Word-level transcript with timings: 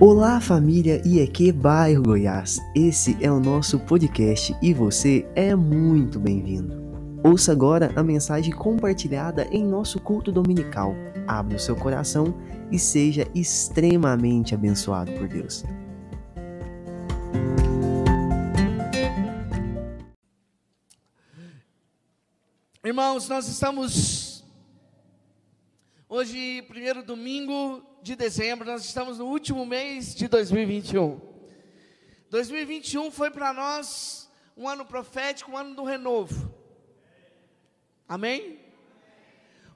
Olá 0.00 0.40
família 0.40 1.00
IEQ 1.06 1.52
Bairro 1.52 2.02
Goiás, 2.02 2.58
esse 2.74 3.16
é 3.24 3.30
o 3.30 3.38
nosso 3.38 3.78
podcast 3.78 4.52
e 4.60 4.74
você 4.74 5.24
é 5.36 5.54
muito 5.54 6.18
bem-vindo. 6.18 6.74
Ouça 7.22 7.52
agora 7.52 7.92
a 7.94 8.02
mensagem 8.02 8.52
compartilhada 8.52 9.46
em 9.52 9.64
nosso 9.64 10.00
culto 10.00 10.32
dominical. 10.32 10.96
Abra 11.28 11.56
o 11.56 11.60
seu 11.60 11.76
coração 11.76 12.34
e 12.72 12.78
seja 12.78 13.24
extremamente 13.36 14.52
abençoado 14.52 15.12
por 15.12 15.28
Deus. 15.28 15.62
Irmãos, 22.84 23.28
nós 23.28 23.46
estamos 23.46 24.44
hoje, 26.08 26.62
primeiro 26.62 27.04
domingo 27.04 27.93
de 28.04 28.14
dezembro, 28.14 28.66
nós 28.66 28.84
estamos 28.84 29.16
no 29.16 29.24
último 29.24 29.64
mês 29.64 30.14
de 30.14 30.28
2021. 30.28 31.18
2021 32.28 33.10
foi 33.10 33.30
para 33.30 33.50
nós 33.54 34.30
um 34.54 34.68
ano 34.68 34.84
profético, 34.84 35.52
um 35.52 35.56
ano 35.56 35.74
do 35.74 35.84
renovo. 35.84 36.54
Amém? 38.06 38.60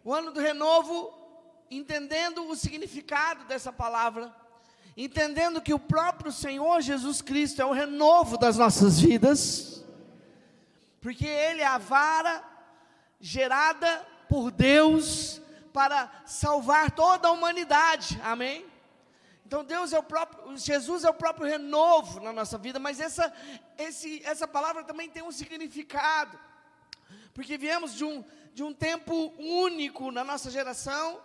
O 0.04 0.12
ano 0.12 0.30
do 0.30 0.40
renovo, 0.40 1.10
entendendo 1.70 2.46
o 2.46 2.54
significado 2.54 3.46
dessa 3.46 3.72
palavra, 3.72 4.30
entendendo 4.94 5.62
que 5.62 5.72
o 5.72 5.78
próprio 5.78 6.30
Senhor 6.30 6.82
Jesus 6.82 7.22
Cristo 7.22 7.62
é 7.62 7.64
o 7.64 7.72
renovo 7.72 8.36
das 8.36 8.58
nossas 8.58 9.00
vidas, 9.00 9.82
porque 11.00 11.24
Ele 11.24 11.62
é 11.62 11.66
a 11.66 11.78
vara 11.78 12.44
gerada 13.18 14.06
por 14.28 14.50
Deus 14.50 15.40
para 15.78 16.10
salvar 16.26 16.90
toda 16.90 17.28
a 17.28 17.30
humanidade. 17.30 18.20
Amém? 18.24 18.66
Então 19.46 19.64
Deus 19.64 19.92
é 19.92 19.98
o 20.00 20.02
próprio, 20.02 20.56
Jesus 20.56 21.04
é 21.04 21.08
o 21.08 21.14
próprio 21.14 21.46
renovo 21.46 22.18
na 22.18 22.32
nossa 22.32 22.58
vida, 22.58 22.80
mas 22.80 22.98
essa, 22.98 23.32
esse, 23.78 24.20
essa 24.24 24.48
palavra 24.48 24.82
também 24.82 25.08
tem 25.08 25.22
um 25.22 25.30
significado, 25.30 26.36
porque 27.32 27.56
viemos 27.56 27.94
de 27.94 28.04
um, 28.04 28.24
de 28.52 28.64
um 28.64 28.74
tempo 28.74 29.32
único 29.38 30.10
na 30.10 30.24
nossa 30.24 30.50
geração, 30.50 31.22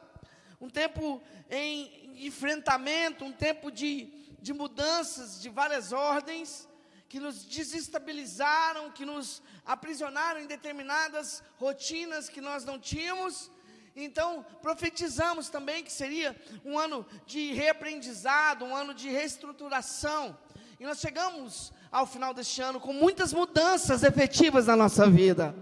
um 0.62 0.70
tempo 0.70 1.20
em 1.50 2.28
enfrentamento, 2.28 3.26
um 3.26 3.34
tempo 3.34 3.72
de, 3.72 4.06
de 4.40 4.54
mudanças 4.54 5.42
de 5.42 5.50
várias 5.50 5.92
ordens, 5.92 6.70
que 7.10 7.20
nos 7.20 7.44
desestabilizaram, 7.44 8.92
que 8.92 9.04
nos 9.04 9.42
aprisionaram 9.66 10.42
em 10.42 10.46
determinadas 10.46 11.44
rotinas 11.58 12.30
que 12.30 12.40
nós 12.40 12.64
não 12.64 12.80
tínhamos. 12.80 13.52
Então, 13.96 14.46
profetizamos 14.62 15.50
também 15.50 15.84
que 15.84 15.92
seria 15.92 16.36
um 16.66 16.80
ano 16.80 17.06
de 17.26 17.54
reaprendizado, 17.54 18.66
um 18.66 18.76
ano 18.76 18.94
de 18.94 19.10
reestruturação. 19.10 20.38
E 20.80 20.86
nós 20.86 21.00
chegamos 21.00 21.72
ao 21.92 22.08
final 22.08 22.34
deste 22.34 22.62
ano 22.62 22.80
com 22.80 22.92
muitas 22.92 23.32
mudanças 23.32 24.02
efetivas 24.04 24.66
na 24.66 24.76
nossa 24.76 25.08
vida. 25.08 25.56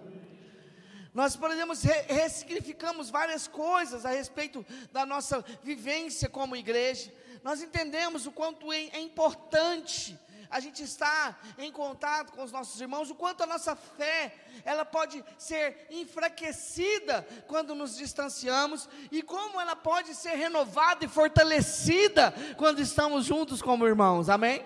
Nós, 1.14 1.36
por 1.36 1.52
exemplo, 1.52 1.76
ressignificamos 2.08 3.10
várias 3.10 3.48
coisas 3.48 4.06
a 4.06 4.12
respeito 4.12 4.66
da 4.94 5.06
nossa 5.06 5.44
vivência 5.62 6.30
como 6.30 6.56
igreja. 6.56 7.14
Nós 7.44 7.62
entendemos 7.62 8.26
o 8.26 8.32
quanto 8.32 8.72
é, 8.72 8.86
é 8.94 9.00
importante 9.02 10.18
a 10.52 10.60
gente 10.60 10.84
está 10.84 11.36
em 11.58 11.72
contato 11.72 12.34
com 12.34 12.44
os 12.44 12.52
nossos 12.52 12.80
irmãos, 12.80 13.10
o 13.10 13.16
quanto 13.16 13.42
a 13.42 13.48
nossa 13.48 13.74
fé, 13.74 14.36
ela 14.66 14.84
pode 14.84 15.24
ser 15.38 15.88
enfraquecida 15.90 17.26
quando 17.48 17.74
nos 17.74 17.96
distanciamos 17.96 18.90
e 19.10 19.24
como 19.24 19.60
ela 19.62 19.78
pode 19.78 20.14
ser 20.14 20.36
renovada 20.36 21.06
e 21.06 21.08
fortalecida 21.08 22.34
quando 22.58 22.82
estamos 22.82 23.26
juntos 23.26 23.62
como 23.62 23.88
irmãos. 23.88 24.30
Amém? 24.30 24.64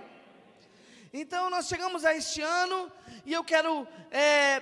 Então 1.13 1.49
nós 1.51 1.67
chegamos 1.67 2.03
a 2.03 2.15
este 2.15 2.41
ano 2.41 2.91
e 3.23 3.31
eu 3.31 3.43
quero 3.43 3.87
é, 4.09 4.61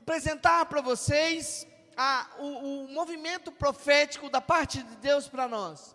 apresentar 0.00 0.66
para 0.66 0.80
vocês 0.80 1.66
a, 1.96 2.26
o, 2.38 2.84
o 2.84 2.88
movimento 2.88 3.52
profético 3.52 4.28
da 4.28 4.40
parte 4.40 4.82
de 4.82 4.96
Deus 4.96 5.28
para 5.28 5.46
nós. 5.46 5.94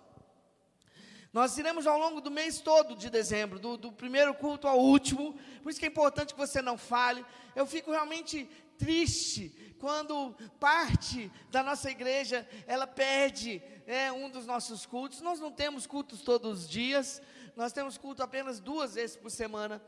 Nós 1.37 1.55
iremos 1.55 1.85
ao 1.85 1.99
longo 1.99 2.19
do 2.19 2.31
mês 2.31 2.59
todo 2.59 2.95
de 2.95 3.11
dezembro, 3.11 3.59
do, 3.59 3.77
do, 3.77 3.91
primeiro 3.91 4.33
culto 4.33 4.67
ao 4.67 4.79
último, 4.79 5.37
por 5.61 5.69
isso 5.69 5.79
que 5.79 5.85
é 5.85 5.87
importante 5.87 6.33
que 6.33 6.39
você 6.39 6.63
não 6.63 6.79
fale. 6.79 7.23
Eu 7.55 7.67
fico 7.67 7.91
realmente 7.91 8.49
triste 8.75 9.75
quando 9.79 10.35
parte 10.59 11.31
da 11.51 11.61
nossa 11.61 11.91
igreja 11.91 12.49
ela 12.65 12.87
perde 12.87 13.61
é, 13.85 14.11
um 14.11 14.31
dos 14.31 14.47
nossos 14.47 14.87
cultos. 14.87 15.21
Nós 15.21 15.39
não 15.39 15.51
temos 15.51 15.85
cultos 15.85 16.23
todos 16.23 16.61
os 16.61 16.67
dias, 16.67 17.21
nós 17.55 17.71
temos 17.71 17.99
culto 17.99 18.23
apenas 18.23 18.59
duas 18.59 18.95
vezes 18.95 19.15
por 19.15 19.29
semana. 19.29 19.79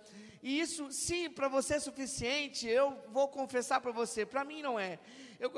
E 0.43 0.59
isso, 0.59 0.91
sim, 0.91 1.31
para 1.31 1.47
você 1.47 1.77
é 1.77 1.79
suficiente, 1.79 2.67
eu 2.67 2.95
vou 3.07 3.27
confessar 3.27 3.81
para 3.81 3.91
você, 3.91 4.23
para 4.23 4.43
mim 4.43 4.61
não 4.61 4.79
é. 4.79 4.99
Eu, 5.39 5.51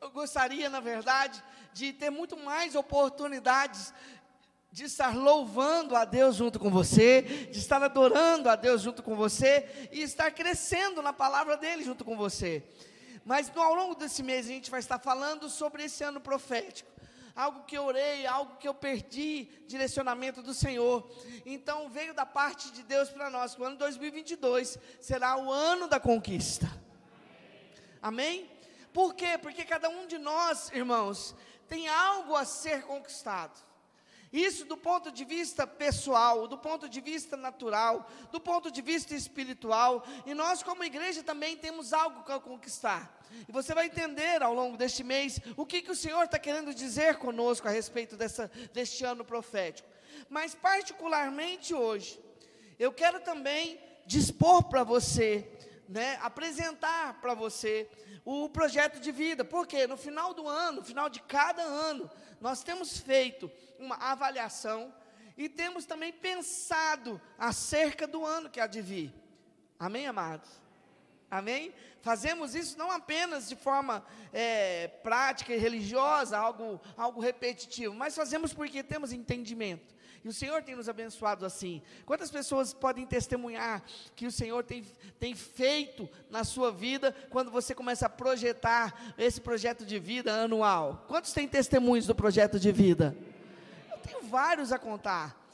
eu 0.00 0.10
gostaria, 0.10 0.68
na 0.68 0.80
verdade, 0.80 1.40
de 1.72 1.92
ter 1.92 2.10
muito 2.10 2.36
mais 2.36 2.74
oportunidades 2.74 3.94
de 4.76 4.84
estar 4.84 5.16
louvando 5.16 5.96
a 5.96 6.04
Deus 6.04 6.36
junto 6.36 6.58
com 6.58 6.68
você, 6.68 7.22
de 7.50 7.58
estar 7.58 7.82
adorando 7.82 8.50
a 8.50 8.54
Deus 8.54 8.82
junto 8.82 9.02
com 9.02 9.16
você 9.16 9.88
e 9.90 10.02
estar 10.02 10.30
crescendo 10.30 11.00
na 11.00 11.14
palavra 11.14 11.56
dele 11.56 11.82
junto 11.82 12.04
com 12.04 12.14
você. 12.14 12.62
Mas 13.24 13.50
ao 13.56 13.74
longo 13.74 13.94
desse 13.94 14.22
mês 14.22 14.44
a 14.44 14.50
gente 14.50 14.70
vai 14.70 14.78
estar 14.78 14.98
falando 14.98 15.48
sobre 15.48 15.84
esse 15.84 16.04
ano 16.04 16.20
profético. 16.20 16.90
Algo 17.34 17.64
que 17.64 17.78
eu 17.78 17.86
orei, 17.86 18.26
algo 18.26 18.58
que 18.58 18.68
eu 18.68 18.74
perdi, 18.74 19.48
direcionamento 19.66 20.42
do 20.42 20.52
Senhor. 20.52 21.10
Então 21.46 21.88
veio 21.88 22.12
da 22.12 22.26
parte 22.26 22.70
de 22.70 22.82
Deus 22.82 23.08
para 23.08 23.30
nós 23.30 23.54
que 23.54 23.62
o 23.62 23.64
ano 23.64 23.78
2022 23.78 24.76
será 25.00 25.38
o 25.38 25.50
ano 25.50 25.88
da 25.88 25.98
conquista. 25.98 26.70
Amém? 28.02 28.46
Por 28.92 29.14
quê? 29.14 29.38
Porque 29.40 29.64
cada 29.64 29.88
um 29.88 30.06
de 30.06 30.18
nós, 30.18 30.70
irmãos, 30.74 31.34
tem 31.66 31.88
algo 31.88 32.36
a 32.36 32.44
ser 32.44 32.82
conquistado. 32.82 33.64
Isso 34.32 34.64
do 34.64 34.76
ponto 34.76 35.10
de 35.10 35.24
vista 35.24 35.66
pessoal, 35.66 36.48
do 36.48 36.58
ponto 36.58 36.88
de 36.88 37.00
vista 37.00 37.36
natural, 37.36 38.10
do 38.32 38.40
ponto 38.40 38.70
de 38.70 38.82
vista 38.82 39.14
espiritual, 39.14 40.04
e 40.26 40.34
nós, 40.34 40.62
como 40.62 40.84
igreja, 40.84 41.22
também 41.22 41.56
temos 41.56 41.92
algo 41.92 42.30
a 42.30 42.40
conquistar. 42.40 43.16
E 43.48 43.52
você 43.52 43.74
vai 43.74 43.86
entender 43.86 44.42
ao 44.42 44.54
longo 44.54 44.76
deste 44.76 45.02
mês 45.04 45.40
o 45.56 45.64
que, 45.64 45.82
que 45.82 45.90
o 45.90 45.96
Senhor 45.96 46.24
está 46.24 46.38
querendo 46.38 46.74
dizer 46.74 47.16
conosco 47.16 47.68
a 47.68 47.70
respeito 47.70 48.16
dessa, 48.16 48.50
deste 48.72 49.04
ano 49.04 49.24
profético. 49.24 49.88
Mas, 50.28 50.54
particularmente 50.54 51.74
hoje, 51.74 52.18
eu 52.78 52.92
quero 52.92 53.20
também 53.20 53.80
dispor 54.06 54.64
para 54.64 54.84
você, 54.84 55.48
né, 55.88 56.18
apresentar 56.22 57.20
para 57.20 57.34
você 57.34 57.88
o 58.26 58.48
projeto 58.48 58.98
de 58.98 59.12
vida, 59.12 59.44
porque 59.44 59.86
no 59.86 59.96
final 59.96 60.34
do 60.34 60.48
ano, 60.48 60.78
no 60.78 60.84
final 60.84 61.08
de 61.08 61.20
cada 61.20 61.62
ano, 61.62 62.10
nós 62.40 62.64
temos 62.64 62.98
feito 62.98 63.48
uma 63.78 63.94
avaliação 63.94 64.92
e 65.38 65.48
temos 65.48 65.86
também 65.86 66.12
pensado 66.12 67.20
acerca 67.38 68.04
do 68.04 68.26
ano 68.26 68.50
que 68.50 68.58
há 68.58 68.66
de 68.66 68.82
vir. 68.82 69.14
Amém, 69.78 70.08
amados? 70.08 70.50
Amém? 71.30 71.74
Fazemos 72.00 72.54
isso 72.54 72.78
não 72.78 72.90
apenas 72.90 73.48
de 73.48 73.56
forma 73.56 74.04
é, 74.32 74.88
prática 75.02 75.52
e 75.52 75.58
religiosa, 75.58 76.38
algo, 76.38 76.80
algo 76.96 77.20
repetitivo, 77.20 77.94
mas 77.94 78.14
fazemos 78.14 78.52
porque 78.52 78.82
temos 78.82 79.12
entendimento. 79.12 79.96
E 80.24 80.28
o 80.28 80.32
Senhor 80.32 80.60
tem 80.62 80.74
nos 80.74 80.88
abençoado 80.88 81.46
assim. 81.46 81.80
Quantas 82.04 82.32
pessoas 82.32 82.74
podem 82.74 83.06
testemunhar 83.06 83.82
que 84.16 84.26
o 84.26 84.32
Senhor 84.32 84.64
tem, 84.64 84.84
tem 85.20 85.36
feito 85.36 86.08
na 86.28 86.42
sua 86.42 86.72
vida 86.72 87.14
quando 87.30 87.48
você 87.48 87.74
começa 87.74 88.06
a 88.06 88.08
projetar 88.08 89.14
esse 89.16 89.40
projeto 89.40 89.86
de 89.86 90.00
vida 90.00 90.32
anual? 90.32 91.04
Quantos 91.06 91.32
têm 91.32 91.46
testemunhos 91.46 92.06
do 92.06 92.14
projeto 92.14 92.58
de 92.58 92.72
vida? 92.72 93.16
Eu 93.88 93.98
tenho 93.98 94.22
vários 94.22 94.72
a 94.72 94.78
contar. 94.80 95.45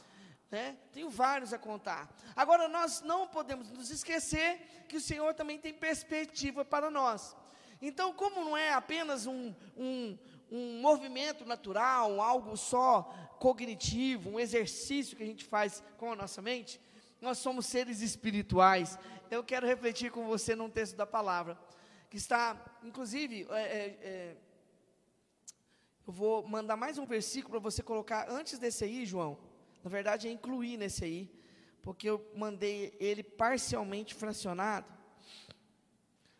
Né? 0.53 0.77
Tenho 0.93 1.09
vários 1.09 1.55
a 1.55 1.59
contar. 1.59 2.15
Agora, 2.37 2.69
nós 2.69 3.01
não 3.01 3.27
podemos 3.27 3.71
nos 3.71 3.91
esquecer 3.91 4.85
que 4.87 4.99
o 4.99 5.01
Senhor 5.01 5.33
também 5.33 5.59
tem 5.59 5.73
perspectiva 5.73 6.63
para 6.63 6.91
nós. 6.91 7.35
Então, 7.81 8.13
como 8.13 8.45
não 8.45 8.55
é 8.55 8.71
apenas 8.75 9.27
um, 9.27 9.55
um, 9.75 10.19
um 10.51 10.79
movimento 10.83 11.47
natural, 11.47 12.21
algo 12.21 12.55
só 12.55 13.05
cognitivo, 13.39 14.29
um 14.29 14.39
exercício 14.39 15.17
que 15.17 15.23
a 15.23 15.27
gente 15.27 15.47
faz 15.47 15.83
com 15.97 16.13
a 16.13 16.17
nossa 16.17 16.43
mente, 16.43 16.79
nós 17.19 17.39
somos 17.39 17.65
seres 17.65 18.03
espirituais. 18.03 18.99
Eu 19.31 19.43
quero 19.43 19.67
refletir 19.67 20.13
com 20.13 20.27
você 20.27 20.55
num 20.55 20.69
texto 20.69 20.97
da 20.97 21.07
palavra, 21.07 21.59
que 22.11 22.19
está, 22.19 22.63
inclusive, 22.83 23.47
é, 23.49 23.63
é, 23.63 23.99
é, 24.03 24.37
eu 26.07 26.13
vou 26.13 26.47
mandar 26.47 26.77
mais 26.77 26.99
um 26.99 27.07
versículo 27.07 27.53
para 27.53 27.71
você 27.71 27.83
colocar 27.83 28.31
antes 28.31 28.59
desse 28.59 28.85
aí, 28.85 29.07
João. 29.07 29.52
Na 29.83 29.91
verdade, 29.91 30.29
é 30.29 30.31
incluir 30.31 30.77
nesse 30.77 31.05
aí, 31.05 31.31
porque 31.83 32.09
eu 32.09 32.25
mandei 32.37 32.97
ele 33.01 33.23
parcialmente 33.23 34.15
fracionado. 34.15 34.87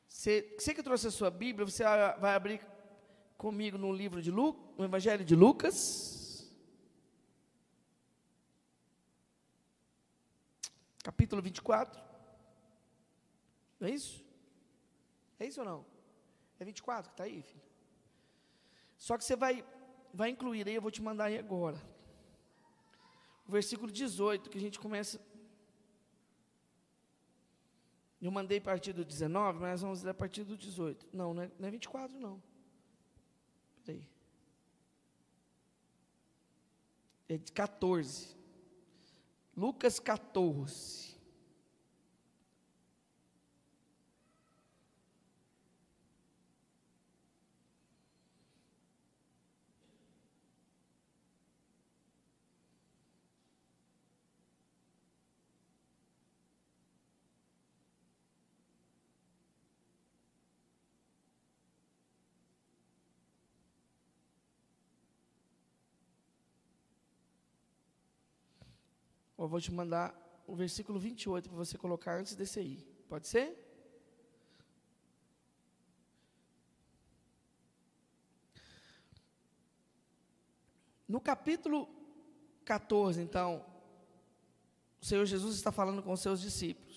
Você, 0.09 0.55
você 0.59 0.75
que 0.75 0.83
trouxe 0.83 1.09
a 1.09 1.11
sua 1.11 1.31
Bíblia, 1.31 1.67
você 1.67 1.83
vai 2.21 2.35
abrir 2.35 2.61
comigo 3.37 3.77
no 3.77 3.93
livro 3.93 4.23
de 4.23 4.31
Lu, 4.31 4.57
no 4.77 4.85
Evangelho 4.85 5.25
de 5.25 5.35
Lucas. 5.35 6.23
capítulo 11.03 11.43
24. 11.43 12.01
Não 13.81 13.89
é 13.89 13.91
isso? 13.91 14.25
É 15.39 15.47
isso 15.47 15.61
ou 15.61 15.67
não? 15.67 15.85
É 16.59 16.65
24 16.65 17.11
que 17.11 17.15
está 17.15 17.25
aí, 17.25 17.43
filho? 17.43 17.63
Só 18.97 19.19
que 19.19 19.25
você 19.25 19.35
vai, 19.35 19.65
vai 20.15 20.31
incluir 20.31 20.67
aí, 20.67 20.75
eu 20.75 20.83
vou 20.83 20.91
te 20.91 21.03
mandar 21.03 21.25
aí 21.25 21.37
agora. 21.37 21.81
Versículo 23.53 23.93
18, 23.93 24.49
que 24.49 24.57
a 24.57 24.61
gente 24.61 24.81
começa. 24.81 25.21
Eu 28.19 28.31
mandei 28.31 28.59
partir 28.59 28.95
do 28.95 29.05
19, 29.05 29.61
mas 29.61 29.83
vamos 29.83 30.03
ler 30.03 30.13
a 30.13 30.15
partir 30.15 30.43
do 30.43 30.57
18. 30.57 31.07
Não, 31.13 31.35
não 31.35 31.43
é, 31.43 31.51
não 31.59 31.69
é 31.69 31.71
24, 31.71 32.19
não. 32.19 32.43
Peraí. 33.85 34.09
É 37.29 37.37
de 37.37 37.53
14. 37.53 38.35
Lucas 39.55 40.01
14. 40.01 41.12
Eu 69.37 69.49
vou 69.49 69.61
te 69.61 69.73
mandar 69.73 70.15
o 70.47 70.55
versículo 70.55 70.99
28 70.99 71.49
para 71.49 71.57
você 71.57 71.79
colocar 71.79 72.19
antes 72.19 72.35
desse 72.35 72.59
aí. 72.59 72.79
Pode 73.09 73.27
ser? 73.27 73.59
No 81.09 81.21
capítulo 81.21 81.89
14, 82.65 83.21
então, 83.21 83.65
o 85.01 85.05
Senhor 85.05 85.27
Jesus 85.27 85.57
está 85.57 85.71
falando 85.71 86.03
com 86.03 86.13
os 86.13 86.21
seus 86.21 86.41
discípulos. 86.41 86.92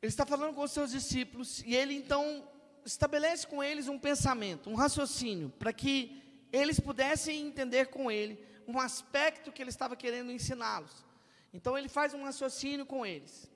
Ele 0.00 0.10
está 0.10 0.24
falando 0.24 0.54
com 0.54 0.62
os 0.62 0.70
seus 0.70 0.90
discípulos 0.90 1.62
e 1.64 1.74
ele 1.74 1.94
então 1.94 2.48
estabelece 2.84 3.46
com 3.46 3.62
eles 3.62 3.88
um 3.88 3.98
pensamento, 3.98 4.70
um 4.70 4.74
raciocínio, 4.74 5.50
para 5.58 5.72
que 5.72 6.22
eles 6.52 6.78
pudessem 6.78 7.46
entender 7.46 7.86
com 7.86 8.10
ele 8.10 8.42
um 8.66 8.78
aspecto 8.78 9.50
que 9.50 9.60
ele 9.62 9.70
estava 9.70 9.96
querendo 9.96 10.30
ensiná-los. 10.30 11.04
Então 11.52 11.76
ele 11.76 11.88
faz 11.88 12.14
um 12.14 12.22
raciocínio 12.22 12.86
com 12.86 13.04
eles. 13.04 13.50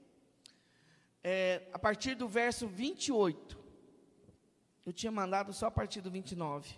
É, 1.23 1.69
a 1.73 1.79
partir 1.79 2.15
do 2.15 2.27
verso 2.27 2.67
28. 2.67 3.61
Eu 4.85 4.93
tinha 4.93 5.13
mandado 5.13 5.53
só 5.53 5.67
a 5.67 5.71
partir 5.71 6.01
do 6.01 6.11
29. 6.11 6.75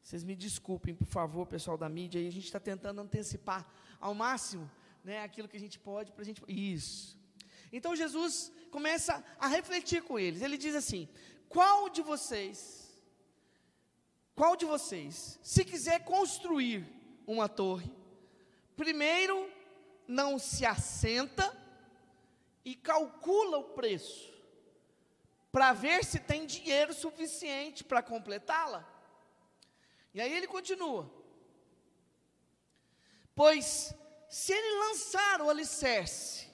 Vocês 0.00 0.22
me 0.22 0.36
desculpem, 0.36 0.94
por 0.94 1.06
favor, 1.06 1.46
pessoal 1.46 1.76
da 1.76 1.88
mídia, 1.88 2.20
a 2.20 2.30
gente 2.30 2.44
está 2.44 2.60
tentando 2.60 3.00
antecipar 3.00 3.66
ao 4.00 4.14
máximo 4.14 4.70
né, 5.02 5.22
aquilo 5.22 5.48
que 5.48 5.56
a 5.56 5.60
gente 5.60 5.78
pode 5.78 6.12
para 6.12 6.22
a 6.22 6.24
gente. 6.24 6.42
Isso. 6.46 7.17
Então 7.72 7.94
Jesus 7.94 8.52
começa 8.70 9.24
a 9.38 9.46
refletir 9.46 10.02
com 10.02 10.18
eles. 10.18 10.42
Ele 10.42 10.56
diz 10.56 10.74
assim: 10.74 11.08
qual 11.48 11.88
de 11.88 12.02
vocês, 12.02 12.88
qual 14.34 14.56
de 14.56 14.64
vocês, 14.64 15.38
se 15.42 15.64
quiser 15.64 16.04
construir 16.04 16.86
uma 17.26 17.48
torre, 17.48 17.90
primeiro 18.76 19.50
não 20.06 20.38
se 20.38 20.64
assenta 20.64 21.56
e 22.64 22.74
calcula 22.74 23.58
o 23.58 23.64
preço, 23.64 24.32
para 25.50 25.72
ver 25.72 26.04
se 26.04 26.18
tem 26.18 26.46
dinheiro 26.46 26.92
suficiente 26.92 27.84
para 27.84 28.02
completá-la? 28.02 28.86
E 30.14 30.20
aí 30.20 30.32
ele 30.32 30.46
continua: 30.46 31.10
pois 33.34 33.94
se 34.28 34.52
ele 34.52 34.78
lançar 34.88 35.40
o 35.40 35.48
alicerce, 35.48 36.47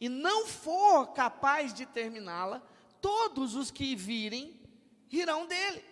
e 0.00 0.08
não 0.08 0.46
for 0.46 1.08
capaz 1.12 1.72
de 1.72 1.86
terminá-la, 1.86 2.62
todos 3.00 3.54
os 3.54 3.70
que 3.70 3.96
virem 3.96 4.60
rirão 5.08 5.46
dele. 5.46 5.82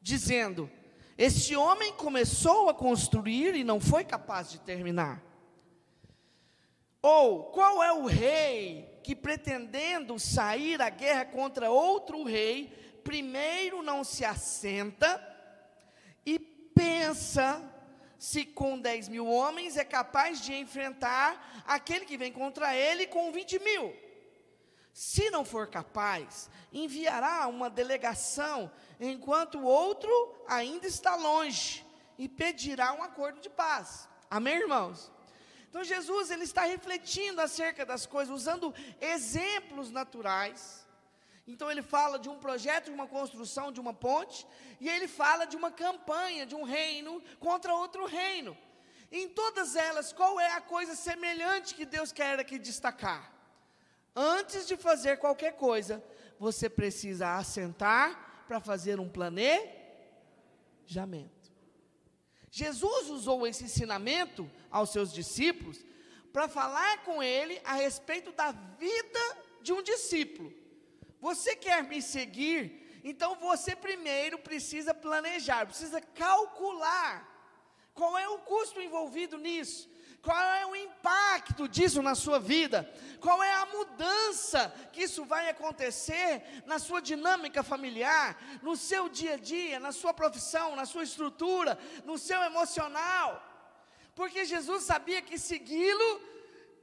Dizendo: 0.00 0.70
Este 1.16 1.54
homem 1.54 1.92
começou 1.92 2.70
a 2.70 2.74
construir 2.74 3.54
e 3.54 3.64
não 3.64 3.80
foi 3.80 4.04
capaz 4.04 4.50
de 4.50 4.58
terminar. 4.60 5.22
Ou 7.02 7.44
qual 7.44 7.82
é 7.82 7.92
o 7.92 8.06
rei 8.06 9.00
que, 9.02 9.14
pretendendo 9.14 10.18
sair 10.18 10.80
à 10.82 10.90
guerra 10.90 11.26
contra 11.26 11.70
outro 11.70 12.24
rei, 12.24 13.00
primeiro 13.04 13.82
não 13.82 14.02
se 14.02 14.24
assenta 14.24 15.22
e 16.26 16.38
pensa 16.38 17.62
se 18.18 18.44
com 18.44 18.78
10 18.78 19.08
mil 19.08 19.26
homens 19.26 19.76
é 19.76 19.84
capaz 19.84 20.40
de 20.40 20.52
enfrentar 20.54 21.62
aquele 21.66 22.04
que 22.04 22.16
vem 22.16 22.32
contra 22.32 22.74
ele 22.74 23.06
com 23.06 23.30
20 23.30 23.58
mil. 23.60 23.96
Se 24.92 25.30
não 25.30 25.44
for 25.44 25.68
capaz, 25.68 26.50
enviará 26.72 27.46
uma 27.46 27.70
delegação, 27.70 28.70
enquanto 28.98 29.58
o 29.58 29.64
outro 29.64 30.10
ainda 30.48 30.88
está 30.88 31.14
longe, 31.14 31.86
e 32.18 32.28
pedirá 32.28 32.92
um 32.92 33.02
acordo 33.02 33.40
de 33.40 33.48
paz. 33.48 34.08
Amém, 34.28 34.56
irmãos? 34.56 35.12
Então 35.70 35.84
Jesus 35.84 36.32
ele 36.32 36.42
está 36.42 36.62
refletindo 36.62 37.40
acerca 37.40 37.86
das 37.86 38.06
coisas, 38.06 38.34
usando 38.34 38.74
exemplos 39.00 39.92
naturais 39.92 40.87
então 41.48 41.70
ele 41.70 41.80
fala 41.80 42.18
de 42.18 42.28
um 42.28 42.38
projeto, 42.38 42.84
de 42.84 42.90
uma 42.90 43.06
construção 43.06 43.72
de 43.72 43.80
uma 43.80 43.94
ponte, 43.94 44.46
e 44.78 44.86
ele 44.86 45.08
fala 45.08 45.46
de 45.46 45.56
uma 45.56 45.70
campanha 45.70 46.44
de 46.44 46.54
um 46.54 46.62
reino 46.62 47.22
contra 47.40 47.74
outro 47.74 48.04
reino. 48.04 48.54
Em 49.10 49.26
todas 49.26 49.74
elas, 49.74 50.12
qual 50.12 50.38
é 50.38 50.52
a 50.52 50.60
coisa 50.60 50.94
semelhante 50.94 51.74
que 51.74 51.86
Deus 51.86 52.12
quer 52.12 52.38
aqui 52.38 52.58
destacar? 52.58 53.32
Antes 54.14 54.66
de 54.66 54.76
fazer 54.76 55.16
qualquer 55.16 55.52
coisa, 55.52 56.04
você 56.38 56.68
precisa 56.68 57.36
assentar 57.36 58.44
para 58.46 58.60
fazer 58.60 59.00
um 59.00 59.08
planejamento. 59.08 59.88
Jesus 62.50 63.08
usou 63.08 63.46
esse 63.46 63.64
ensinamento 63.64 64.50
aos 64.70 64.90
seus 64.90 65.10
discípulos 65.10 65.82
para 66.30 66.46
falar 66.46 67.04
com 67.04 67.22
ele 67.22 67.58
a 67.64 67.72
respeito 67.72 68.32
da 68.32 68.52
vida 68.52 69.38
de 69.62 69.72
um 69.72 69.82
discípulo. 69.82 70.52
Você 71.20 71.56
quer 71.56 71.82
me 71.82 72.00
seguir? 72.00 73.00
Então 73.02 73.36
você 73.36 73.74
primeiro 73.74 74.38
precisa 74.38 74.92
planejar, 74.92 75.66
precisa 75.66 76.00
calcular 76.00 77.26
qual 77.94 78.16
é 78.18 78.28
o 78.28 78.38
custo 78.38 78.80
envolvido 78.80 79.38
nisso, 79.38 79.90
qual 80.22 80.40
é 80.40 80.66
o 80.66 80.76
impacto 80.76 81.68
disso 81.68 82.02
na 82.02 82.14
sua 82.14 82.38
vida, 82.38 82.88
qual 83.20 83.42
é 83.42 83.52
a 83.54 83.66
mudança 83.66 84.72
que 84.92 85.02
isso 85.02 85.24
vai 85.24 85.48
acontecer 85.48 86.62
na 86.66 86.78
sua 86.78 87.00
dinâmica 87.00 87.62
familiar, 87.62 88.40
no 88.62 88.76
seu 88.76 89.08
dia 89.08 89.34
a 89.34 89.36
dia, 89.36 89.80
na 89.80 89.92
sua 89.92 90.12
profissão, 90.12 90.76
na 90.76 90.86
sua 90.86 91.04
estrutura, 91.04 91.78
no 92.04 92.18
seu 92.18 92.40
emocional. 92.42 93.42
Porque 94.14 94.44
Jesus 94.44 94.84
sabia 94.84 95.22
que 95.22 95.38
segui-lo 95.38 96.20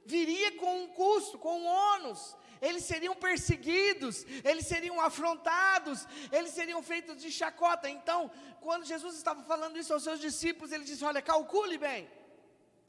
viria 0.04 0.52
com 0.52 0.82
um 0.82 0.88
custo, 0.88 1.38
com 1.38 1.60
um 1.60 1.66
ônus 1.66 2.36
eles 2.60 2.84
seriam 2.84 3.14
perseguidos, 3.14 4.24
eles 4.44 4.66
seriam 4.66 5.00
afrontados, 5.00 6.06
eles 6.32 6.52
seriam 6.52 6.82
feitos 6.82 7.20
de 7.20 7.30
chacota. 7.30 7.88
Então, 7.88 8.30
quando 8.60 8.84
Jesus 8.84 9.16
estava 9.16 9.42
falando 9.44 9.78
isso 9.78 9.92
aos 9.92 10.02
seus 10.02 10.20
discípulos, 10.20 10.72
ele 10.72 10.84
disse: 10.84 11.04
Olha, 11.04 11.22
calcule 11.22 11.78
bem, 11.78 12.10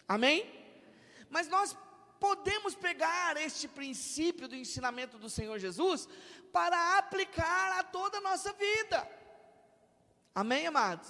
amém? 0.07 0.49
Mas 1.29 1.47
nós 1.47 1.75
podemos 2.19 2.75
pegar 2.75 3.37
este 3.37 3.67
princípio 3.67 4.47
do 4.47 4.55
ensinamento 4.55 5.17
do 5.17 5.29
Senhor 5.29 5.57
Jesus 5.59 6.07
para 6.51 6.97
aplicar 6.97 7.79
a 7.79 7.83
toda 7.83 8.17
a 8.17 8.21
nossa 8.21 8.51
vida, 8.53 9.07
amém, 10.33 10.65
amados? 10.65 11.09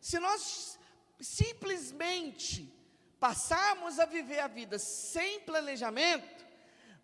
Se 0.00 0.18
nós 0.18 0.78
simplesmente 1.20 2.72
passarmos 3.18 3.98
a 3.98 4.04
viver 4.04 4.38
a 4.40 4.46
vida 4.46 4.78
sem 4.78 5.40
planejamento, 5.40 6.37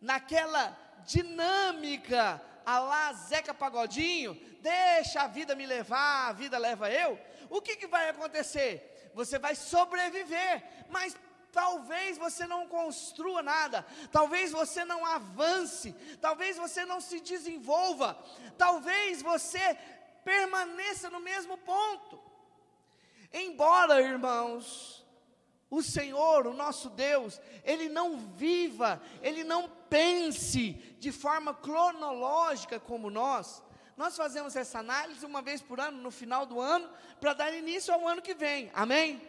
naquela 0.04 0.76
dinâmica 1.04 2.40
a 2.64 2.78
lá 2.78 3.12
Zeca 3.12 3.52
Pagodinho, 3.52 4.34
deixa 4.60 5.22
a 5.22 5.26
vida 5.26 5.54
me 5.54 5.66
levar, 5.66 6.28
a 6.28 6.32
vida 6.32 6.56
leva 6.58 6.90
eu, 6.90 7.18
o 7.50 7.60
que, 7.60 7.76
que 7.76 7.86
vai 7.86 8.08
acontecer? 8.08 9.10
Você 9.14 9.38
vai 9.38 9.54
sobreviver, 9.54 10.62
mas 10.88 11.14
tal 11.52 11.74
talvez 11.74 12.18
você 12.18 12.46
não 12.46 12.66
construa 12.66 13.42
nada, 13.42 13.86
talvez 14.10 14.50
você 14.50 14.84
não 14.84 15.06
avance, 15.06 15.94
talvez 16.20 16.56
você 16.56 16.84
não 16.84 17.00
se 17.00 17.20
desenvolva, 17.20 18.18
talvez 18.58 19.22
você 19.22 19.78
permaneça 20.24 21.08
no 21.10 21.20
mesmo 21.20 21.56
ponto. 21.58 22.20
Embora, 23.32 24.00
irmãos, 24.00 25.04
o 25.70 25.82
Senhor, 25.82 26.46
o 26.46 26.54
nosso 26.54 26.90
Deus, 26.90 27.40
Ele 27.64 27.88
não 27.88 28.16
viva, 28.16 29.00
Ele 29.22 29.44
não 29.44 29.68
pense 29.94 30.72
de 30.98 31.12
forma 31.12 31.54
cronológica 31.54 32.80
como 32.80 33.10
nós. 33.10 33.62
Nós 33.96 34.16
fazemos 34.16 34.56
essa 34.56 34.80
análise 34.80 35.24
uma 35.24 35.40
vez 35.40 35.62
por 35.62 35.78
ano, 35.78 36.02
no 36.02 36.10
final 36.10 36.44
do 36.44 36.60
ano, 36.60 36.90
para 37.20 37.32
dar 37.32 37.54
início 37.54 37.94
ao 37.94 38.08
ano 38.08 38.20
que 38.20 38.34
vem, 38.34 38.72
amém? 38.74 39.22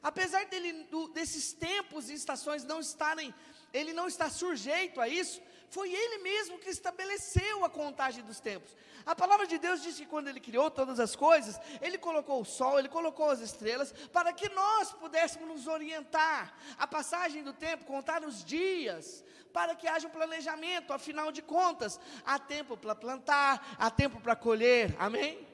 Apesar 0.00 0.46
dele, 0.46 0.84
do, 0.84 1.08
desses 1.08 1.52
tempos 1.52 2.08
e 2.08 2.14
estações 2.14 2.62
não 2.62 2.78
estarem, 2.78 3.34
ele 3.72 3.92
não 3.92 4.06
está 4.06 4.30
sujeito 4.30 5.00
a 5.00 5.08
isso, 5.08 5.42
foi 5.68 5.92
ele 5.92 6.18
mesmo 6.18 6.60
que 6.60 6.70
estabeleceu 6.70 7.64
a 7.64 7.68
contagem 7.68 8.22
dos 8.22 8.38
tempos. 8.38 8.76
A 9.10 9.14
palavra 9.22 9.44
de 9.44 9.58
Deus 9.58 9.82
diz 9.82 9.96
que 9.96 10.06
quando 10.06 10.28
ele 10.28 10.38
criou 10.38 10.70
todas 10.70 11.00
as 11.00 11.16
coisas, 11.16 11.60
ele 11.82 11.98
colocou 11.98 12.40
o 12.40 12.44
sol, 12.44 12.78
ele 12.78 12.88
colocou 12.88 13.28
as 13.28 13.40
estrelas, 13.40 13.90
para 14.12 14.32
que 14.32 14.48
nós 14.50 14.92
pudéssemos 14.92 15.48
nos 15.48 15.66
orientar. 15.66 16.54
A 16.78 16.86
passagem 16.86 17.42
do 17.42 17.52
tempo, 17.52 17.84
contar 17.84 18.22
os 18.22 18.44
dias, 18.44 19.24
para 19.52 19.74
que 19.74 19.88
haja 19.88 20.06
um 20.06 20.12
planejamento, 20.18 20.92
afinal 20.92 21.32
de 21.32 21.42
contas, 21.42 21.98
há 22.24 22.38
tempo 22.38 22.76
para 22.76 22.94
plantar, 22.94 23.76
há 23.76 23.90
tempo 23.90 24.20
para 24.20 24.36
colher, 24.36 24.94
amém? 24.96 25.44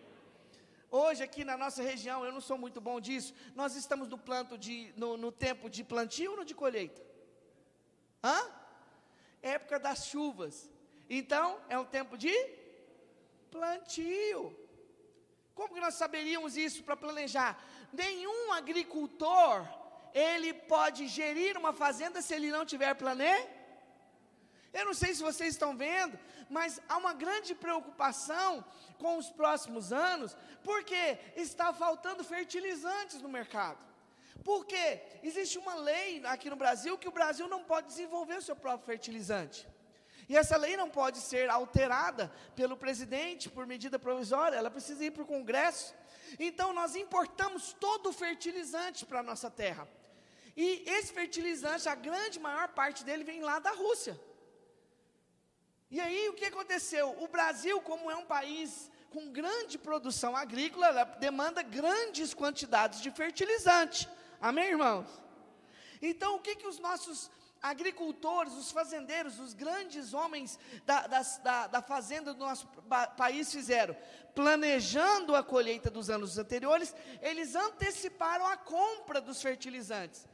Hoje 0.90 1.22
aqui 1.22 1.42
na 1.42 1.56
nossa 1.56 1.82
região, 1.82 2.26
eu 2.26 2.32
não 2.32 2.42
sou 2.42 2.58
muito 2.58 2.78
bom 2.78 3.00
disso, 3.00 3.32
nós 3.54 3.74
estamos 3.74 4.06
no, 4.06 4.18
planto 4.18 4.58
de, 4.58 4.92
no, 4.98 5.16
no 5.16 5.32
tempo 5.32 5.70
de 5.70 5.82
plantio 5.82 6.36
ou 6.36 6.44
de 6.44 6.54
colheita? 6.54 7.00
Hã? 8.22 8.38
época 9.40 9.78
das 9.78 10.06
chuvas. 10.08 10.68
Então, 11.08 11.58
é 11.68 11.78
um 11.78 11.84
tempo 11.84 12.18
de 12.18 12.34
plantio. 13.50 14.40
Como 15.54 15.72
que 15.74 15.80
nós 15.80 15.94
saberíamos 15.94 16.56
isso 16.56 16.82
para 16.84 16.96
planejar? 16.96 17.58
Nenhum 17.92 18.52
agricultor, 18.52 19.66
ele 20.12 20.52
pode 20.52 21.08
gerir 21.08 21.56
uma 21.56 21.72
fazenda 21.72 22.20
se 22.20 22.34
ele 22.34 22.50
não 22.50 22.64
tiver 22.64 22.94
planejamento. 22.94 23.56
Eu 24.72 24.84
não 24.84 24.94
sei 24.94 25.14
se 25.14 25.22
vocês 25.22 25.54
estão 25.54 25.74
vendo, 25.74 26.18
mas 26.50 26.80
há 26.88 26.98
uma 26.98 27.14
grande 27.14 27.54
preocupação 27.54 28.62
com 28.98 29.16
os 29.16 29.30
próximos 29.30 29.92
anos, 29.92 30.36
porque 30.62 31.18
está 31.34 31.72
faltando 31.72 32.22
fertilizantes 32.22 33.22
no 33.22 33.28
mercado. 33.28 33.78
Porque 34.44 35.00
existe 35.22 35.56
uma 35.58 35.74
lei 35.74 36.24
aqui 36.26 36.50
no 36.50 36.56
Brasil 36.56 36.98
que 36.98 37.08
o 37.08 37.16
Brasil 37.20 37.48
não 37.48 37.64
pode 37.64 37.86
desenvolver 37.88 38.36
o 38.38 38.42
seu 38.42 38.54
próprio 38.54 38.86
fertilizante. 38.86 39.66
E 40.28 40.36
essa 40.36 40.56
lei 40.56 40.76
não 40.76 40.90
pode 40.90 41.18
ser 41.18 41.48
alterada 41.48 42.32
pelo 42.54 42.76
presidente 42.76 43.48
por 43.48 43.66
medida 43.66 43.98
provisória, 43.98 44.56
ela 44.56 44.70
precisa 44.70 45.04
ir 45.04 45.12
para 45.12 45.22
o 45.22 45.26
Congresso. 45.26 45.94
Então 46.38 46.72
nós 46.72 46.96
importamos 46.96 47.72
todo 47.74 48.08
o 48.08 48.12
fertilizante 48.12 49.06
para 49.06 49.20
a 49.20 49.22
nossa 49.22 49.50
terra. 49.50 49.88
E 50.56 50.82
esse 50.86 51.12
fertilizante, 51.12 51.88
a 51.88 51.94
grande 51.94 52.40
maior 52.40 52.68
parte 52.68 53.04
dele 53.04 53.22
vem 53.22 53.40
lá 53.40 53.58
da 53.58 53.70
Rússia. 53.70 54.18
E 55.90 56.00
aí 56.00 56.28
o 56.28 56.34
que 56.34 56.46
aconteceu? 56.46 57.14
O 57.22 57.28
Brasil, 57.28 57.80
como 57.82 58.10
é 58.10 58.16
um 58.16 58.24
país 58.24 58.90
com 59.10 59.30
grande 59.30 59.78
produção 59.78 60.36
agrícola, 60.36 61.04
demanda 61.20 61.62
grandes 61.62 62.34
quantidades 62.34 63.00
de 63.00 63.10
fertilizante. 63.10 64.08
Amém, 64.40 64.70
irmãos? 64.70 65.06
Então, 66.02 66.36
o 66.36 66.40
que, 66.40 66.56
que 66.56 66.66
os 66.66 66.78
nossos 66.78 67.30
agricultores, 67.70 68.52
os 68.52 68.70
fazendeiros, 68.70 69.38
os 69.40 69.52
grandes 69.52 70.14
homens 70.14 70.58
da, 70.84 71.06
da, 71.06 71.66
da 71.66 71.82
fazenda 71.82 72.32
do 72.32 72.38
nosso 72.38 72.68
país 73.16 73.50
fizeram? 73.50 73.96
Planejando 74.34 75.34
a 75.34 75.42
colheita 75.42 75.90
dos 75.90 76.08
anos 76.08 76.38
anteriores, 76.38 76.94
eles 77.20 77.54
anteciparam 77.54 78.46
a 78.46 78.56
compra 78.56 79.20
dos 79.20 79.42
fertilizantes. 79.42 80.28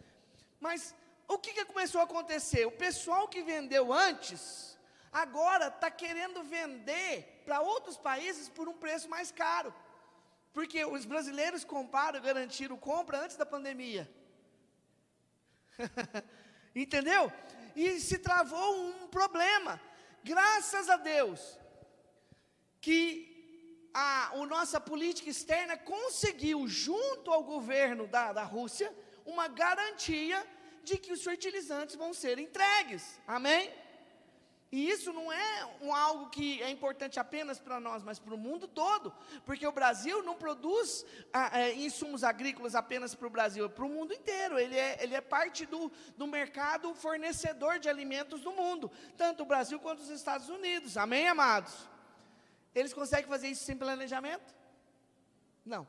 Mas 0.60 0.94
o 1.26 1.38
que, 1.38 1.54
que 1.54 1.64
começou 1.64 2.00
a 2.00 2.04
acontecer? 2.04 2.66
O 2.66 2.72
pessoal 2.72 3.26
que 3.28 3.42
vendeu 3.42 3.92
antes, 3.92 4.78
agora 5.10 5.68
está 5.68 5.90
querendo 5.90 6.42
vender 6.42 7.42
para 7.46 7.60
outros 7.60 7.96
países 7.96 8.48
por 8.48 8.68
um 8.68 8.74
preço 8.74 9.08
mais 9.08 9.32
caro. 9.32 9.74
Porque 10.52 10.84
os 10.84 11.06
brasileiros 11.06 11.64
compraram, 11.64 12.20
garantiram 12.20 12.76
compra 12.76 13.20
antes 13.24 13.36
da 13.36 13.46
pandemia. 13.46 14.10
Entendeu? 16.74 17.32
E 17.74 18.00
se 18.00 18.18
travou 18.18 18.86
um 18.86 19.08
problema. 19.08 19.80
Graças 20.24 20.88
a 20.88 20.96
Deus 20.96 21.58
que 22.80 23.32
a, 23.94 24.30
a 24.30 24.46
nossa 24.46 24.80
política 24.80 25.30
externa 25.30 25.76
conseguiu, 25.76 26.66
junto 26.66 27.30
ao 27.30 27.44
governo 27.44 28.06
da, 28.06 28.32
da 28.32 28.42
Rússia, 28.42 28.92
uma 29.24 29.48
garantia 29.48 30.44
de 30.82 30.96
que 30.96 31.12
os 31.12 31.22
fertilizantes 31.22 31.94
vão 31.94 32.12
ser 32.12 32.38
entregues. 32.38 33.20
Amém? 33.26 33.70
E 34.72 34.88
isso 34.88 35.12
não 35.12 35.30
é 35.30 35.68
um 35.82 35.94
algo 35.94 36.30
que 36.30 36.62
é 36.62 36.70
importante 36.70 37.20
apenas 37.20 37.58
para 37.58 37.78
nós, 37.78 38.02
mas 38.02 38.18
para 38.18 38.34
o 38.34 38.38
mundo 38.38 38.66
todo, 38.66 39.12
porque 39.44 39.66
o 39.66 39.70
Brasil 39.70 40.22
não 40.22 40.34
produz 40.34 41.04
ah, 41.30 41.60
é, 41.60 41.74
insumos 41.74 42.24
agrícolas 42.24 42.74
apenas 42.74 43.14
para 43.14 43.26
o 43.26 43.30
Brasil, 43.30 43.66
é 43.66 43.68
para 43.68 43.84
o 43.84 43.88
mundo 43.90 44.14
inteiro. 44.14 44.58
Ele 44.58 44.78
é, 44.78 44.96
ele 45.04 45.14
é 45.14 45.20
parte 45.20 45.66
do, 45.66 45.92
do 46.16 46.26
mercado 46.26 46.94
fornecedor 46.94 47.78
de 47.78 47.90
alimentos 47.90 48.40
do 48.40 48.50
mundo, 48.50 48.90
tanto 49.14 49.42
o 49.42 49.46
Brasil 49.46 49.78
quanto 49.78 50.00
os 50.00 50.08
Estados 50.08 50.48
Unidos. 50.48 50.96
Amém, 50.96 51.28
amados? 51.28 51.86
Eles 52.74 52.94
conseguem 52.94 53.28
fazer 53.28 53.48
isso 53.48 53.64
sem 53.64 53.76
planejamento? 53.76 54.54
Não. 55.66 55.86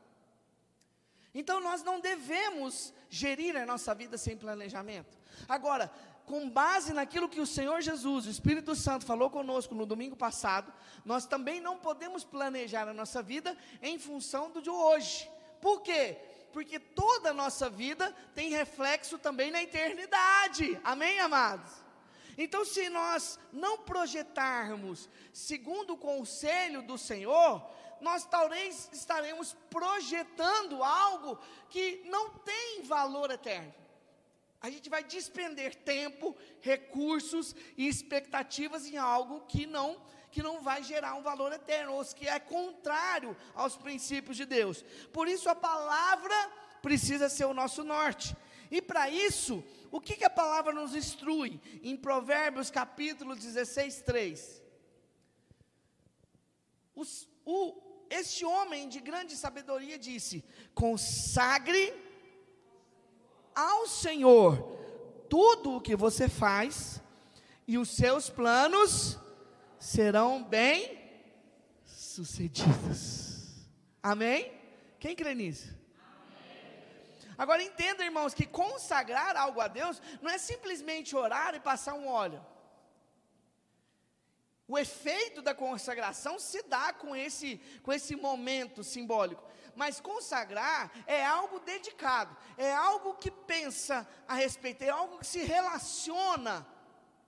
Então 1.34 1.58
nós 1.58 1.82
não 1.82 2.00
devemos 2.00 2.92
gerir 3.08 3.56
a 3.56 3.64
nossa 3.64 3.94
vida 3.94 4.18
sem 4.18 4.36
planejamento. 4.36 5.18
Agora, 5.48 5.90
com 6.26 6.48
base 6.48 6.92
naquilo 6.92 7.28
que 7.28 7.40
o 7.40 7.46
Senhor 7.46 7.80
Jesus, 7.82 8.26
o 8.26 8.30
Espírito 8.30 8.74
Santo, 8.74 9.04
falou 9.04 9.28
conosco 9.28 9.74
no 9.74 9.84
domingo 9.84 10.16
passado, 10.16 10.72
nós 11.04 11.26
também 11.26 11.60
não 11.60 11.78
podemos 11.78 12.24
planejar 12.24 12.88
a 12.88 12.94
nossa 12.94 13.22
vida 13.22 13.56
em 13.82 13.98
função 13.98 14.50
do 14.50 14.62
de 14.62 14.70
hoje. 14.70 15.30
Por 15.60 15.82
quê? 15.82 16.16
Porque 16.52 16.78
toda 16.78 17.30
a 17.30 17.34
nossa 17.34 17.68
vida 17.68 18.14
tem 18.34 18.50
reflexo 18.50 19.18
também 19.18 19.50
na 19.50 19.62
eternidade. 19.62 20.80
Amém, 20.82 21.20
amados? 21.20 21.70
Então, 22.38 22.64
se 22.64 22.88
nós 22.88 23.38
não 23.52 23.78
projetarmos 23.78 25.08
segundo 25.32 25.92
o 25.92 25.98
conselho 25.98 26.82
do 26.82 26.96
Senhor, 26.96 27.62
nós 28.00 28.24
talvez 28.24 28.88
estaremos 28.92 29.54
projetando 29.68 30.82
algo 30.82 31.38
que 31.68 32.02
não 32.06 32.30
tem 32.30 32.82
valor 32.82 33.30
eterno 33.30 33.83
a 34.64 34.70
gente 34.70 34.88
vai 34.88 35.04
despender 35.04 35.74
tempo, 35.74 36.34
recursos 36.62 37.54
e 37.76 37.86
expectativas 37.86 38.86
em 38.86 38.96
algo 38.96 39.42
que 39.42 39.66
não 39.66 40.00
que 40.30 40.42
não 40.42 40.62
vai 40.62 40.82
gerar 40.82 41.14
um 41.14 41.22
valor 41.22 41.52
eterno, 41.52 41.92
ou 41.92 42.04
que 42.06 42.26
é 42.26 42.40
contrário 42.40 43.36
aos 43.54 43.76
princípios 43.76 44.38
de 44.38 44.46
Deus. 44.46 44.82
Por 45.12 45.28
isso 45.28 45.50
a 45.50 45.54
palavra 45.54 46.34
precisa 46.82 47.28
ser 47.28 47.44
o 47.44 47.54
nosso 47.54 47.84
norte. 47.84 48.34
E 48.70 48.80
para 48.80 49.08
isso, 49.08 49.62
o 49.92 50.00
que, 50.00 50.16
que 50.16 50.24
a 50.24 50.30
palavra 50.30 50.72
nos 50.72 50.96
instrui? 50.96 51.60
Em 51.82 51.94
Provérbios 51.94 52.70
capítulo 52.70 53.36
16, 53.36 54.00
3. 54.00 54.62
Os, 56.96 57.28
o, 57.44 58.06
este 58.08 58.46
homem 58.46 58.88
de 58.88 58.98
grande 58.98 59.36
sabedoria 59.36 59.98
disse: 59.98 60.42
consagre 60.74 61.92
ao 63.54 63.86
Senhor 63.86 64.74
tudo 65.28 65.76
o 65.76 65.80
que 65.80 65.96
você 65.96 66.28
faz, 66.28 67.02
e 67.66 67.78
os 67.78 67.88
seus 67.88 68.28
planos 68.28 69.18
serão 69.78 70.44
bem 70.44 70.98
sucedidos. 71.84 73.66
Amém? 74.02 74.52
Quem 74.98 75.16
crê 75.16 75.34
nisso? 75.34 75.74
Agora 77.36 77.62
entenda, 77.62 78.04
irmãos, 78.04 78.32
que 78.32 78.46
consagrar 78.46 79.36
algo 79.36 79.60
a 79.60 79.66
Deus 79.66 80.00
não 80.22 80.30
é 80.30 80.38
simplesmente 80.38 81.16
orar 81.16 81.54
e 81.54 81.60
passar 81.60 81.94
um 81.94 82.06
óleo. 82.06 82.44
O 84.68 84.78
efeito 84.78 85.42
da 85.42 85.54
consagração 85.54 86.38
se 86.38 86.62
dá 86.62 86.92
com 86.92 87.14
esse, 87.14 87.60
com 87.82 87.92
esse 87.92 88.14
momento 88.14 88.84
simbólico 88.84 89.42
mas 89.76 90.00
consagrar 90.00 90.92
é 91.06 91.24
algo 91.24 91.60
dedicado, 91.60 92.36
é 92.56 92.72
algo 92.72 93.14
que 93.14 93.30
pensa 93.30 94.06
a 94.26 94.34
respeito, 94.34 94.82
é 94.82 94.90
algo 94.90 95.18
que 95.18 95.26
se 95.26 95.40
relaciona 95.40 96.66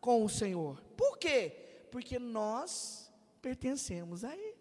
com 0.01 0.25
o 0.25 0.29
Senhor. 0.29 0.81
Por 0.97 1.19
quê? 1.19 1.87
Porque 1.91 2.19
nós 2.19 3.13
pertencemos 3.43 4.25
a 4.25 4.35
Ele. 4.35 4.57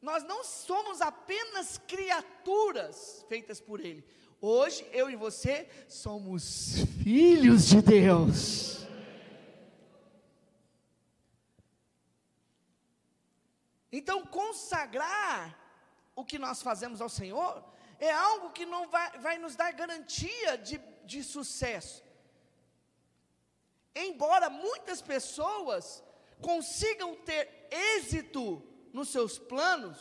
Nós 0.00 0.22
não 0.22 0.44
somos 0.44 1.00
apenas 1.00 1.78
criaturas 1.78 3.24
feitas 3.28 3.60
por 3.60 3.80
Ele. 3.80 4.04
Hoje, 4.40 4.86
eu 4.92 5.10
e 5.10 5.16
você 5.16 5.68
somos 5.88 6.76
filhos 7.02 7.66
de 7.66 7.82
Deus. 7.82 8.87
Então, 13.90 14.24
consagrar 14.26 15.58
o 16.14 16.24
que 16.24 16.38
nós 16.38 16.62
fazemos 16.62 17.00
ao 17.00 17.08
Senhor 17.08 17.64
é 17.98 18.10
algo 18.10 18.50
que 18.50 18.66
não 18.66 18.88
vai, 18.88 19.18
vai 19.18 19.38
nos 19.38 19.56
dar 19.56 19.72
garantia 19.72 20.58
de, 20.58 20.78
de 21.04 21.24
sucesso. 21.24 22.04
Embora 23.94 24.48
muitas 24.50 25.00
pessoas 25.00 26.02
consigam 26.40 27.16
ter 27.16 27.68
êxito 27.70 28.62
nos 28.92 29.08
seus 29.08 29.38
planos, 29.38 29.98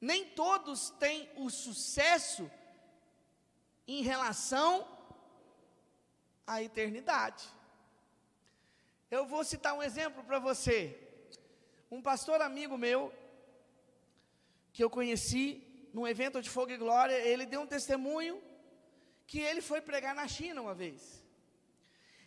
nem 0.00 0.24
todos 0.30 0.90
têm 0.90 1.30
o 1.36 1.50
sucesso 1.50 2.50
em 3.88 4.02
relação 4.02 4.86
à 6.46 6.62
eternidade. 6.62 7.44
Eu 9.10 9.26
vou 9.26 9.42
citar 9.44 9.74
um 9.74 9.82
exemplo 9.82 10.22
para 10.24 10.38
você. 10.38 11.05
Um 11.90 12.02
pastor 12.02 12.40
amigo 12.42 12.76
meu, 12.76 13.12
que 14.72 14.82
eu 14.82 14.90
conheci 14.90 15.88
num 15.94 16.06
evento 16.06 16.42
de 16.42 16.50
Fogo 16.50 16.72
e 16.72 16.76
Glória, 16.76 17.14
ele 17.14 17.46
deu 17.46 17.60
um 17.60 17.66
testemunho 17.66 18.42
que 19.26 19.38
ele 19.38 19.60
foi 19.60 19.80
pregar 19.80 20.14
na 20.14 20.26
China 20.26 20.62
uma 20.62 20.74
vez. 20.74 21.24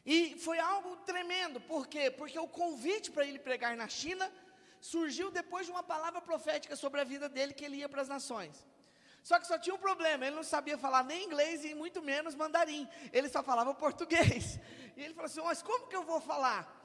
E 0.06 0.38
foi 0.40 0.60
algo 0.60 0.96
tremendo, 0.98 1.60
por 1.60 1.88
quê? 1.88 2.10
Porque 2.10 2.40
o 2.40 2.48
convite 2.48 3.12
para 3.12 3.26
ele 3.26 3.38
pregar 3.38 3.76
na 3.76 3.88
China 3.88 4.32
surgiu 4.80 5.30
depois 5.30 5.66
de 5.66 5.72
uma 5.72 5.84
palavra 5.84 6.22
profética 6.22 6.76
sobre 6.76 7.02
a 7.02 7.04
vida 7.04 7.28
dele 7.28 7.54
que 7.54 7.66
ele 7.66 7.78
ia 7.78 7.90
para 7.90 8.02
as 8.02 8.08
nações. 8.08 8.66
Só 9.22 9.38
que 9.38 9.46
só 9.46 9.60
tinha 9.60 9.76
um 9.76 9.78
problema, 9.78 10.26
ele 10.26 10.38
não 10.38 10.44
sabia 10.44 10.78
falar 10.78 11.04
nem 11.04 11.26
inglês 11.26 11.66
e 11.66 11.76
muito 11.76 12.02
menos 12.02 12.34
mandarim. 12.34 12.88
Ele 13.12 13.28
só 13.28 13.44
falava 13.44 13.74
português. 13.74 14.58
E 14.96 15.04
ele 15.04 15.14
falou 15.14 15.26
assim: 15.26 15.42
"Mas 15.42 15.62
como 15.62 15.88
que 15.88 15.96
eu 15.96 16.04
vou 16.04 16.22
falar?" 16.22 16.79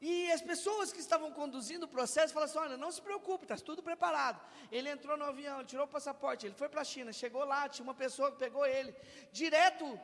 E 0.00 0.30
as 0.30 0.42
pessoas 0.42 0.92
que 0.92 1.00
estavam 1.00 1.32
conduzindo 1.32 1.86
o 1.86 1.88
processo 1.88 2.34
falaram 2.34 2.50
assim: 2.50 2.58
olha, 2.58 2.76
não 2.76 2.92
se 2.92 3.00
preocupe, 3.00 3.44
está 3.44 3.56
tudo 3.56 3.82
preparado. 3.82 4.40
Ele 4.70 4.90
entrou 4.90 5.16
no 5.16 5.24
avião, 5.24 5.64
tirou 5.64 5.86
o 5.86 5.88
passaporte, 5.88 6.46
ele 6.46 6.54
foi 6.54 6.68
para 6.68 6.82
a 6.82 6.84
China, 6.84 7.12
chegou 7.12 7.44
lá, 7.44 7.68
tinha 7.68 7.84
uma 7.84 7.94
pessoa 7.94 8.30
que 8.30 8.38
pegou 8.38 8.66
ele, 8.66 8.94
direto, 9.32 9.98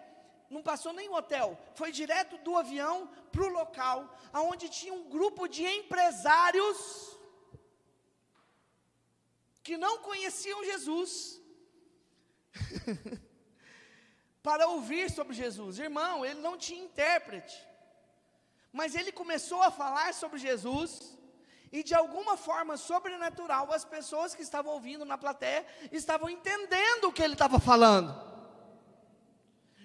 não 0.49 0.63
passou 0.63 0.93
nem 0.93 1.11
hotel, 1.11 1.59
foi 1.75 1.93
direto 1.93 2.39
do 2.39 2.57
avião 2.57 3.07
para 3.31 3.43
o 3.43 3.49
local, 3.49 4.19
onde 4.33 4.69
tinha 4.69 4.95
um 4.95 5.09
grupo 5.11 5.47
de 5.47 5.65
empresários 5.65 7.19
que 9.63 9.77
não 9.77 9.99
conheciam 9.99 10.65
Jesus, 10.65 11.41
para 14.43 14.67
ouvir 14.69 15.11
sobre 15.11 15.35
Jesus. 15.35 15.79
Irmão, 15.79 16.25
ele 16.25 16.41
não 16.41 16.57
tinha 16.57 16.83
intérprete. 16.83 17.72
Mas 18.73 18.95
ele 18.95 19.12
começou 19.12 19.62
a 19.62 19.71
falar 19.71 20.14
sobre 20.14 20.38
Jesus, 20.38 21.19
e 21.71 21.83
de 21.83 21.95
alguma 21.95 22.37
forma 22.37 22.76
sobrenatural, 22.76 23.71
as 23.71 23.85
pessoas 23.85 24.35
que 24.35 24.43
estavam 24.43 24.73
ouvindo 24.73 25.05
na 25.05 25.19
plateia 25.19 25.67
estavam 25.91 26.31
entendendo 26.31 27.05
o 27.05 27.12
que 27.12 27.23
ele 27.23 27.35
estava 27.35 27.59
falando. 27.61 28.11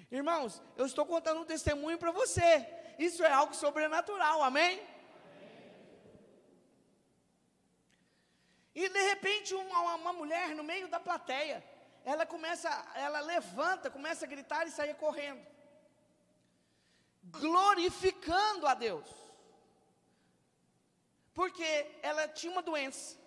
Irmãos, 0.10 0.62
eu 0.78 0.86
estou 0.86 1.06
contando 1.06 1.42
um 1.42 1.46
testemunho 1.46 1.98
para 1.98 2.12
você. 2.12 2.66
Isso 2.98 3.24
é 3.24 3.32
algo 3.32 3.54
sobrenatural, 3.54 4.42
amém? 4.42 4.82
E 8.74 8.88
de 8.88 9.02
repente 9.10 9.54
uma, 9.54 9.96
uma 9.96 10.14
mulher 10.14 10.56
no 10.56 10.64
meio 10.64 10.88
da 10.88 11.00
plateia, 11.00 11.64
ela 12.06 12.26
começa, 12.26 12.70
ela 12.96 13.20
levanta, 13.20 13.90
começa 13.90 14.24
a 14.24 14.30
gritar 14.30 14.66
e 14.66 14.72
sair 14.72 14.96
correndo 14.96 15.57
glorificando 17.32 18.66
a 18.68 18.74
Deus. 18.74 19.08
Porque 21.34 21.86
ela 22.02 22.28
tinha 22.28 22.52
uma 22.52 22.64
doença, 22.64 23.18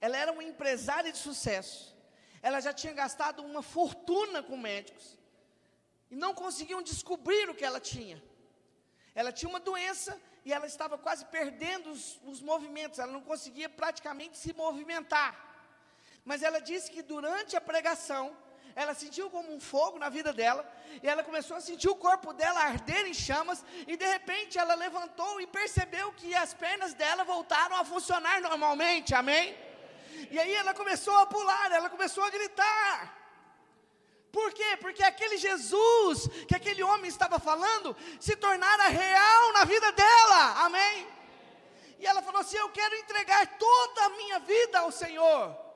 ela 0.00 0.16
era 0.16 0.30
uma 0.30 0.44
empresária 0.44 1.10
de 1.10 1.18
sucesso, 1.18 1.96
ela 2.40 2.60
já 2.60 2.72
tinha 2.72 2.92
gastado 2.92 3.42
uma 3.42 3.62
fortuna 3.62 4.42
com 4.42 4.56
médicos, 4.56 5.18
e 6.10 6.16
não 6.16 6.32
conseguiam 6.32 6.80
descobrir 6.80 7.50
o 7.50 7.54
que 7.54 7.64
ela 7.64 7.80
tinha. 7.80 8.22
Ela 9.14 9.32
tinha 9.32 9.48
uma 9.48 9.60
doença 9.60 10.18
e 10.44 10.52
ela 10.52 10.66
estava 10.66 10.96
quase 10.96 11.24
perdendo 11.26 11.90
os, 11.90 12.20
os 12.24 12.40
movimentos, 12.40 12.98
ela 12.98 13.12
não 13.12 13.20
conseguia 13.20 13.68
praticamente 13.68 14.38
se 14.38 14.52
movimentar. 14.52 15.48
Mas 16.24 16.42
ela 16.42 16.60
disse 16.60 16.90
que 16.90 17.02
durante 17.02 17.56
a 17.56 17.60
pregação, 17.60 18.34
ela 18.80 18.94
sentiu 18.94 19.28
como 19.28 19.52
um 19.52 19.58
fogo 19.58 19.98
na 19.98 20.08
vida 20.08 20.32
dela, 20.32 20.62
e 21.02 21.08
ela 21.12 21.24
começou 21.28 21.56
a 21.56 21.60
sentir 21.60 21.88
o 21.88 21.96
corpo 21.96 22.32
dela 22.32 22.60
arder 22.60 23.06
em 23.06 23.14
chamas, 23.26 23.64
e 23.88 23.96
de 23.96 24.06
repente 24.06 24.56
ela 24.56 24.74
levantou 24.76 25.40
e 25.40 25.48
percebeu 25.48 26.12
que 26.12 26.32
as 26.42 26.54
pernas 26.54 26.94
dela 26.94 27.24
voltaram 27.24 27.74
a 27.76 27.84
funcionar 27.84 28.40
normalmente, 28.40 29.16
amém? 29.16 29.46
E 30.30 30.38
aí 30.38 30.54
ela 30.54 30.72
começou 30.74 31.16
a 31.16 31.26
pular, 31.26 31.72
ela 31.72 31.90
começou 31.90 32.22
a 32.22 32.30
gritar. 32.30 33.18
Por 34.30 34.52
quê? 34.52 34.76
Porque 34.80 35.02
aquele 35.02 35.38
Jesus 35.38 36.28
que 36.46 36.54
aquele 36.54 36.84
homem 36.84 37.08
estava 37.08 37.40
falando 37.40 37.96
se 38.20 38.36
tornara 38.36 38.86
real 38.86 39.52
na 39.54 39.64
vida 39.64 39.90
dela, 39.90 40.66
amém? 40.66 41.08
E 41.98 42.06
ela 42.06 42.22
falou 42.22 42.42
assim: 42.42 42.58
Eu 42.58 42.68
quero 42.68 42.94
entregar 42.94 43.58
toda 43.58 44.04
a 44.04 44.10
minha 44.10 44.38
vida 44.38 44.78
ao 44.78 44.92
Senhor. 44.92 45.67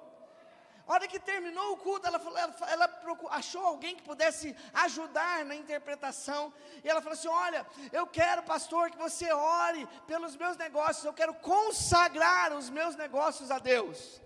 A 0.86 0.94
hora 0.94 1.06
que 1.06 1.18
terminou 1.20 1.72
o 1.72 1.76
culto, 1.76 2.06
ela, 2.06 2.18
falou, 2.18 2.38
ela, 2.38 2.54
ela 2.68 2.88
procurou, 2.88 3.32
achou 3.32 3.64
alguém 3.64 3.94
que 3.94 4.02
pudesse 4.02 4.54
ajudar 4.74 5.44
na 5.44 5.54
interpretação. 5.54 6.52
E 6.82 6.88
ela 6.88 7.00
falou 7.00 7.14
assim: 7.14 7.28
Olha, 7.28 7.66
eu 7.92 8.06
quero, 8.06 8.42
pastor, 8.42 8.90
que 8.90 8.98
você 8.98 9.32
ore 9.32 9.86
pelos 10.06 10.36
meus 10.36 10.56
negócios. 10.56 11.04
Eu 11.04 11.14
quero 11.14 11.34
consagrar 11.34 12.52
os 12.52 12.68
meus 12.68 12.96
negócios 12.96 13.50
a 13.50 13.58
Deus. 13.58 14.20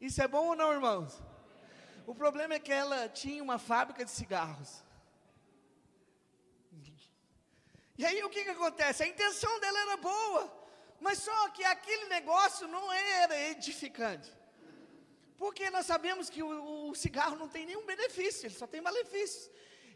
Isso 0.00 0.22
é 0.22 0.26
bom 0.26 0.48
ou 0.48 0.56
não, 0.56 0.72
irmãos? 0.72 1.22
O 2.06 2.14
problema 2.14 2.54
é 2.54 2.58
que 2.58 2.72
ela 2.72 3.08
tinha 3.08 3.42
uma 3.42 3.58
fábrica 3.58 4.04
de 4.04 4.10
cigarros. 4.10 4.82
E 7.98 8.04
aí 8.04 8.24
o 8.24 8.30
que, 8.30 8.42
que 8.42 8.50
acontece? 8.50 9.02
A 9.02 9.06
intenção 9.06 9.60
dela 9.60 9.78
era 9.78 9.96
boa, 9.98 10.52
mas 10.98 11.18
só 11.18 11.48
que 11.50 11.62
aquele 11.62 12.06
negócio 12.06 12.66
não 12.66 12.92
era 12.92 13.38
edificante. 13.50 14.32
Porque 15.42 15.68
nós 15.70 15.86
sabemos 15.86 16.30
que 16.30 16.40
o, 16.40 16.90
o 16.90 16.94
cigarro 16.94 17.34
não 17.34 17.48
tem 17.48 17.66
nenhum 17.66 17.84
benefício, 17.84 18.46
ele 18.46 18.54
só 18.54 18.64
tem 18.64 18.80
malefícios. 18.80 19.50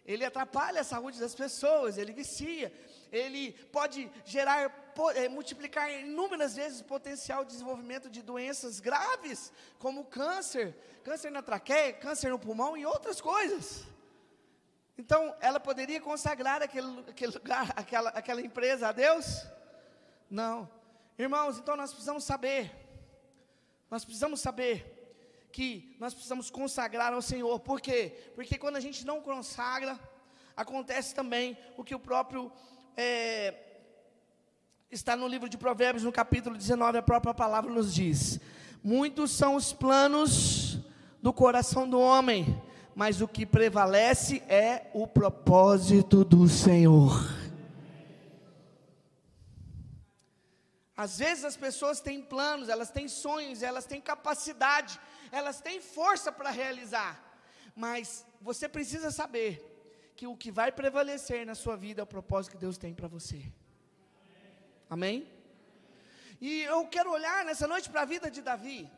Ele 0.05 0.25
atrapalha 0.25 0.81
a 0.81 0.91
saúde 0.93 1.21
das 1.21 1.37
pessoas, 1.37 1.97
ele 1.97 2.13
vicia, 2.13 2.73
ele 3.13 3.53
pode 3.71 4.11
gerar, 4.25 4.59
é, 5.15 5.29
multiplicar 5.29 5.89
inúmeras 5.89 6.57
vezes 6.57 6.81
o 6.81 6.85
potencial 6.85 7.45
de 7.45 7.53
desenvolvimento 7.53 8.11
de 8.11 8.23
doenças 8.23 8.81
graves, 8.81 9.53
como 9.79 10.07
câncer, 10.07 10.75
câncer 11.05 11.31
na 11.31 11.43
traqueia, 11.43 11.93
câncer 11.93 12.29
no 12.31 12.41
pulmão 12.41 12.77
e 12.77 12.85
outras 12.85 13.21
coisas. 13.21 13.85
Então, 14.99 15.33
ela 15.41 15.61
poderia 15.61 16.01
consagrar 16.01 16.61
aquele, 16.61 17.05
aquele 17.09 17.33
lugar, 17.39 17.73
aquela, 17.77 18.11
aquela 18.11 18.41
empresa 18.41 18.89
a 18.89 18.93
Deus? 18.93 19.47
Não. 20.29 20.69
Irmãos, 21.17 21.57
então 21.59 21.77
nós 21.77 21.93
precisamos 21.93 22.25
saber, 22.25 22.75
nós 23.89 24.05
precisamos 24.05 24.41
saber 24.41 24.96
que 25.57 25.97
nós 25.99 26.13
precisamos 26.13 26.51
consagrar 26.51 27.15
ao 27.15 27.23
Senhor. 27.23 27.59
Por 27.61 27.81
quê? 27.81 28.13
Porque 28.35 28.59
quando 28.59 28.77
a 28.77 28.81
gente 28.81 29.07
não 29.07 29.23
consagra, 29.23 29.99
acontece 30.55 31.15
também 31.15 31.57
o 31.79 31.83
que 31.83 31.95
o 31.95 31.99
próprio 31.99 32.53
é, 32.95 33.55
está 34.91 35.17
no 35.17 35.27
livro 35.27 35.49
de 35.49 35.57
Provérbios, 35.57 36.05
no 36.05 36.13
capítulo 36.13 36.59
19, 36.59 36.99
a 36.99 37.03
própria 37.03 37.33
palavra 37.33 37.73
nos 37.73 37.95
diz: 37.95 38.39
Muitos 38.85 39.31
são 39.31 39.55
os 39.55 39.73
planos 39.73 40.79
do 41.23 41.33
coração 41.33 41.89
do 41.89 41.99
homem, 41.99 42.63
mas 42.95 43.23
o 43.23 43.27
que 43.27 43.47
prevalece 43.47 44.43
é 44.51 44.91
o 44.93 45.07
propósito 45.07 46.23
do 46.23 46.47
Senhor. 46.47 47.35
Às 50.95 51.19
vezes 51.19 51.45
as 51.45 51.57
pessoas 51.57 51.99
têm 51.99 52.21
planos, 52.21 52.69
elas 52.69 52.91
têm 52.91 53.09
sonhos, 53.09 53.63
elas 53.63 53.87
têm 53.87 54.03
capacidade, 54.03 54.99
elas 55.31 55.61
têm 55.61 55.81
força 55.81 56.31
para 56.33 56.51
realizar, 56.51 57.23
mas 57.75 58.27
você 58.41 58.69
precisa 58.69 59.11
saber 59.11 59.63
que 60.17 60.27
o 60.27 60.37
que 60.37 60.51
vai 60.51 60.73
prevalecer 60.73 61.45
na 61.45 61.55
sua 61.55 61.77
vida 61.77 62.01
é 62.01 62.05
o 62.05 62.07
propósito 62.07 62.53
que 62.53 62.59
Deus 62.59 62.79
tem 62.79 62.95
para 62.95 63.09
você. 63.09 63.43
Amém? 64.89 65.29
E 66.41 66.63
eu 66.63 66.87
quero 66.87 67.11
olhar 67.11 67.45
nessa 67.45 67.67
noite 67.67 67.91
para 67.91 68.03
a 68.03 68.05
vida 68.05 68.31
de 68.31 68.41
Davi. 68.41 68.91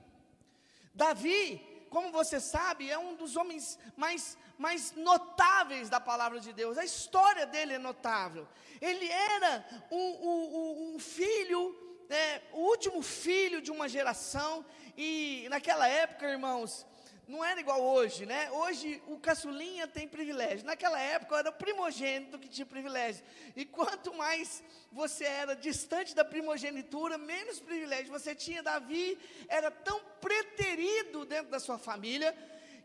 Davi, 0.94 1.60
como 1.88 2.12
você 2.12 2.38
sabe, 2.40 2.90
é 2.90 2.98
um 2.98 3.14
dos 3.14 3.36
homens 3.36 3.78
mais, 3.96 4.36
mais 4.58 4.92
notáveis 4.94 5.88
da 5.88 6.00
palavra 6.00 6.40
de 6.40 6.52
Deus. 6.52 6.76
A 6.76 6.84
história 6.84 7.46
dele 7.46 7.74
é 7.74 7.78
notável. 7.78 8.46
Ele 8.80 9.08
era 9.08 9.64
um, 9.90 9.96
um, 9.98 10.94
um 10.94 10.98
filho, 10.98 11.87
é, 12.08 12.40
o 12.52 12.60
último 12.60 13.02
filho 13.02 13.60
de 13.60 13.70
uma 13.70 13.88
geração, 13.88 14.64
e 14.96 15.46
naquela 15.50 15.86
época, 15.86 16.28
irmãos, 16.28 16.86
não 17.28 17.44
era 17.44 17.60
igual 17.60 17.82
hoje, 17.82 18.24
né? 18.24 18.50
Hoje 18.50 19.02
o 19.06 19.18
caçulinha 19.18 19.86
tem 19.86 20.08
privilégio. 20.08 20.64
Naquela 20.64 20.98
época 20.98 21.38
era 21.38 21.50
o 21.50 21.52
primogênito 21.52 22.38
que 22.38 22.48
tinha 22.48 22.64
privilégio. 22.64 23.22
E 23.54 23.66
quanto 23.66 24.14
mais 24.14 24.64
você 24.90 25.24
era 25.24 25.54
distante 25.54 26.14
da 26.14 26.24
primogenitura, 26.24 27.18
menos 27.18 27.60
privilégio 27.60 28.10
você 28.10 28.34
tinha. 28.34 28.62
Davi 28.62 29.18
era 29.46 29.70
tão 29.70 30.00
preterido 30.22 31.26
dentro 31.26 31.50
da 31.50 31.60
sua 31.60 31.76
família 31.76 32.34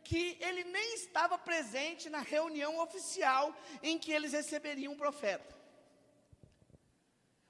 que 0.03 0.37
ele 0.41 0.65
nem 0.65 0.95
estava 0.95 1.37
presente 1.37 2.09
na 2.09 2.19
reunião 2.19 2.79
oficial 2.79 3.55
em 3.81 3.97
que 3.97 4.11
eles 4.11 4.33
receberiam 4.33 4.91
um 4.91 4.97
profeta. 4.97 5.62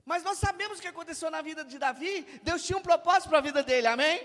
Mas 0.05 0.23
nós 0.23 0.37
sabemos 0.37 0.79
o 0.79 0.81
que 0.81 0.87
aconteceu 0.87 1.31
na 1.31 1.41
vida 1.41 1.63
de 1.63 1.77
Davi. 1.77 2.21
Deus 2.43 2.63
tinha 2.63 2.77
um 2.77 2.81
propósito 2.81 3.29
para 3.29 3.37
a 3.37 3.41
vida 3.41 3.63
dele, 3.63 3.87
amém? 3.87 4.21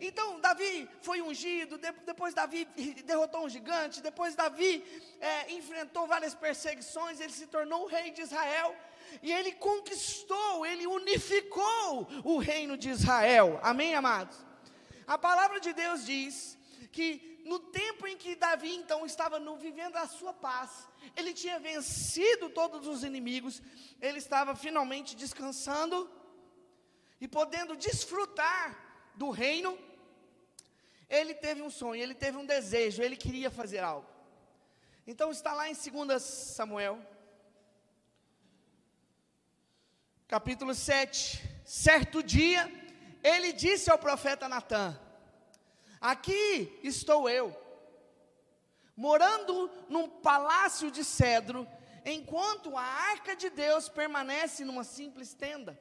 Então, 0.00 0.40
Davi 0.40 0.88
foi 1.00 1.22
ungido, 1.22 1.78
depois 2.04 2.34
Davi 2.34 2.66
derrotou 3.04 3.44
um 3.44 3.48
gigante, 3.48 4.02
depois 4.02 4.34
Davi 4.34 4.84
é, 5.20 5.52
enfrentou 5.52 6.06
várias 6.06 6.34
perseguições, 6.34 7.20
ele 7.20 7.32
se 7.32 7.46
tornou 7.46 7.84
o 7.84 7.86
rei 7.86 8.10
de 8.10 8.20
Israel, 8.20 8.76
e 9.22 9.32
ele 9.32 9.52
conquistou, 9.52 10.66
ele 10.66 10.86
unificou 10.86 12.08
o 12.24 12.38
reino 12.38 12.76
de 12.76 12.90
Israel, 12.90 13.58
amém, 13.62 13.94
amados? 13.94 14.36
A 15.06 15.16
palavra 15.16 15.60
de 15.60 15.72
Deus 15.72 16.04
diz 16.04 16.58
que 16.94 17.08
no 17.44 17.58
tempo 17.80 18.06
em 18.06 18.16
que 18.22 18.36
Davi 18.44 18.72
então 18.74 19.00
estava 19.04 19.38
no, 19.38 19.56
vivendo 19.66 19.96
a 19.96 20.06
sua 20.06 20.32
paz, 20.32 20.70
ele 21.16 21.32
tinha 21.34 21.58
vencido 21.58 22.48
todos 22.60 22.86
os 22.92 23.02
inimigos, 23.10 23.60
ele 24.00 24.18
estava 24.18 24.54
finalmente 24.66 25.16
descansando 25.24 25.98
e 27.20 27.26
podendo 27.38 27.76
desfrutar 27.76 28.66
do 29.14 29.30
reino 29.30 29.72
ele 31.08 31.34
teve 31.34 31.62
um 31.62 31.70
sonho, 31.70 32.02
ele 32.02 32.14
teve 32.14 32.36
um 32.36 32.46
desejo, 32.46 33.02
ele 33.02 33.16
queria 33.16 33.50
fazer 33.50 33.80
algo. 33.80 34.08
Então 35.06 35.30
está 35.30 35.52
lá 35.52 35.68
em 35.68 35.74
2 35.74 36.22
Samuel, 36.22 36.98
capítulo 40.26 40.74
7. 40.74 41.42
Certo 41.64 42.22
dia, 42.22 42.70
ele 43.22 43.52
disse 43.52 43.90
ao 43.90 43.98
profeta 43.98 44.48
Natã: 44.48 44.98
Aqui 46.12 46.78
estou 46.82 47.28
eu, 47.28 47.46
morando 48.94 49.70
num 49.88 50.08
palácio 50.08 50.90
de 50.90 51.02
cedro, 51.02 51.66
enquanto 52.04 52.76
a 52.76 52.82
arca 52.82 53.34
de 53.34 53.48
Deus 53.48 53.88
permanece 53.88 54.64
numa 54.64 54.84
simples 54.84 55.32
tenda. 55.32 55.72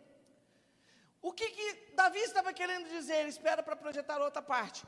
O 1.22 1.32
que, 1.32 1.50
que 1.50 1.68
Davi 1.94 2.20
estava 2.20 2.54
querendo 2.54 2.88
dizer? 2.90 3.28
Espera 3.28 3.62
para 3.62 3.76
projetar 3.76 4.22
outra 4.22 4.42
parte 4.42 4.86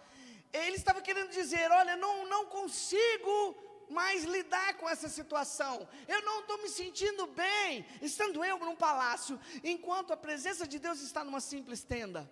ele 0.55 0.75
estava 0.75 1.01
querendo 1.01 1.31
dizer: 1.31 1.69
olha, 1.71 1.95
não, 1.95 2.25
não 2.27 2.45
consigo 2.45 3.55
mais 3.89 4.23
lidar 4.23 4.75
com 4.75 4.89
essa 4.89 5.09
situação. 5.09 5.87
Eu 6.07 6.21
não 6.23 6.39
estou 6.41 6.57
me 6.61 6.69
sentindo 6.69 7.27
bem, 7.27 7.85
estando 8.01 8.43
eu 8.43 8.57
num 8.59 8.75
palácio, 8.75 9.39
enquanto 9.63 10.11
a 10.11 10.17
presença 10.17 10.67
de 10.67 10.79
Deus 10.79 11.01
está 11.01 11.23
numa 11.23 11.41
simples 11.41 11.83
tenda. 11.83 12.29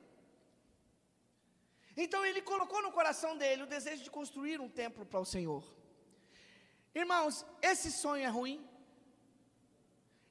Então 1.95 2.25
ele 2.25 2.41
colocou 2.41 2.82
no 2.82 2.91
coração 2.91 3.38
dele 3.38 3.63
o 3.63 3.67
desejo 3.67 4.03
de 4.03 4.10
construir 4.10 4.60
um 4.60 4.69
templo 4.69 5.06
para 5.06 5.19
o 5.19 5.25
Senhor. 5.25 5.63
Irmãos, 6.93 7.45
esse 7.62 7.91
sonho 7.91 8.23
é 8.23 8.27
ruim? 8.27 8.67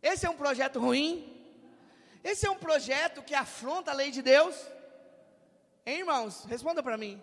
Esse 0.02 0.26
é 0.26 0.30
um 0.30 0.36
projeto 0.36 0.80
ruim? 0.80 1.10
Esse 2.24 2.46
é 2.46 2.50
um 2.50 2.58
projeto 2.58 3.22
que 3.22 3.34
afronta 3.34 3.90
a 3.90 3.94
lei 3.94 4.10
de 4.10 4.22
Deus? 4.22 4.56
Hein, 5.86 6.00
irmãos? 6.00 6.44
Responda 6.44 6.82
para 6.82 6.96
mim. 6.96 7.20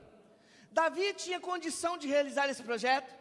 Davi 0.72 1.14
tinha 1.14 1.40
condição 1.40 1.98
de 1.98 2.08
realizar 2.08 2.50
esse 2.50 2.64
projeto. 2.64 3.14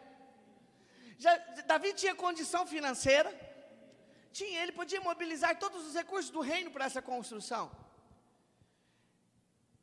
Já, 1.17 1.35
Davi 1.65 1.93
tinha 1.93 2.15
condição 2.15 2.65
financeira. 2.65 3.29
Tinha, 4.31 4.61
ele 4.61 4.71
podia 4.71 5.01
mobilizar 5.01 5.57
todos 5.57 5.87
os 5.87 5.93
recursos 5.93 6.31
do 6.31 6.41
reino 6.41 6.71
para 6.71 6.85
essa 6.85 7.01
construção. 7.01 7.71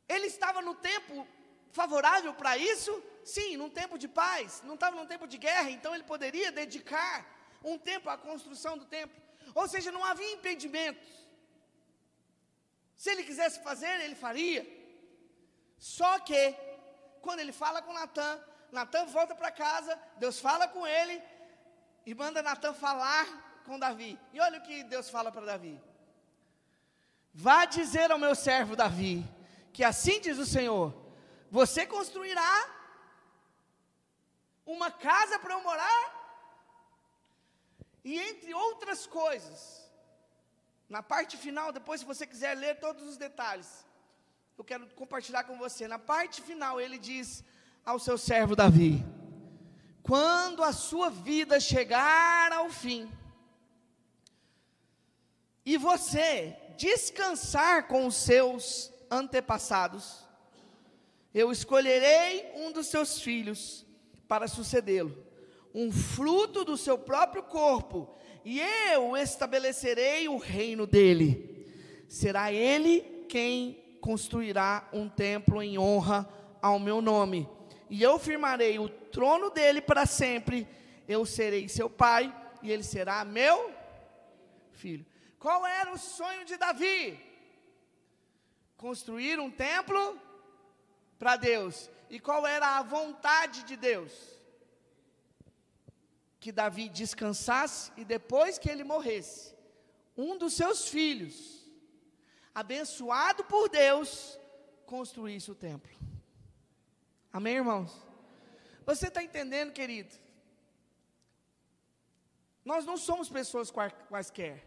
Ele 0.07 0.27
estava 0.27 0.61
no 0.61 0.75
tempo 0.75 1.27
favorável 1.71 2.33
para 2.33 2.57
isso? 2.57 2.91
Sim, 3.23 3.57
num 3.57 3.69
tempo 3.69 3.97
de 3.97 4.07
paz, 4.07 4.61
não 4.63 4.75
estava 4.75 4.95
num 4.95 5.05
tempo 5.05 5.27
de 5.27 5.37
guerra, 5.37 5.69
então 5.69 5.93
ele 5.93 6.03
poderia 6.03 6.51
dedicar 6.51 7.25
um 7.63 7.77
tempo 7.77 8.09
à 8.09 8.17
construção 8.17 8.77
do 8.77 8.85
templo. 8.85 9.21
Ou 9.53 9.67
seja, 9.67 9.91
não 9.91 10.03
havia 10.03 10.33
impedimentos. 10.33 11.09
Se 12.95 13.09
ele 13.11 13.23
quisesse 13.23 13.61
fazer, 13.61 13.99
ele 14.01 14.15
faria. 14.15 14.65
Só 15.77 16.19
que 16.19 16.55
quando 17.21 17.39
ele 17.39 17.51
fala 17.51 17.81
com 17.81 17.93
Natan, 17.93 18.39
Natan 18.71 19.05
volta 19.05 19.35
para 19.35 19.51
casa, 19.51 19.99
Deus 20.17 20.39
fala 20.39 20.67
com 20.67 20.85
ele 20.87 21.21
e 22.05 22.13
manda 22.15 22.41
Natan 22.41 22.73
falar 22.73 23.25
com 23.65 23.77
Davi. 23.77 24.19
E 24.33 24.39
olha 24.39 24.59
o 24.59 24.63
que 24.63 24.83
Deus 24.83 25.09
fala 25.09 25.31
para 25.31 25.45
Davi: 25.45 25.79
Vá 27.33 27.65
dizer 27.65 28.11
ao 28.11 28.17
meu 28.17 28.33
servo 28.33 28.75
Davi, 28.75 29.23
que 29.77 29.83
assim 29.83 30.19
diz 30.19 30.39
o 30.39 30.45
Senhor: 30.53 30.87
Você 31.51 31.85
construirá 31.85 32.53
uma 34.65 34.89
casa 34.89 35.37
para 35.37 35.53
eu 35.53 35.61
morar? 35.61 36.05
E 38.03 38.17
entre 38.17 38.55
outras 38.55 39.05
coisas, 39.05 39.87
na 40.89 41.03
parte 41.03 41.37
final, 41.37 41.71
depois, 41.71 41.99
se 42.01 42.07
você 42.07 42.25
quiser 42.25 42.55
ler 42.55 42.79
todos 42.79 43.03
os 43.07 43.17
detalhes, 43.17 43.85
eu 44.57 44.63
quero 44.63 44.87
compartilhar 44.95 45.43
com 45.43 45.59
você. 45.59 45.87
Na 45.87 45.99
parte 45.99 46.41
final, 46.41 46.81
ele 46.81 46.97
diz 46.97 47.43
ao 47.85 47.99
seu 47.99 48.17
servo 48.17 48.55
Davi: 48.55 49.05
Quando 50.01 50.63
a 50.63 50.73
sua 50.73 51.11
vida 51.11 51.59
chegar 51.59 52.51
ao 52.51 52.67
fim, 52.71 53.11
e 55.63 55.77
você 55.77 56.57
descansar 56.77 57.87
com 57.87 58.07
os 58.07 58.15
seus 58.15 58.96
antepassados, 59.09 60.25
eu 61.33 61.51
escolherei 61.51 62.51
um 62.55 62.71
dos 62.71 62.87
seus 62.87 63.21
filhos 63.21 63.85
para 64.27 64.47
sucedê-lo, 64.47 65.15
um 65.73 65.91
fruto 65.91 66.63
do 66.65 66.75
seu 66.75 66.97
próprio 66.97 67.43
corpo, 67.43 68.15
e 68.43 68.59
eu 68.91 69.15
estabelecerei 69.15 70.27
o 70.27 70.37
reino 70.37 70.87
dele. 70.87 71.67
Será 72.07 72.51
ele 72.51 73.25
quem 73.27 73.97
construirá 74.01 74.87
um 74.93 75.09
templo 75.09 75.61
em 75.61 75.77
honra 75.77 76.27
ao 76.61 76.79
meu 76.79 77.01
nome, 77.01 77.47
e 77.89 78.01
eu 78.01 78.17
firmarei 78.17 78.79
o 78.79 78.89
trono 78.89 79.49
dele 79.49 79.81
para 79.81 80.05
sempre. 80.05 80.67
Eu 81.07 81.25
serei 81.25 81.69
seu 81.69 81.89
pai, 81.89 82.33
e 82.61 82.71
ele 82.71 82.83
será 82.83 83.23
meu 83.23 83.71
filho. 84.71 85.05
Qual 85.39 85.65
era 85.65 85.93
o 85.93 85.97
sonho 85.97 86.43
de 86.45 86.57
Davi? 86.57 87.26
Construir 88.77 89.39
um 89.39 89.49
templo 89.49 90.21
para 91.17 91.35
Deus. 91.35 91.89
E 92.09 92.19
qual 92.19 92.45
era 92.45 92.77
a 92.77 92.83
vontade 92.83 93.63
de 93.63 93.75
Deus? 93.75 94.13
Que 96.39 96.51
Davi 96.51 96.87
descansasse 96.87 97.91
e 97.97 98.05
depois 98.05 98.57
que 98.57 98.69
ele 98.69 98.83
morresse, 98.83 99.55
um 100.15 100.37
dos 100.37 100.53
seus 100.53 100.87
filhos 100.87 101.65
abençoado 102.53 103.43
por 103.43 103.69
Deus, 103.69 104.39
construísse 104.85 105.51
o 105.51 105.55
templo. 105.55 105.95
Amém, 107.31 107.55
irmãos? 107.57 107.91
Você 108.85 109.09
está 109.09 109.21
entendendo, 109.21 109.73
querido? 109.73 110.15
Nós 112.65 112.85
não 112.85 112.97
somos 112.97 113.29
pessoas 113.29 113.71
quaisquer. 114.09 114.66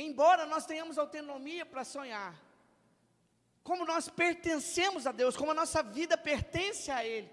Embora 0.00 0.46
nós 0.46 0.64
tenhamos 0.64 0.96
autonomia 0.96 1.66
para 1.66 1.84
sonhar, 1.84 2.34
como 3.64 3.84
nós 3.84 4.08
pertencemos 4.08 5.06
a 5.06 5.12
Deus, 5.12 5.36
como 5.36 5.50
a 5.50 5.54
nossa 5.54 5.82
vida 5.82 6.16
pertence 6.16 6.90
a 6.90 7.04
Ele, 7.04 7.30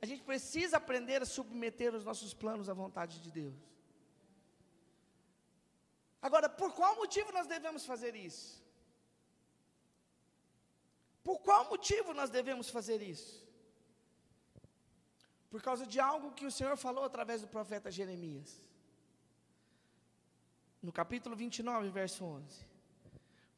a 0.00 0.06
gente 0.06 0.22
precisa 0.22 0.78
aprender 0.78 1.20
a 1.20 1.26
submeter 1.26 1.94
os 1.94 2.04
nossos 2.04 2.32
planos 2.32 2.70
à 2.70 2.74
vontade 2.74 3.20
de 3.20 3.30
Deus. 3.30 3.54
Agora, 6.22 6.48
por 6.48 6.74
qual 6.74 6.96
motivo 6.96 7.30
nós 7.32 7.46
devemos 7.46 7.84
fazer 7.84 8.16
isso? 8.16 8.64
Por 11.22 11.38
qual 11.40 11.68
motivo 11.68 12.14
nós 12.14 12.30
devemos 12.30 12.70
fazer 12.70 13.02
isso? 13.02 13.46
Por 15.50 15.60
causa 15.60 15.86
de 15.86 16.00
algo 16.00 16.32
que 16.32 16.46
o 16.46 16.50
Senhor 16.50 16.76
falou 16.76 17.04
através 17.04 17.42
do 17.42 17.48
profeta 17.48 17.90
Jeremias. 17.90 18.50
No 20.86 20.92
capítulo 20.92 21.34
29, 21.34 21.90
verso 21.90 22.24
11: 22.24 22.64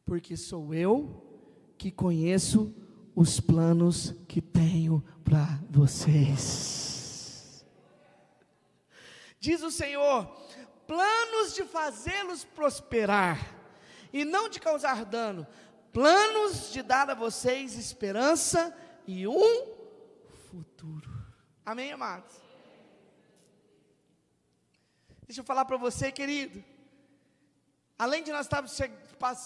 Porque 0.02 0.34
sou 0.34 0.72
eu 0.72 1.22
que 1.76 1.90
conheço 1.90 2.74
os 3.14 3.38
planos 3.38 4.14
que 4.26 4.40
tenho 4.40 5.04
para 5.22 5.60
vocês. 5.68 7.62
Diz 9.38 9.62
o 9.62 9.70
Senhor: 9.70 10.24
planos 10.86 11.54
de 11.54 11.64
fazê-los 11.64 12.44
prosperar 12.44 13.54
e 14.10 14.24
não 14.24 14.48
de 14.48 14.58
causar 14.58 15.04
dano, 15.04 15.46
planos 15.92 16.72
de 16.72 16.80
dar 16.80 17.10
a 17.10 17.14
vocês 17.14 17.76
esperança 17.76 18.74
e 19.06 19.28
um 19.28 19.66
futuro. 20.50 21.10
Amém, 21.62 21.92
amados? 21.92 22.34
Deixa 25.26 25.42
eu 25.42 25.44
falar 25.44 25.66
para 25.66 25.76
você, 25.76 26.10
querido. 26.10 26.77
Além 27.98 28.22
de 28.22 28.30
nós 28.30 28.46
estarmos 28.46 28.80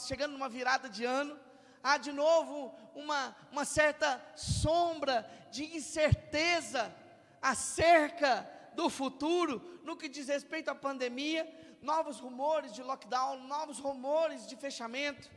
chegando 0.06 0.32
numa 0.32 0.48
virada 0.48 0.88
de 0.88 1.04
ano, 1.04 1.38
há 1.82 1.96
de 1.96 2.12
novo 2.12 2.74
uma, 2.94 3.34
uma 3.50 3.64
certa 3.64 4.22
sombra 4.36 5.28
de 5.50 5.64
incerteza 5.76 6.94
acerca 7.40 8.48
do 8.74 8.90
futuro, 8.90 9.80
no 9.82 9.96
que 9.96 10.08
diz 10.08 10.28
respeito 10.28 10.68
à 10.70 10.74
pandemia, 10.74 11.48
novos 11.80 12.20
rumores 12.20 12.72
de 12.72 12.82
lockdown, 12.82 13.46
novos 13.46 13.78
rumores 13.78 14.46
de 14.46 14.54
fechamento, 14.56 15.30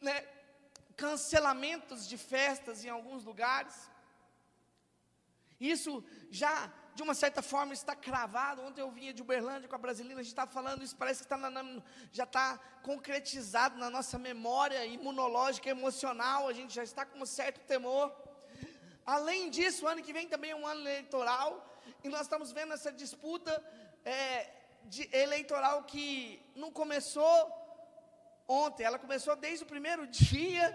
né, 0.00 0.26
cancelamentos 0.96 2.08
de 2.08 2.18
festas 2.18 2.84
em 2.84 2.88
alguns 2.88 3.24
lugares. 3.24 3.88
Isso 5.60 6.04
já, 6.30 6.72
de 6.98 7.02
uma 7.04 7.14
certa 7.14 7.40
forma, 7.40 7.72
está 7.72 7.94
cravado. 7.94 8.60
Ontem 8.60 8.80
eu 8.80 8.90
vinha 8.90 9.12
de 9.14 9.22
Uberlândia 9.22 9.68
com 9.68 9.76
a 9.76 9.84
Brasilina, 9.86 10.18
a 10.18 10.24
gente 10.24 10.32
estava 10.32 10.50
falando, 10.50 10.82
isso 10.82 10.96
parece 10.96 11.20
que 11.20 11.26
está 11.26 11.36
na, 11.36 11.62
já 12.10 12.24
está 12.24 12.58
concretizado 12.82 13.78
na 13.78 13.88
nossa 13.88 14.18
memória 14.18 14.84
imunológica, 14.84 15.70
emocional, 15.70 16.48
a 16.48 16.52
gente 16.52 16.74
já 16.74 16.82
está 16.82 17.06
com 17.06 17.20
um 17.20 17.24
certo 17.40 17.60
temor. 17.72 18.12
Além 19.06 19.48
disso, 19.48 19.86
ano 19.86 20.02
que 20.02 20.12
vem 20.12 20.26
também 20.26 20.50
é 20.50 20.56
um 20.56 20.66
ano 20.66 20.80
eleitoral, 20.80 21.50
e 22.02 22.08
nós 22.08 22.22
estamos 22.22 22.50
vendo 22.50 22.74
essa 22.74 22.90
disputa 22.90 23.52
é, 24.04 24.50
de, 24.86 25.08
eleitoral 25.12 25.84
que 25.84 26.42
não 26.56 26.72
começou 26.72 27.38
ontem, 28.48 28.82
ela 28.82 28.98
começou 28.98 29.36
desde 29.36 29.62
o 29.62 29.68
primeiro 29.68 30.04
dia 30.08 30.66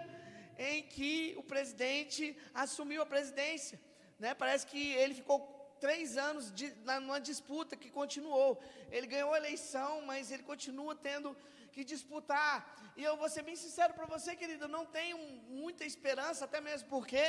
em 0.56 0.84
que 0.84 1.34
o 1.36 1.42
presidente 1.42 2.34
assumiu 2.54 3.02
a 3.02 3.12
presidência. 3.14 3.78
Né? 4.18 4.32
Parece 4.32 4.66
que 4.66 4.94
ele 4.94 5.12
ficou 5.12 5.53
três 5.84 6.16
anos 6.28 6.44
de, 6.58 6.66
numa 7.02 7.20
disputa 7.30 7.76
que 7.82 7.90
continuou. 7.90 8.50
Ele 8.90 9.06
ganhou 9.06 9.32
a 9.34 9.40
eleição, 9.42 9.90
mas 10.10 10.30
ele 10.32 10.42
continua 10.42 10.94
tendo 11.08 11.36
que 11.74 11.82
disputar. 11.84 12.54
E 12.96 13.02
eu 13.08 13.16
vou 13.18 13.28
ser 13.34 13.42
bem 13.42 13.56
sincero 13.64 13.92
para 13.92 14.06
você, 14.06 14.30
querido, 14.34 14.66
não 14.76 14.86
tenho 14.86 15.18
muita 15.62 15.84
esperança, 15.84 16.46
até 16.46 16.58
mesmo 16.68 16.88
porque 16.88 17.24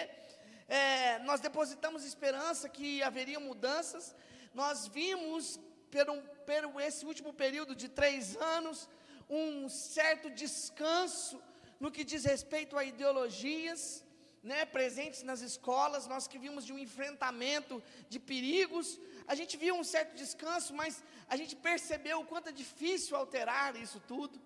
é, 0.70 1.20
nós 1.30 1.41
depositamos 1.41 2.06
esperança 2.06 2.70
que 2.70 3.04
haveria 3.04 3.41
mudanças. 3.41 4.15
Nós 4.54 4.88
vimos, 4.88 5.60
pelo, 5.91 6.15
pelo 6.52 6.80
esse 6.80 7.06
último 7.06 7.34
período 7.34 7.76
de 7.76 7.89
três 7.89 8.38
anos, 8.38 8.88
um 9.30 9.68
certo 9.68 10.30
descanso 10.30 11.44
no 11.78 11.91
que 11.91 12.06
diz 12.06 12.24
respeito 12.24 12.78
a 12.78 12.86
ideologias, 12.86 14.05
né, 14.46 14.64
presentes 14.64 15.24
nas 15.24 15.42
escolas, 15.42 16.06
nós 16.06 16.28
que 16.28 16.38
vimos 16.38 16.64
de 16.68 16.72
um 16.72 16.78
enfrentamento 16.78 17.82
de 18.08 18.20
perigos, 18.20 19.00
a 19.28 19.34
gente 19.34 19.58
viu 19.58 19.74
um 19.76 19.84
certo 19.84 20.16
descanso, 20.16 20.72
mas 20.82 21.04
a 21.28 21.36
gente 21.36 21.56
percebeu 21.56 22.20
o 22.20 22.26
quanto 22.26 22.50
é 22.50 22.52
difícil 22.52 23.18
alterar 23.18 23.76
isso 23.76 24.00
tudo. 24.08 24.40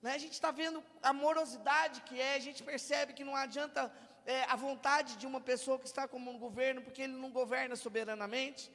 Né? 0.00 0.14
A 0.14 0.18
gente 0.18 0.34
está 0.34 0.52
vendo 0.52 0.82
a 1.02 1.12
morosidade 1.12 2.00
que 2.02 2.20
é, 2.20 2.34
a 2.36 2.38
gente 2.38 2.62
percebe 2.62 3.12
que 3.12 3.24
não 3.24 3.34
adianta 3.34 3.92
é, 4.24 4.44
a 4.44 4.54
vontade 4.54 5.16
de 5.16 5.26
uma 5.26 5.40
pessoa 5.40 5.80
que 5.80 5.86
está 5.86 6.06
como 6.06 6.30
um 6.30 6.38
governo, 6.38 6.80
porque 6.82 7.02
ele 7.02 7.14
não 7.14 7.32
governa 7.32 7.74
soberanamente. 7.74 8.70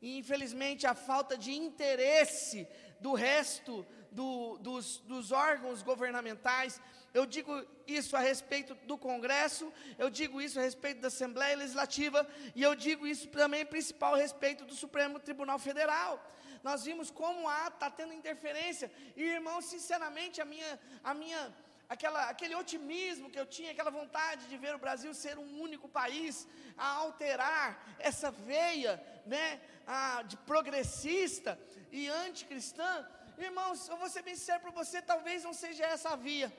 E 0.00 0.18
infelizmente 0.18 0.86
a 0.86 0.94
falta 0.94 1.36
de 1.36 1.52
interesse 1.52 2.68
do 3.00 3.12
resto 3.12 3.84
do, 4.12 4.56
dos, 4.58 4.98
dos 4.98 5.32
órgãos 5.32 5.82
governamentais. 5.82 6.80
Eu 7.14 7.26
digo 7.26 7.52
isso 7.86 8.16
a 8.16 8.20
respeito 8.20 8.74
do 8.86 8.96
Congresso, 8.96 9.72
eu 9.98 10.08
digo 10.08 10.40
isso 10.40 10.58
a 10.58 10.62
respeito 10.62 11.00
da 11.00 11.08
Assembleia 11.08 11.56
Legislativa, 11.56 12.26
e 12.54 12.62
eu 12.62 12.74
digo 12.74 13.06
isso 13.06 13.28
também 13.28 13.66
principal 13.66 14.14
a 14.14 14.18
respeito 14.18 14.64
do 14.64 14.74
Supremo 14.74 15.20
Tribunal 15.20 15.58
Federal. 15.58 16.24
Nós 16.62 16.84
vimos 16.84 17.10
como 17.10 17.50
está 17.66 17.90
tendo 17.90 18.14
interferência, 18.14 18.90
e 19.16 19.22
irmão, 19.22 19.60
sinceramente, 19.60 20.40
a 20.40 20.44
minha, 20.44 20.80
a 21.04 21.12
minha 21.12 21.52
aquela, 21.88 22.30
aquele 22.30 22.54
otimismo 22.54 23.30
que 23.30 23.38
eu 23.38 23.44
tinha, 23.44 23.72
aquela 23.72 23.90
vontade 23.90 24.46
de 24.46 24.56
ver 24.56 24.74
o 24.74 24.78
Brasil 24.78 25.12
ser 25.12 25.38
um 25.38 25.60
único 25.60 25.88
país, 25.88 26.48
a 26.76 26.86
alterar 26.86 27.84
essa 27.98 28.30
veia 28.30 29.02
né, 29.26 29.60
a, 29.86 30.22
de 30.22 30.36
progressista 30.38 31.58
e 31.90 32.08
anticristã, 32.08 33.06
irmãos, 33.36 33.88
eu 33.88 33.96
vou 33.96 34.08
ser 34.08 34.22
bem 34.22 34.34
sincero 34.34 34.60
para 34.60 34.70
você, 34.70 35.02
talvez 35.02 35.44
não 35.44 35.52
seja 35.52 35.84
essa 35.84 36.10
a 36.10 36.16
via, 36.16 36.52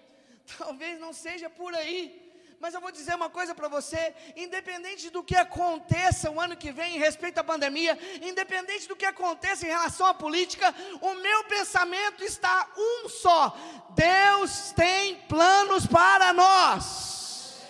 talvez 0.58 1.00
não 1.00 1.14
seja 1.14 1.50
por 1.50 1.74
aí, 1.74 2.24
mas 2.64 2.74
eu 2.74 2.80
vou 2.80 2.92
dizer 2.92 3.14
uma 3.14 3.30
coisa 3.30 3.54
para 3.54 3.68
você: 3.68 4.16
independente 4.38 5.10
do 5.10 5.22
que 5.22 5.36
aconteça 5.36 6.32
o 6.32 6.40
ano 6.40 6.56
que 6.56 6.72
vem 6.72 6.96
em 6.96 6.98
respeito 6.98 7.38
à 7.40 7.44
pandemia, 7.44 8.00
independente 8.22 8.88
do 8.88 8.96
que 8.96 9.06
aconteça 9.06 9.66
em 9.66 9.70
relação 9.70 10.08
à 10.08 10.14
política, 10.14 10.74
o 11.02 11.14
meu 11.16 11.44
pensamento 11.44 12.24
está 12.24 12.72
um 12.78 13.10
só: 13.10 13.54
Deus 13.90 14.72
tem 14.72 15.16
planos 15.28 15.86
para 15.86 16.32
nós, 16.32 17.64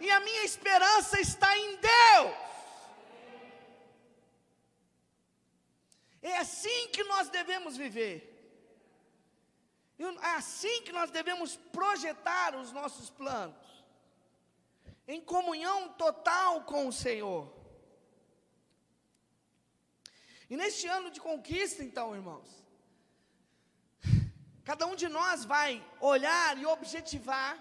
e 0.00 0.08
a 0.08 0.20
minha 0.20 0.44
esperança 0.44 1.20
está 1.20 1.58
em 1.58 1.76
Deus. 1.76 2.34
É 6.22 6.38
assim 6.38 6.88
que 6.92 7.02
nós 7.04 7.28
devemos 7.28 7.76
viver. 7.76 8.35
É 9.98 10.30
assim 10.34 10.82
que 10.82 10.92
nós 10.92 11.10
devemos 11.10 11.56
projetar 11.72 12.54
os 12.54 12.70
nossos 12.72 13.08
planos 13.08 13.84
em 15.08 15.20
comunhão 15.20 15.90
total 15.90 16.64
com 16.64 16.88
o 16.88 16.92
Senhor. 16.92 17.52
E 20.50 20.56
neste 20.56 20.86
ano 20.86 21.10
de 21.10 21.20
conquista, 21.20 21.82
então, 21.82 22.14
irmãos, 22.14 22.48
cada 24.64 24.86
um 24.86 24.94
de 24.94 25.08
nós 25.08 25.44
vai 25.44 25.84
olhar 26.00 26.58
e 26.58 26.66
objetivar 26.66 27.56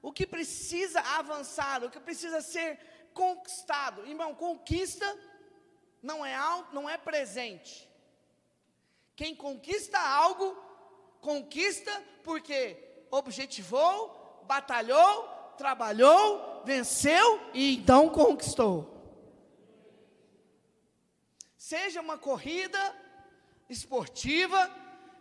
o 0.00 0.12
que 0.12 0.26
precisa 0.26 1.00
avançar, 1.00 1.84
o 1.84 1.90
que 1.90 2.00
precisa 2.00 2.40
ser 2.40 2.78
conquistado. 3.12 4.06
Irmão, 4.06 4.34
conquista 4.34 5.06
não 6.02 6.24
é 6.24 6.34
algo, 6.34 6.72
não 6.72 6.88
é 6.88 6.96
presente. 6.96 7.88
Quem 9.14 9.34
conquista 9.34 9.98
algo, 9.98 10.56
conquista 11.26 11.92
porque 12.22 12.60
objetivou, 13.10 14.44
batalhou, 14.46 15.24
trabalhou, 15.58 16.62
venceu 16.64 17.40
e 17.52 17.74
então 17.78 18.08
conquistou. 18.08 18.76
Seja 21.58 22.00
uma 22.00 22.16
corrida 22.16 22.80
esportiva, 23.68 24.70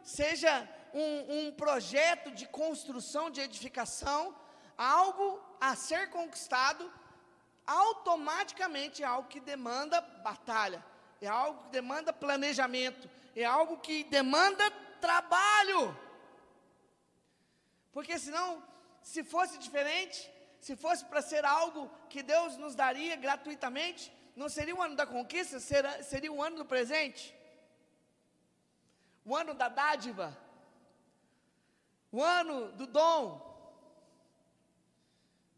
seja 0.04 0.70
um, 0.94 1.48
um 1.48 1.52
projeto 1.52 2.30
de 2.30 2.46
construção, 2.46 3.32
de 3.32 3.42
edificação, 3.42 4.36
algo 4.78 5.42
a 5.60 5.76
ser 5.76 6.12
conquistado, 6.12 6.84
automaticamente 7.66 9.02
é 9.02 9.08
algo 9.08 9.28
que 9.28 9.40
demanda 9.40 10.02
batalha, 10.02 10.86
é 11.20 11.28
algo 11.28 11.64
que 11.64 11.70
demanda 11.72 12.14
planejamento, 12.14 13.10
é 13.36 13.44
algo 13.44 13.80
que 13.80 14.04
demanda 14.04 14.85
trabalho. 15.02 15.98
Porque 17.92 18.18
senão 18.20 18.64
se 19.02 19.24
fosse 19.24 19.58
diferente, 19.58 20.32
se 20.60 20.76
fosse 20.76 21.06
para 21.06 21.22
ser 21.22 21.46
algo 21.46 21.90
que 22.10 22.24
Deus 22.24 22.58
nos 22.58 22.76
daria 22.76 23.16
gratuitamente, 23.16 24.12
não 24.36 24.50
seria 24.50 24.76
o 24.76 24.82
ano 24.82 24.96
da 24.96 25.06
conquista, 25.06 25.60
seria, 25.60 26.04
seria 26.04 26.34
o 26.34 26.42
ano 26.42 26.58
do 26.58 26.66
presente, 26.66 27.34
o 29.24 29.36
ano 29.36 29.54
da 29.54 29.70
dádiva, 29.70 30.38
o 32.12 32.22
ano 32.22 32.72
do 32.74 32.86
dom. 32.86 33.54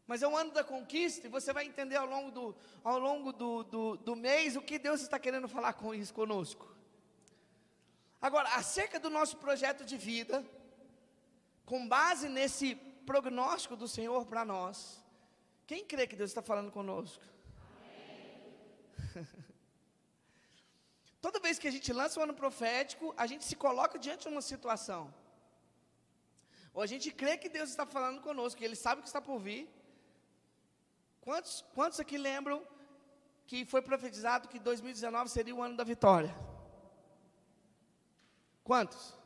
Mas 0.06 0.22
é 0.22 0.28
o 0.28 0.36
ano 0.36 0.52
da 0.52 0.62
conquista, 0.62 1.26
e 1.26 1.30
você 1.30 1.52
vai 1.52 1.66
entender 1.66 1.96
ao 1.96 2.06
longo 2.06 2.30
do, 2.30 2.56
ao 2.84 2.98
longo 2.98 3.32
do, 3.32 3.64
do, 3.64 3.96
do 3.96 4.16
mês 4.16 4.56
o 4.56 4.62
que 4.62 4.78
Deus 4.78 5.02
está 5.02 5.18
querendo 5.18 5.48
falar 5.48 5.72
com 5.72 5.94
isso 5.94 6.14
conosco. 6.14 6.77
Agora, 8.20 8.48
acerca 8.56 8.98
do 8.98 9.08
nosso 9.08 9.36
projeto 9.36 9.84
de 9.84 9.96
vida, 9.96 10.44
com 11.64 11.86
base 11.86 12.28
nesse 12.28 12.74
prognóstico 13.10 13.76
do 13.76 13.86
Senhor 13.86 14.26
para 14.26 14.44
nós. 14.44 15.02
Quem 15.66 15.84
crê 15.84 16.06
que 16.06 16.16
Deus 16.16 16.30
está 16.30 16.42
falando 16.42 16.70
conosco? 16.70 17.22
Toda 21.20 21.40
vez 21.40 21.58
que 21.58 21.68
a 21.68 21.70
gente 21.70 21.92
lança 21.92 22.18
um 22.18 22.22
ano 22.24 22.34
profético, 22.34 23.14
a 23.16 23.26
gente 23.26 23.44
se 23.44 23.56
coloca 23.56 23.98
diante 23.98 24.22
de 24.22 24.28
uma 24.28 24.42
situação. 24.42 25.02
Ou 26.74 26.82
a 26.82 26.86
gente 26.86 27.10
crê 27.10 27.36
que 27.36 27.48
Deus 27.48 27.70
está 27.70 27.86
falando 27.86 28.20
conosco, 28.20 28.58
que 28.58 28.64
Ele 28.64 28.76
sabe 28.76 29.00
o 29.00 29.02
que 29.02 29.08
está 29.08 29.20
por 29.20 29.38
vir. 29.38 29.68
Quantos, 31.20 31.64
quantos 31.74 32.00
aqui 32.00 32.18
lembram 32.18 32.66
que 33.46 33.64
foi 33.64 33.82
profetizado 33.82 34.48
que 34.48 34.58
2019 34.58 35.30
seria 35.30 35.54
o 35.54 35.62
ano 35.62 35.76
da 35.76 35.84
vitória? 35.84 36.34
Quantos? 38.68 39.16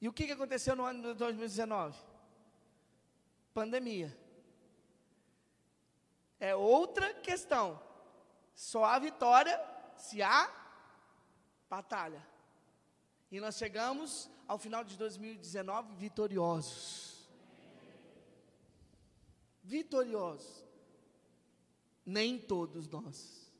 E 0.00 0.08
o 0.08 0.12
que 0.12 0.32
aconteceu 0.32 0.74
no 0.74 0.84
ano 0.84 1.02
de 1.02 1.14
2019? 1.14 2.14
pandemia. 3.54 4.10
é 6.40 6.54
outra 6.56 7.14
questão. 7.14 7.80
Só 8.54 8.84
há 8.84 8.98
vitória 8.98 9.56
se 9.96 10.20
há 10.22 10.50
batalha. 11.70 12.26
E 13.30 13.40
nós 13.40 13.56
chegamos 13.56 14.30
ao 14.46 14.58
final 14.58 14.82
de 14.82 14.96
2019 14.96 15.94
vitoriosos. 15.94 17.28
Vitoriosos. 19.62 20.64
Nem 22.04 22.38
todos 22.38 22.88
nós. 22.88 23.52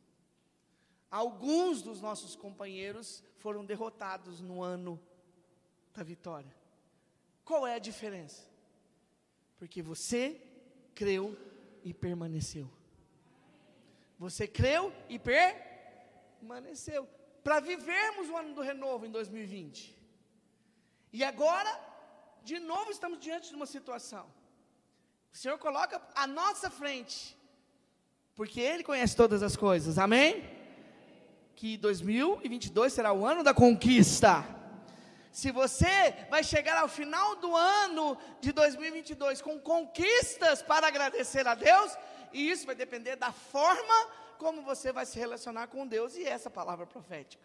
Alguns 1.10 1.82
dos 1.82 2.00
nossos 2.00 2.34
companheiros 2.34 3.22
foram 3.44 3.62
derrotados 3.62 4.40
no 4.40 4.62
ano 4.62 4.98
da 5.92 6.02
vitória. 6.02 6.50
Qual 7.44 7.66
é 7.66 7.74
a 7.74 7.78
diferença? 7.78 8.42
Porque 9.58 9.82
você 9.82 10.40
creu 10.94 11.36
e 11.82 11.92
permaneceu. 11.92 12.70
Você 14.18 14.48
creu 14.48 14.90
e 15.10 15.18
permaneceu. 15.18 17.06
Para 17.42 17.60
vivermos 17.60 18.30
o 18.30 18.36
ano 18.38 18.54
do 18.54 18.62
renovo 18.62 19.04
em 19.04 19.10
2020. 19.10 19.94
E 21.12 21.22
agora, 21.22 21.70
de 22.42 22.58
novo, 22.58 22.90
estamos 22.90 23.18
diante 23.18 23.50
de 23.50 23.56
uma 23.56 23.66
situação. 23.66 24.24
O 25.30 25.36
Senhor 25.36 25.58
coloca 25.58 26.00
à 26.14 26.26
nossa 26.26 26.70
frente, 26.70 27.36
porque 28.34 28.58
Ele 28.58 28.82
conhece 28.82 29.14
todas 29.14 29.42
as 29.42 29.54
coisas, 29.54 29.98
amém? 29.98 30.63
Que 31.56 31.76
2022 31.76 32.92
será 32.92 33.12
o 33.12 33.24
ano 33.24 33.42
da 33.42 33.54
conquista. 33.54 34.44
Se 35.30 35.50
você 35.50 36.26
vai 36.30 36.44
chegar 36.44 36.78
ao 36.78 36.88
final 36.88 37.36
do 37.36 37.56
ano 37.56 38.16
de 38.40 38.52
2022 38.52 39.42
com 39.42 39.58
conquistas 39.58 40.62
para 40.62 40.86
agradecer 40.86 41.46
a 41.46 41.54
Deus, 41.54 41.96
e 42.32 42.50
isso 42.50 42.66
vai 42.66 42.74
depender 42.74 43.16
da 43.16 43.32
forma 43.32 43.94
como 44.38 44.62
você 44.62 44.92
vai 44.92 45.06
se 45.06 45.18
relacionar 45.18 45.66
com 45.68 45.86
Deus 45.86 46.16
e 46.16 46.24
essa 46.24 46.50
palavra 46.50 46.86
profética. 46.86 47.42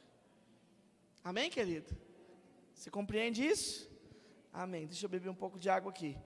Amém, 1.24 1.50
querido? 1.50 1.96
Você 2.74 2.90
compreende 2.90 3.46
isso? 3.46 3.90
Amém. 4.54 4.88
Deixa 4.88 5.06
eu 5.06 5.10
beber 5.10 5.30
um 5.30 5.36
pouco 5.36 5.60
de 5.60 5.70
água 5.70 5.92
aqui. 5.92 6.18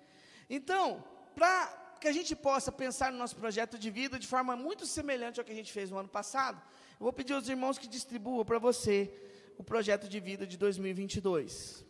Então, 0.50 1.04
para 1.36 1.96
que 2.00 2.08
a 2.08 2.12
gente 2.12 2.36
possa 2.36 2.72
pensar 2.72 3.12
no 3.12 3.18
nosso 3.18 3.36
projeto 3.36 3.78
de 3.78 3.90
vida 3.90 4.20
de 4.20 4.28
forma 4.28 4.56
muito 4.56 4.86
semelhante 4.86 5.40
ao 5.40 5.46
que 5.46 5.52
a 5.52 5.56
gente 5.56 5.72
fez 5.72 5.90
no 5.90 5.98
ano 5.98 6.10
passado, 6.10 6.62
eu 7.00 7.04
vou 7.06 7.14
pedir 7.14 7.34
aos 7.34 7.48
irmãos 7.48 7.78
que 7.78 7.88
distribuam 7.88 8.46
para 8.46 8.60
você 8.60 9.12
o 9.58 9.64
projeto 9.64 10.08
de 10.08 10.20
vida 10.20 10.46
de 10.48 10.58
2022. 10.58 11.86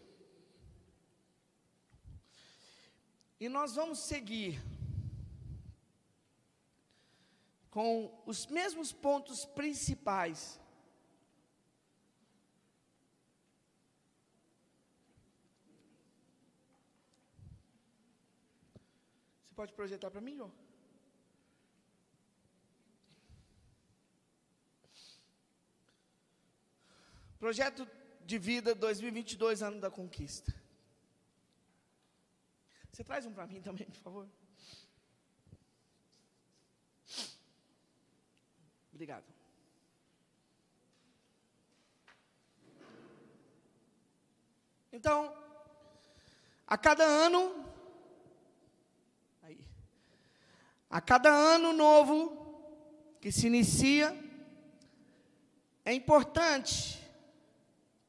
E 3.40 3.50
nós 3.50 3.76
vamos 3.76 4.00
seguir 4.00 4.62
com 7.70 8.22
os 8.26 8.46
mesmos 8.48 8.92
pontos 8.94 9.46
principais. 9.46 10.60
Você 19.42 19.56
pode 19.56 19.74
projetar 19.74 20.10
para 20.10 20.22
mim, 20.22 20.38
João? 20.38 20.52
Projeto 27.44 27.86
de 28.26 28.38
vida 28.38 28.74
2022, 28.74 29.62
ano 29.62 29.82
da 29.82 29.92
conquista. 29.92 30.56
Você 32.90 33.04
traz 33.04 33.26
um 33.26 33.34
para 33.34 33.46
mim 33.46 33.62
também, 33.62 33.86
por 33.86 33.98
favor. 33.98 34.30
Obrigado. 38.94 39.26
Então, 44.94 45.36
a 46.66 46.78
cada 46.78 47.04
ano, 47.04 47.70
aí, 49.42 49.60
a 50.90 51.02
cada 51.02 51.30
ano 51.30 51.74
novo 51.74 53.18
que 53.20 53.34
se 53.34 53.48
inicia, 53.48 54.18
é 55.84 55.94
importante 55.94 57.03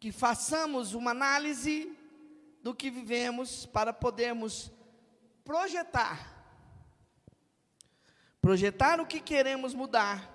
que 0.04 0.12
façamos 0.12 0.92
uma 0.92 1.12
análise 1.12 1.90
do 2.62 2.74
que 2.74 2.90
vivemos 2.90 3.64
para 3.64 3.90
podermos 3.90 4.70
projetar. 5.42 6.44
Projetar 8.38 9.00
o 9.00 9.06
que 9.06 9.18
queremos 9.18 9.72
mudar. 9.72 10.30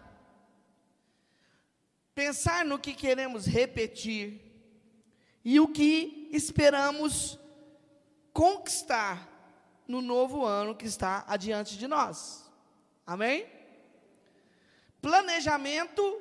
Pensar 2.15 2.65
no 2.65 2.79
que 2.79 2.95
queremos 2.95 3.45
repetir. 3.45 4.41
E 5.45 5.59
o 5.59 5.67
que 5.67 6.27
esperamos 6.31 7.37
conquistar 8.33 9.29
no 9.87 10.01
novo 10.01 10.45
ano 10.45 10.73
que 10.73 10.87
está 10.87 11.23
adiante 11.27 11.77
de 11.77 11.87
nós. 11.87 12.51
Amém? 13.05 13.45
Planejamento 14.99 16.19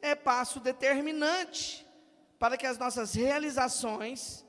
é 0.00 0.14
passo 0.14 0.60
determinante 0.60 1.83
para 2.44 2.58
que 2.58 2.66
as 2.66 2.76
nossas 2.76 3.14
realizações, 3.14 4.44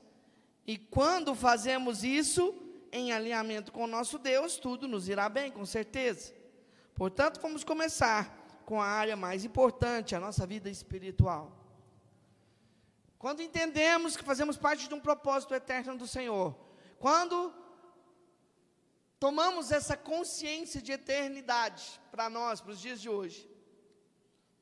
e 0.66 0.76
quando 0.76 1.34
fazemos 1.34 2.04
isso 2.04 2.54
em 2.92 3.10
alinhamento 3.10 3.72
com 3.72 3.84
o 3.84 3.86
nosso 3.86 4.18
Deus, 4.18 4.58
tudo 4.58 4.86
nos 4.86 5.08
irá 5.08 5.30
bem, 5.30 5.50
com 5.50 5.64
certeza. 5.64 6.34
Portanto, 6.94 7.40
vamos 7.40 7.64
começar 7.64 8.60
com 8.66 8.82
a 8.82 8.86
área 8.86 9.16
mais 9.16 9.46
importante, 9.46 10.14
a 10.14 10.20
nossa 10.20 10.46
vida 10.46 10.68
espiritual. 10.68 11.50
Quando 13.18 13.40
entendemos 13.40 14.14
que 14.14 14.22
fazemos 14.22 14.58
parte 14.58 14.86
de 14.86 14.94
um 14.94 15.00
propósito 15.00 15.54
eterno 15.54 15.96
do 15.96 16.06
Senhor, 16.06 16.54
quando 16.98 17.50
tomamos 19.18 19.72
essa 19.72 19.96
consciência 19.96 20.82
de 20.82 20.92
eternidade 20.92 21.98
para 22.10 22.28
nós, 22.28 22.60
para 22.60 22.72
os 22.72 22.78
dias 22.78 23.00
de 23.00 23.08
hoje, 23.08 23.50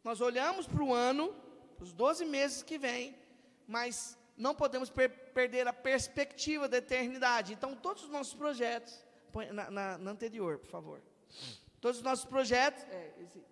nós 0.05 0.21
olhamos 0.21 0.69
para 0.69 0.85
o 0.85 0.95
ano, 0.95 1.35
para 1.75 1.83
os 1.83 1.93
12 1.93 2.25
meses 2.27 2.63
que 2.63 2.79
vêm, 2.79 3.24
mas 3.67 4.19
não 4.37 4.55
podemos 4.55 4.91
per 4.91 5.11
perder 5.33 5.67
a 5.67 5.73
perspectiva 5.73 6.69
da 6.69 6.77
eternidade. 6.79 7.53
Então, 7.53 7.75
todos 7.75 8.05
os 8.05 8.11
nossos 8.11 8.35
projetos, 8.35 9.05
na, 9.53 9.71
na, 9.71 9.99
na 9.99 10.11
anterior, 10.11 10.59
por 10.59 10.69
favor. 10.69 11.03
Todos 11.81 11.99
os 11.99 12.03
nossos 12.03 12.25
projetos 12.25 12.83
é, 12.85 13.15
esse, 13.21 13.45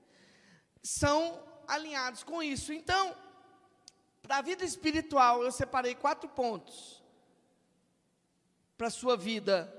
são 0.83 1.42
alinhados 1.66 2.22
com 2.22 2.42
isso. 2.42 2.72
Então, 2.72 3.16
para 4.22 4.38
a 4.38 4.42
vida 4.42 4.64
espiritual, 4.64 5.42
eu 5.42 5.51
separei 5.51 5.94
quatro 5.94 6.29
pontos 6.29 7.03
para 8.77 8.87
a 8.87 8.90
sua 8.90 9.16
vida 9.16 9.72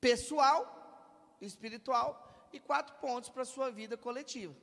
pessoal, 0.00 1.36
espiritual, 1.40 2.48
e 2.52 2.60
quatro 2.60 2.94
pontos 2.96 3.30
para 3.30 3.42
a 3.42 3.46
sua 3.46 3.70
vida 3.70 3.96
coletiva. 3.96 4.54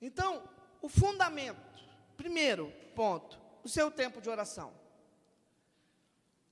Então, 0.00 0.48
o 0.80 0.88
fundamento, 0.88 1.84
primeiro 2.16 2.72
ponto, 2.94 3.38
o 3.62 3.68
seu 3.68 3.90
tempo 3.90 4.20
de 4.20 4.28
oração. 4.28 4.72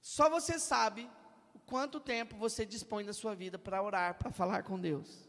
Só 0.01 0.31
você 0.31 0.59
sabe 0.59 1.11
o 1.55 1.59
quanto 1.59 1.99
tempo 1.99 2.37
você 2.37 2.65
dispõe 2.65 3.05
da 3.05 3.13
sua 3.13 3.35
vida 3.35 3.59
para 3.59 3.83
orar, 3.83 4.15
para 4.19 4.31
falar 4.31 4.63
com 4.63 4.79
Deus. 4.79 5.29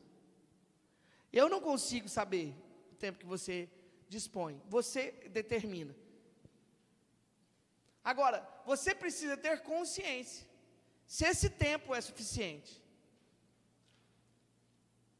Eu 1.31 1.49
não 1.49 1.59
consigo 1.59 2.07
saber 2.07 2.55
o 2.91 2.95
tempo 2.95 3.19
que 3.19 3.25
você 3.25 3.69
dispõe, 4.07 4.61
você 4.67 5.11
determina. 5.31 5.95
Agora, 8.03 8.47
você 8.65 8.95
precisa 8.95 9.35
ter 9.35 9.63
consciência 9.63 10.47
se 11.05 11.25
esse 11.25 11.49
tempo 11.49 11.93
é 11.93 11.99
suficiente. 11.99 12.81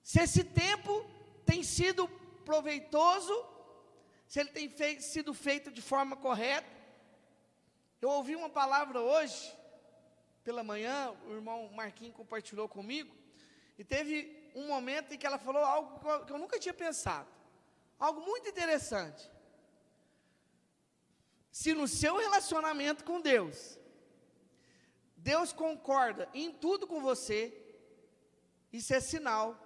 Se 0.04 0.22
esse 0.22 0.44
tempo 0.44 1.06
tem 1.46 1.64
sido 1.64 2.08
proveitoso 2.46 3.34
se 4.28 4.40
ele 4.40 4.50
tem 4.50 5.00
sido 5.00 5.34
feito 5.34 5.72
de 5.72 5.82
forma 5.82 6.16
correta. 6.16 6.68
Eu 8.02 8.10
ouvi 8.10 8.36
uma 8.36 8.50
palavra 8.50 9.00
hoje, 9.00 9.56
pela 10.44 10.64
manhã, 10.64 11.16
o 11.28 11.34
irmão 11.34 11.70
Marquinhos 11.74 12.16
compartilhou 12.16 12.68
comigo, 12.68 13.16
e 13.78 13.84
teve 13.84 14.52
um 14.56 14.68
momento 14.68 15.14
em 15.14 15.18
que 15.18 15.26
ela 15.26 15.38
falou 15.38 15.64
algo 15.64 16.26
que 16.26 16.32
eu 16.32 16.38
nunca 16.38 16.60
tinha 16.60 16.74
pensado, 16.74 17.28
algo 18.00 18.22
muito 18.22 18.50
interessante. 18.50 19.32
Se 21.52 21.74
no 21.74 21.88
seu 21.88 22.18
relacionamento 22.18 23.04
com 23.04 23.20
Deus, 23.20 23.80
Deus 25.16 25.52
concorda 25.52 26.30
em 26.34 26.52
tudo 26.52 26.86
com 26.86 27.02
você, 27.02 27.54
isso 28.72 28.94
é 28.94 29.00
sinal 29.00 29.58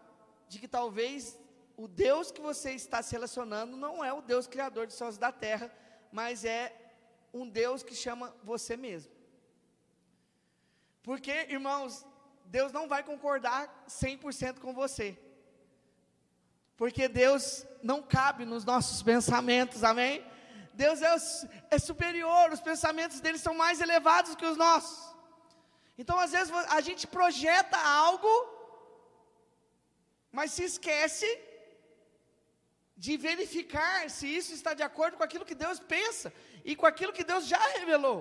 de 0.48 0.60
que 0.60 0.68
talvez 0.68 1.38
o 1.84 1.88
Deus 1.88 2.30
que 2.32 2.42
você 2.42 2.74
está 2.74 3.02
se 3.02 3.12
relacionando 3.14 3.76
não 3.76 4.06
é 4.06 4.14
o 4.14 4.22
Deus 4.22 4.46
criador 4.46 4.86
dos 4.86 4.96
céus 4.96 5.18
da 5.18 5.32
terra, 5.32 5.68
mas 6.12 6.46
é 6.46 6.64
um 7.34 7.50
Deus 7.50 7.82
que 7.82 7.96
chama 7.96 8.36
você 8.44 8.78
mesmo. 8.78 9.12
Porque, 11.02 11.32
irmãos, 11.50 12.06
Deus 12.46 12.72
não 12.72 12.88
vai 12.88 13.02
concordar 13.04 13.62
100% 13.90 14.60
com 14.60 14.76
você. 14.76 15.18
Porque 16.78 17.08
Deus 17.08 17.66
não 17.82 18.00
cabe 18.04 18.46
nos 18.46 18.64
nossos 18.64 19.02
pensamentos, 19.02 19.84
amém? 19.84 20.24
Deus 20.76 21.02
é, 21.02 21.16
é 21.72 21.80
superior, 21.80 22.52
os 22.52 22.62
pensamentos 22.62 23.20
dele 23.20 23.40
são 23.40 23.56
mais 23.56 23.82
elevados 23.82 24.36
que 24.36 24.46
os 24.46 24.56
nossos. 24.56 25.16
Então, 25.98 26.20
às 26.20 26.32
vezes, 26.32 26.54
a 26.70 26.80
gente 26.80 27.08
projeta 27.08 27.78
algo, 27.78 28.32
mas 30.32 30.52
se 30.52 30.64
esquece 30.64 31.26
de 33.06 33.14
verificar 33.18 33.98
se 34.16 34.26
isso 34.40 34.52
está 34.58 34.72
de 34.80 34.84
acordo 34.88 35.18
com 35.18 35.24
aquilo 35.28 35.48
que 35.50 35.56
Deus 35.56 35.80
pensa 35.80 36.32
e 36.64 36.76
com 36.80 36.86
aquilo 36.86 37.16
que 37.18 37.24
Deus 37.32 37.44
já 37.54 37.62
revelou. 37.78 38.20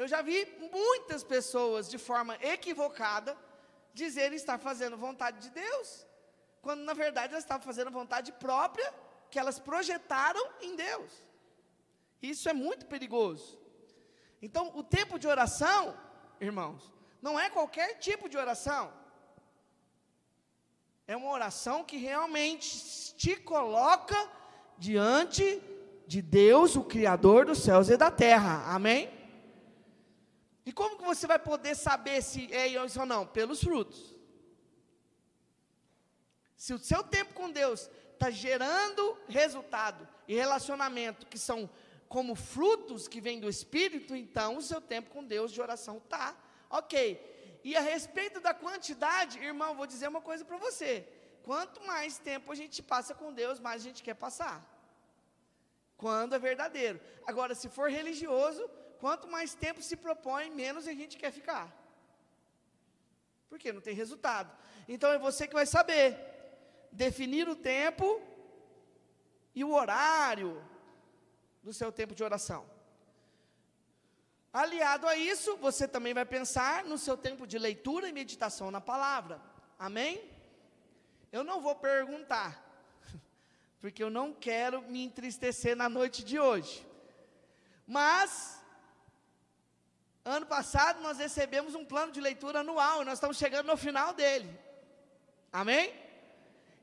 Eu 0.00 0.06
já 0.12 0.20
vi 0.20 0.38
muitas 0.78 1.22
pessoas 1.24 1.88
de 1.88 1.96
forma 1.96 2.34
equivocada 2.54 3.34
dizerem 3.94 4.36
estar 4.36 4.58
fazendo 4.58 4.98
vontade 5.06 5.38
de 5.44 5.50
Deus, 5.62 5.88
quando 6.60 6.82
na 6.82 6.92
verdade 6.92 7.32
elas 7.32 7.44
estavam 7.44 7.64
fazendo 7.70 7.90
vontade 7.90 8.30
própria 8.32 8.92
que 9.30 9.38
elas 9.38 9.58
projetaram 9.58 10.44
em 10.60 10.76
Deus. 10.76 11.10
Isso 12.20 12.46
é 12.46 12.52
muito 12.52 12.84
perigoso. 12.94 13.58
Então, 14.42 14.70
o 14.74 14.84
tempo 14.84 15.18
de 15.18 15.26
oração, 15.26 15.98
irmãos, 16.38 16.92
não 17.22 17.40
é 17.40 17.48
qualquer 17.48 17.90
tipo 18.06 18.28
de 18.28 18.36
oração. 18.36 19.05
É 21.06 21.16
uma 21.16 21.30
oração 21.30 21.84
que 21.84 21.96
realmente 21.96 23.14
te 23.16 23.36
coloca 23.36 24.16
diante 24.76 25.62
de 26.06 26.20
Deus, 26.20 26.74
o 26.74 26.82
Criador 26.82 27.46
dos 27.46 27.58
céus 27.58 27.88
e 27.88 27.96
da 27.96 28.10
terra. 28.10 28.74
Amém? 28.74 29.08
E 30.64 30.72
como 30.72 30.96
que 30.96 31.04
você 31.04 31.26
vai 31.26 31.38
poder 31.38 31.76
saber 31.76 32.22
se 32.22 32.52
é 32.52 32.66
isso 32.66 32.98
ou 32.98 33.06
não? 33.06 33.24
Pelos 33.24 33.60
frutos. 33.62 34.16
Se 36.56 36.74
o 36.74 36.78
seu 36.78 37.04
tempo 37.04 37.34
com 37.34 37.52
Deus 37.52 37.88
está 38.12 38.30
gerando 38.30 39.16
resultado 39.28 40.08
e 40.26 40.34
relacionamento 40.34 41.26
que 41.26 41.38
são 41.38 41.70
como 42.08 42.34
frutos 42.34 43.06
que 43.06 43.20
vêm 43.20 43.38
do 43.38 43.48
Espírito, 43.48 44.14
então 44.16 44.56
o 44.56 44.62
seu 44.62 44.80
tempo 44.80 45.10
com 45.10 45.22
Deus 45.22 45.52
de 45.52 45.60
oração 45.60 45.98
está 45.98 46.36
ok. 46.68 47.35
E 47.68 47.72
a 47.78 47.80
respeito 47.80 48.38
da 48.46 48.54
quantidade, 48.54 49.40
irmão, 49.50 49.74
vou 49.78 49.88
dizer 49.92 50.06
uma 50.06 50.20
coisa 50.20 50.44
para 50.48 50.56
você. 50.56 50.92
Quanto 51.42 51.84
mais 51.84 52.16
tempo 52.16 52.52
a 52.52 52.54
gente 52.60 52.80
passa 52.80 53.12
com 53.20 53.32
Deus, 53.40 53.58
mais 53.58 53.82
a 53.82 53.86
gente 53.86 54.04
quer 54.04 54.14
passar. 54.14 54.56
Quando 56.02 56.36
é 56.36 56.38
verdadeiro. 56.38 57.00
Agora, 57.26 57.56
se 57.56 57.68
for 57.68 57.90
religioso, 57.90 58.62
quanto 59.00 59.26
mais 59.26 59.56
tempo 59.64 59.82
se 59.82 59.96
propõe, 59.96 60.48
menos 60.48 60.86
a 60.86 60.92
gente 60.92 61.18
quer 61.22 61.32
ficar. 61.32 61.66
Porque 63.48 63.72
não 63.72 63.80
tem 63.80 63.96
resultado. 63.96 64.56
Então 64.86 65.10
é 65.10 65.18
você 65.18 65.48
que 65.48 65.58
vai 65.60 65.66
saber 65.66 66.16
definir 66.92 67.48
o 67.48 67.56
tempo 67.56 68.06
e 69.56 69.64
o 69.64 69.74
horário 69.74 70.64
do 71.64 71.72
seu 71.72 71.90
tempo 71.90 72.14
de 72.14 72.22
oração. 72.22 72.64
Aliado 74.62 75.06
a 75.06 75.14
isso, 75.14 75.56
você 75.58 75.86
também 75.86 76.14
vai 76.14 76.24
pensar 76.24 76.82
no 76.84 76.96
seu 76.96 77.14
tempo 77.14 77.46
de 77.46 77.58
leitura 77.58 78.08
e 78.08 78.12
meditação 78.20 78.70
na 78.70 78.80
palavra. 78.80 79.38
Amém? 79.78 80.30
Eu 81.30 81.44
não 81.44 81.60
vou 81.60 81.74
perguntar, 81.74 82.50
porque 83.82 84.02
eu 84.02 84.08
não 84.08 84.32
quero 84.32 84.80
me 84.92 85.04
entristecer 85.04 85.76
na 85.76 85.88
noite 85.88 86.24
de 86.24 86.38
hoje. 86.40 86.86
Mas 87.86 88.56
Ano 90.36 90.44
passado 90.44 91.00
nós 91.02 91.18
recebemos 91.18 91.76
um 91.76 91.84
plano 91.84 92.10
de 92.10 92.20
leitura 92.20 92.58
anual 92.58 93.00
e 93.00 93.04
nós 93.04 93.14
estamos 93.14 93.36
chegando 93.36 93.68
no 93.68 93.76
final 93.76 94.12
dele. 94.12 94.50
Amém? 95.52 95.94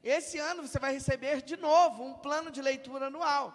Esse 0.01 0.37
ano 0.39 0.65
você 0.65 0.79
vai 0.79 0.93
receber 0.93 1.41
de 1.41 1.57
novo 1.57 2.05
um 2.05 2.13
plano 2.13 2.49
de 2.49 2.61
leitura 2.61 3.07
anual. 3.07 3.45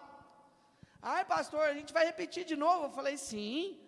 Ai, 1.00 1.24
pastor, 1.24 1.62
a 1.62 1.72
gente 1.72 1.94
vai 1.94 2.04
repetir 2.04 2.44
de 2.44 2.54
novo. 2.54 2.84
Eu 2.84 2.90
falei, 2.90 3.16
sim, 3.16 3.80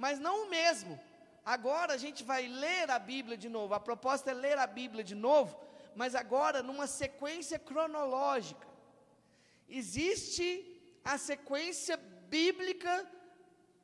mas 0.00 0.18
não 0.18 0.46
o 0.46 0.50
mesmo. 0.50 0.98
Agora 1.44 1.92
a 1.92 1.98
gente 1.98 2.24
vai 2.24 2.48
ler 2.48 2.90
a 2.90 2.98
Bíblia 2.98 3.36
de 3.36 3.50
novo. 3.50 3.74
A 3.74 3.78
proposta 3.88 4.30
é 4.30 4.34
ler 4.34 4.56
a 4.56 4.66
Bíblia 4.66 5.04
de 5.04 5.14
novo, 5.14 5.60
mas 5.94 6.14
agora 6.14 6.62
numa 6.62 6.86
sequência 6.86 7.58
cronológica. 7.58 8.66
Existe 9.68 10.46
a 11.04 11.18
sequência 11.18 11.98
bíblica 12.30 13.06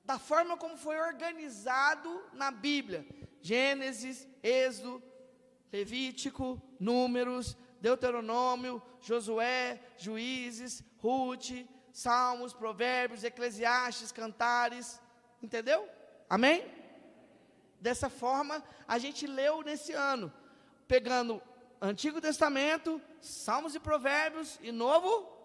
da 0.07 0.19
forma 0.19 0.57
como 0.57 0.79
foi 0.79 0.99
organizado 0.99 2.11
na 2.33 2.51
Bíblia. 2.51 3.05
Gênesis, 3.43 4.27
Êxodo, 4.43 5.03
Levítico, 5.71 6.62
Números, 6.81 7.59
Deuteronômio, 7.79 8.83
Josué, 9.03 9.79
Juízes, 9.99 10.83
Ruth, 10.97 11.51
Salmos, 11.93 12.55
Provérbios, 12.55 13.23
Eclesiastes, 13.23 14.12
Cantares, 14.12 14.99
entendeu? 15.43 15.87
Amém? 16.29 16.64
Dessa 17.81 18.09
forma, 18.09 18.62
a 18.87 18.99
gente 18.99 19.27
leu 19.27 19.62
nesse 19.62 19.93
ano, 19.93 20.33
pegando 20.89 21.43
Antigo 21.81 22.20
Testamento, 22.20 23.01
Salmos 23.20 23.74
e 23.74 23.81
Provérbios 23.81 24.59
e 24.62 24.72
Novo 24.72 25.37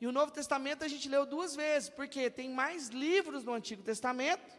e 0.00 0.06
o 0.06 0.12
Novo 0.12 0.32
Testamento 0.32 0.82
a 0.82 0.88
gente 0.88 1.08
leu 1.08 1.26
duas 1.26 1.54
vezes, 1.54 1.90
porque 1.90 2.30
tem 2.30 2.48
mais 2.48 2.88
livros 2.88 3.44
no 3.44 3.52
Antigo 3.52 3.82
Testamento, 3.82 4.58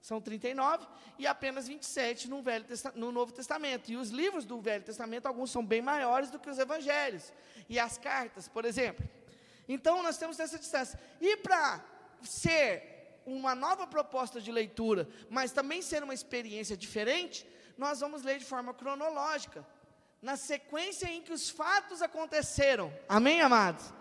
são 0.00 0.20
39, 0.20 0.86
e 1.18 1.26
apenas 1.26 1.66
27 1.66 2.30
no, 2.30 2.40
Velho 2.40 2.64
no 2.94 3.10
Novo 3.10 3.32
Testamento. 3.32 3.90
E 3.90 3.96
os 3.96 4.10
livros 4.10 4.44
do 4.44 4.60
Velho 4.60 4.84
Testamento, 4.84 5.26
alguns 5.26 5.50
são 5.50 5.66
bem 5.66 5.82
maiores 5.82 6.30
do 6.30 6.38
que 6.38 6.48
os 6.48 6.60
evangelhos. 6.60 7.32
E 7.68 7.76
as 7.76 7.98
cartas, 7.98 8.46
por 8.46 8.64
exemplo. 8.64 9.04
Então, 9.68 10.00
nós 10.00 10.16
temos 10.16 10.38
essa 10.38 10.56
distância. 10.56 10.98
E 11.20 11.36
para 11.38 11.84
ser 12.22 12.97
uma 13.36 13.54
nova 13.54 13.86
proposta 13.86 14.40
de 14.40 14.50
leitura, 14.50 15.08
mas 15.28 15.52
também 15.52 15.82
ser 15.82 16.02
uma 16.02 16.14
experiência 16.14 16.76
diferente, 16.76 17.46
nós 17.76 18.00
vamos 18.00 18.22
ler 18.22 18.38
de 18.38 18.44
forma 18.44 18.74
cronológica, 18.74 19.66
na 20.20 20.36
sequência 20.36 21.06
em 21.06 21.22
que 21.22 21.32
os 21.32 21.48
fatos 21.48 22.02
aconteceram. 22.02 22.92
Amém, 23.08 23.40
amados? 23.40 23.92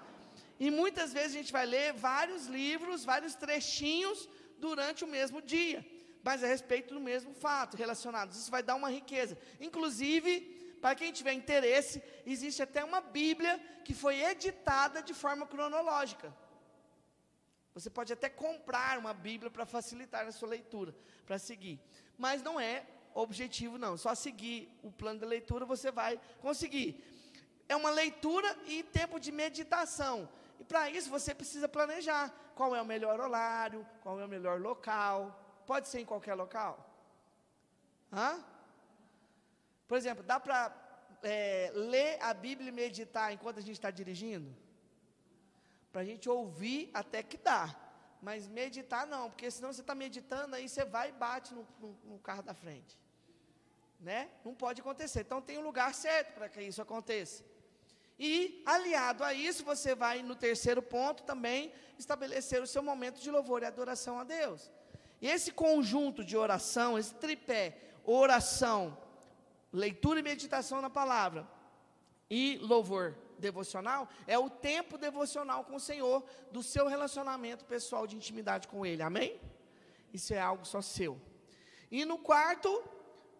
E 0.59 0.71
muitas 0.71 1.13
vezes 1.13 1.35
a 1.35 1.39
gente 1.39 1.51
vai 1.51 1.65
ler 1.65 1.93
vários 1.93 2.47
livros, 2.47 3.05
vários 3.05 3.35
trechinhos 3.35 4.27
durante 4.57 5.03
o 5.03 5.07
mesmo 5.07 5.41
dia, 5.41 5.85
mas 6.23 6.43
a 6.43 6.47
respeito 6.47 6.95
do 6.95 6.99
mesmo 6.99 7.33
fato, 7.33 7.77
relacionados. 7.77 8.37
Isso 8.37 8.49
vai 8.49 8.63
dar 8.63 8.75
uma 8.75 8.89
riqueza. 8.89 9.37
Inclusive, 9.59 10.77
para 10.81 10.95
quem 10.95 11.11
tiver 11.11 11.33
interesse, 11.33 12.01
existe 12.25 12.61
até 12.61 12.83
uma 12.83 13.01
Bíblia 13.01 13.59
que 13.83 13.93
foi 13.93 14.23
editada 14.23 15.01
de 15.01 15.13
forma 15.13 15.45
cronológica. 15.45 16.33
Você 17.79 17.91
pode 17.91 18.11
até 18.11 18.27
comprar 18.27 18.97
uma 18.97 19.13
Bíblia 19.13 19.51
para 19.51 19.63
facilitar 19.63 20.25
a 20.25 20.31
sua 20.31 20.49
leitura, 20.49 20.95
para 21.27 21.37
seguir. 21.37 21.79
Mas 22.17 22.41
não 22.41 22.59
é 22.59 22.83
objetivo, 23.13 23.77
não. 23.77 23.95
Só 23.95 24.15
seguir 24.15 24.75
o 24.81 24.91
plano 24.91 25.19
de 25.19 25.25
leitura 25.25 25.63
você 25.63 25.91
vai 25.91 26.19
conseguir. 26.41 27.03
É 27.69 27.75
uma 27.75 27.91
leitura 27.91 28.49
e 28.65 28.81
tempo 28.81 29.19
de 29.19 29.31
meditação. 29.31 30.27
E 30.59 30.63
para 30.63 30.89
isso 30.89 31.11
você 31.11 31.35
precisa 31.35 31.69
planejar 31.69 32.33
qual 32.55 32.75
é 32.75 32.81
o 32.81 32.85
melhor 32.85 33.19
horário, 33.19 33.85
qual 34.01 34.19
é 34.19 34.25
o 34.25 34.27
melhor 34.27 34.59
local. 34.59 35.63
Pode 35.67 35.87
ser 35.87 35.99
em 35.99 36.05
qualquer 36.05 36.33
local? 36.33 36.73
Hã? 38.11 38.43
Por 39.87 39.97
exemplo, 39.99 40.23
dá 40.23 40.39
para 40.39 40.75
é, 41.21 41.71
ler 41.75 42.17
a 42.23 42.33
Bíblia 42.33 42.69
e 42.69 42.71
meditar 42.71 43.31
enquanto 43.31 43.59
a 43.59 43.61
gente 43.61 43.73
está 43.73 43.91
dirigindo? 43.91 44.49
Para 45.91 46.01
a 46.01 46.05
gente 46.05 46.29
ouvir 46.29 46.89
até 46.93 47.23
que 47.23 47.37
dá. 47.37 47.75
Mas 48.21 48.47
meditar 48.47 49.05
não, 49.05 49.29
porque 49.29 49.49
senão 49.51 49.71
você 49.71 49.81
está 49.81 49.93
meditando, 49.93 50.55
aí 50.55 50.67
você 50.67 50.83
vai 50.83 51.09
e 51.09 51.11
bate 51.11 51.53
no, 51.53 51.67
no, 51.79 51.97
no 52.03 52.19
carro 52.19 52.41
da 52.41 52.53
frente. 52.53 52.97
Né? 53.99 54.29
Não 54.43 54.53
pode 54.53 54.81
acontecer. 54.81 55.21
Então 55.21 55.41
tem 55.41 55.57
um 55.57 55.63
lugar 55.63 55.93
certo 55.93 56.33
para 56.33 56.49
que 56.49 56.61
isso 56.61 56.81
aconteça. 56.81 57.43
E, 58.19 58.63
aliado 58.65 59.23
a 59.23 59.33
isso, 59.33 59.63
você 59.63 59.93
vai 59.93 60.23
no 60.23 60.35
terceiro 60.35 60.81
ponto 60.81 61.23
também 61.23 61.71
estabelecer 61.99 62.61
o 62.61 62.67
seu 62.67 62.81
momento 62.81 63.19
de 63.19 63.29
louvor 63.29 63.61
e 63.61 63.65
adoração 63.65 64.19
a 64.19 64.23
Deus. 64.23 64.71
E 65.21 65.27
esse 65.27 65.51
conjunto 65.51 66.23
de 66.23 66.35
oração, 66.35 66.97
esse 66.97 67.13
tripé, 67.15 67.77
oração, 68.03 68.97
leitura 69.71 70.19
e 70.19 70.23
meditação 70.23 70.81
na 70.81 70.89
palavra 70.89 71.47
e 72.29 72.57
louvor 72.61 73.15
devocional, 73.39 74.09
é 74.25 74.37
o 74.37 74.49
tempo 74.49 74.97
devocional 74.97 75.63
com 75.63 75.75
o 75.75 75.79
Senhor 75.79 76.23
do 76.51 76.61
seu 76.63 76.87
relacionamento 76.87 77.65
pessoal 77.65 78.05
de 78.07 78.15
intimidade 78.15 78.67
com 78.67 78.85
Ele. 78.85 79.01
Amém? 79.01 79.39
Isso 80.13 80.33
é 80.33 80.39
algo 80.39 80.65
só 80.65 80.81
seu. 80.81 81.19
E 81.91 82.05
no 82.05 82.17
quarto, 82.17 82.83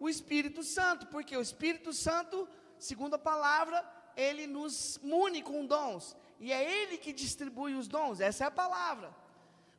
o 0.00 0.08
Espírito 0.08 0.62
Santo, 0.62 1.06
porque 1.06 1.36
o 1.36 1.40
Espírito 1.40 1.92
Santo, 1.92 2.48
segundo 2.78 3.14
a 3.14 3.18
palavra, 3.18 3.84
ele 4.16 4.46
nos 4.46 4.98
mune 5.02 5.42
com 5.42 5.64
dons. 5.64 6.16
E 6.40 6.52
é 6.52 6.82
Ele 6.82 6.98
que 6.98 7.12
distribui 7.12 7.74
os 7.74 7.88
dons, 7.88 8.20
essa 8.20 8.44
é 8.44 8.46
a 8.46 8.50
palavra. 8.50 9.14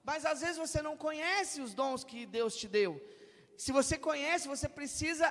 Mas 0.03 0.25
às 0.25 0.41
vezes 0.41 0.57
você 0.57 0.81
não 0.81 0.95
conhece 0.97 1.61
os 1.61 1.73
dons 1.73 2.03
que 2.03 2.25
Deus 2.25 2.55
te 2.55 2.67
deu. 2.67 3.01
Se 3.57 3.71
você 3.73 3.97
conhece, 3.97 4.47
você 4.47 4.69
precisa 4.69 5.27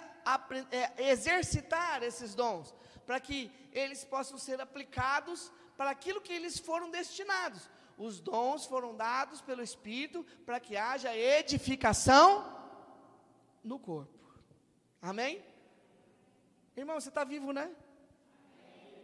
é, 0.70 1.10
exercitar 1.10 2.02
esses 2.02 2.34
dons, 2.34 2.74
para 3.08 3.18
que 3.18 3.50
eles 3.72 4.04
possam 4.04 4.36
ser 4.36 4.60
aplicados 4.60 5.50
para 5.78 5.88
aquilo 5.88 6.20
que 6.20 6.34
eles 6.38 6.58
foram 6.58 6.90
destinados. 6.90 7.62
Os 7.96 8.20
dons 8.20 8.66
foram 8.66 8.94
dados 8.94 9.40
pelo 9.40 9.62
Espírito 9.62 10.22
para 10.44 10.60
que 10.60 10.76
haja 10.76 11.16
edificação 11.16 12.28
no 13.64 13.78
corpo. 13.78 14.28
Amém? 15.00 15.42
Irmão, 16.76 17.00
você 17.00 17.08
está 17.08 17.24
vivo, 17.24 17.50
né? 17.50 17.74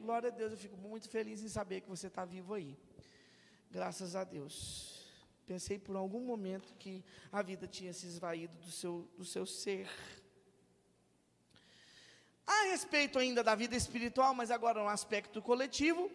Glória 0.02 0.28
a 0.28 0.32
Deus, 0.32 0.52
eu 0.52 0.58
fico 0.58 0.76
muito 0.76 1.08
feliz 1.08 1.42
em 1.42 1.48
saber 1.48 1.80
que 1.80 1.88
você 1.88 2.08
está 2.08 2.26
vivo 2.26 2.52
aí. 2.52 2.76
Graças 3.70 4.14
a 4.14 4.22
Deus. 4.22 5.02
Pensei 5.46 5.78
por 5.78 5.96
algum 5.96 6.20
momento 6.20 6.74
que 6.74 7.02
a 7.32 7.40
vida 7.40 7.66
tinha 7.66 7.94
se 7.94 8.06
esvaído 8.06 8.54
do 8.58 8.70
seu, 8.70 9.08
do 9.16 9.24
seu 9.24 9.46
ser. 9.46 9.88
A 12.46 12.64
respeito 12.64 13.18
ainda 13.18 13.42
da 13.42 13.54
vida 13.54 13.74
espiritual, 13.74 14.34
mas 14.34 14.50
agora 14.50 14.82
no 14.82 14.88
aspecto 14.88 15.40
coletivo, 15.40 16.10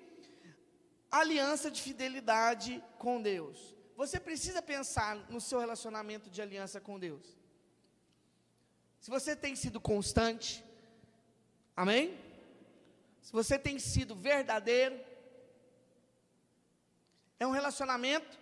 aliança 1.12 1.72
de 1.72 1.82
fidelidade 1.82 2.84
com 2.98 3.22
Deus. 3.22 3.76
Você 3.96 4.20
precisa 4.20 4.62
pensar 4.62 5.16
no 5.30 5.42
seu 5.42 5.60
relacionamento 5.60 6.30
de 6.30 6.42
aliança 6.42 6.80
com 6.80 7.00
Deus. 7.00 7.38
Se 9.00 9.10
você 9.10 9.36
tem 9.36 9.56
sido 9.56 9.80
constante, 9.80 10.64
amém? 11.76 12.18
Se 13.22 13.32
você 13.32 13.58
tem 13.58 13.80
sido 13.80 14.16
verdadeiro, 14.16 15.00
é 17.40 17.48
um 17.48 17.52
relacionamento 17.52 18.38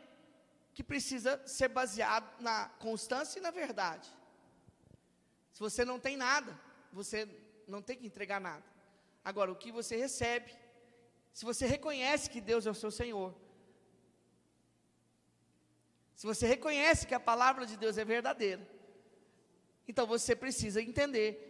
que 0.73 0.83
precisa 0.83 1.41
ser 1.47 1.69
baseado 1.69 2.39
na 2.39 2.69
constância 2.79 3.39
e 3.39 3.41
na 3.41 3.51
verdade. 3.51 4.09
Se 5.51 5.59
você 5.59 5.83
não 5.83 5.99
tem 5.99 6.15
nada, 6.15 6.59
você 6.91 7.27
não 7.67 7.81
tem 7.81 7.97
que 7.97 8.07
entregar 8.07 8.39
nada. 8.39 8.63
Agora, 9.23 9.51
o 9.51 9.55
que 9.55 9.71
você 9.71 9.97
recebe, 9.97 10.51
se 11.33 11.43
você 11.43 11.65
reconhece 11.65 12.29
que 12.29 12.39
Deus 12.39 12.65
é 12.65 12.71
o 12.71 12.75
seu 12.75 12.89
Senhor, 12.89 13.35
se 16.15 16.25
você 16.25 16.47
reconhece 16.47 17.05
que 17.05 17.13
a 17.13 17.19
palavra 17.19 17.65
de 17.65 17.77
Deus 17.77 17.97
é 17.97 18.05
verdadeira, 18.05 18.67
então 19.87 20.07
você 20.07 20.35
precisa 20.35 20.81
entender 20.81 21.43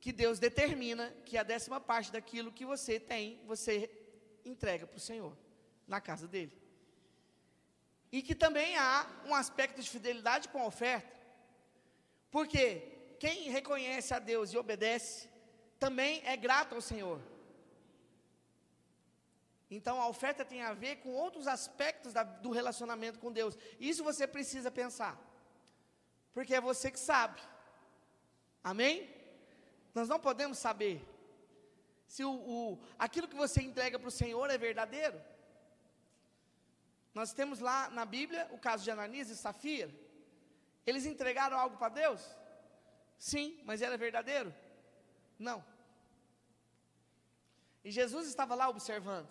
que 0.00 0.12
Deus 0.12 0.38
determina 0.38 1.10
que 1.24 1.36
a 1.36 1.42
décima 1.42 1.80
parte 1.80 2.10
daquilo 2.10 2.52
que 2.52 2.64
você 2.64 2.98
tem, 2.98 3.40
você 3.46 3.90
entrega 4.44 4.86
para 4.86 4.96
o 4.96 5.00
Senhor, 5.00 5.36
na 5.86 6.00
casa 6.00 6.26
dele. 6.26 6.56
E 8.10 8.22
que 8.22 8.34
também 8.34 8.76
há 8.76 9.06
um 9.26 9.34
aspecto 9.34 9.82
de 9.82 9.90
fidelidade 9.90 10.48
com 10.48 10.60
a 10.60 10.66
oferta. 10.66 11.14
Porque 12.30 12.95
quem 13.18 13.50
reconhece 13.50 14.12
a 14.14 14.18
Deus 14.18 14.52
e 14.52 14.58
obedece, 14.58 15.28
também 15.78 16.22
é 16.24 16.36
grato 16.36 16.74
ao 16.74 16.80
Senhor. 16.80 17.20
Então 19.70 20.00
a 20.00 20.08
oferta 20.08 20.44
tem 20.44 20.62
a 20.62 20.72
ver 20.72 20.96
com 20.96 21.10
outros 21.10 21.46
aspectos 21.46 22.12
da, 22.12 22.22
do 22.22 22.50
relacionamento 22.50 23.18
com 23.18 23.32
Deus. 23.32 23.56
Isso 23.80 24.04
você 24.04 24.26
precisa 24.26 24.70
pensar. 24.70 25.20
Porque 26.32 26.54
é 26.54 26.60
você 26.60 26.90
que 26.90 27.00
sabe. 27.00 27.40
Amém? 28.62 29.10
Nós 29.94 30.08
não 30.08 30.20
podemos 30.20 30.58
saber 30.58 31.04
se 32.06 32.24
o, 32.24 32.30
o 32.30 32.78
aquilo 32.98 33.28
que 33.28 33.34
você 33.34 33.60
entrega 33.62 33.98
para 33.98 34.08
o 34.08 34.18
Senhor 34.22 34.48
é 34.50 34.58
verdadeiro. 34.58 35.20
Nós 37.14 37.32
temos 37.32 37.60
lá 37.60 37.88
na 37.90 38.04
Bíblia 38.04 38.48
o 38.52 38.58
caso 38.58 38.84
de 38.84 38.90
Ananias 38.90 39.30
e 39.30 39.36
Safira. 39.36 39.90
Eles 40.86 41.06
entregaram 41.06 41.58
algo 41.58 41.76
para 41.76 41.88
Deus? 41.88 42.22
Sim, 43.18 43.58
mas 43.64 43.82
era 43.82 43.96
verdadeiro? 43.96 44.54
Não. 45.38 45.64
E 47.84 47.90
Jesus 47.90 48.26
estava 48.26 48.54
lá 48.54 48.68
observando 48.68 49.28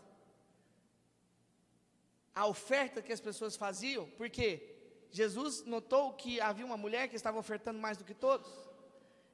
a 2.33 2.45
oferta 2.45 3.01
que 3.01 3.13
as 3.13 3.19
pessoas 3.19 3.55
faziam, 3.55 4.09
porque 4.11 4.75
Jesus 5.11 5.63
notou 5.63 6.13
que 6.13 6.41
havia 6.41 6.65
uma 6.65 6.77
mulher 6.77 7.07
que 7.07 7.15
estava 7.15 7.39
ofertando 7.39 7.79
mais 7.79 7.97
do 7.97 8.03
que 8.03 8.13
todos, 8.13 8.51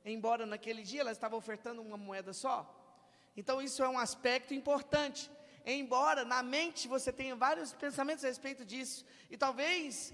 embora 0.06 0.46
naquele 0.46 0.84
dia 0.84 1.02
ela 1.02 1.12
estava 1.12 1.36
ofertando 1.36 1.82
uma 1.82 1.98
moeda 1.98 2.34
só. 2.34 2.58
Então 3.36 3.62
isso 3.62 3.84
é 3.84 3.90
um 3.90 3.98
aspecto 3.98 4.54
importante 4.54 5.30
embora 5.66 6.26
na 6.26 6.42
mente 6.42 6.88
você 6.88 7.12
tenha 7.12 7.36
vários 7.36 7.74
pensamentos 7.74 8.24
a 8.24 8.28
respeito 8.28 8.66
disso, 8.66 9.06
e 9.30 9.38
talvez, 9.38 10.14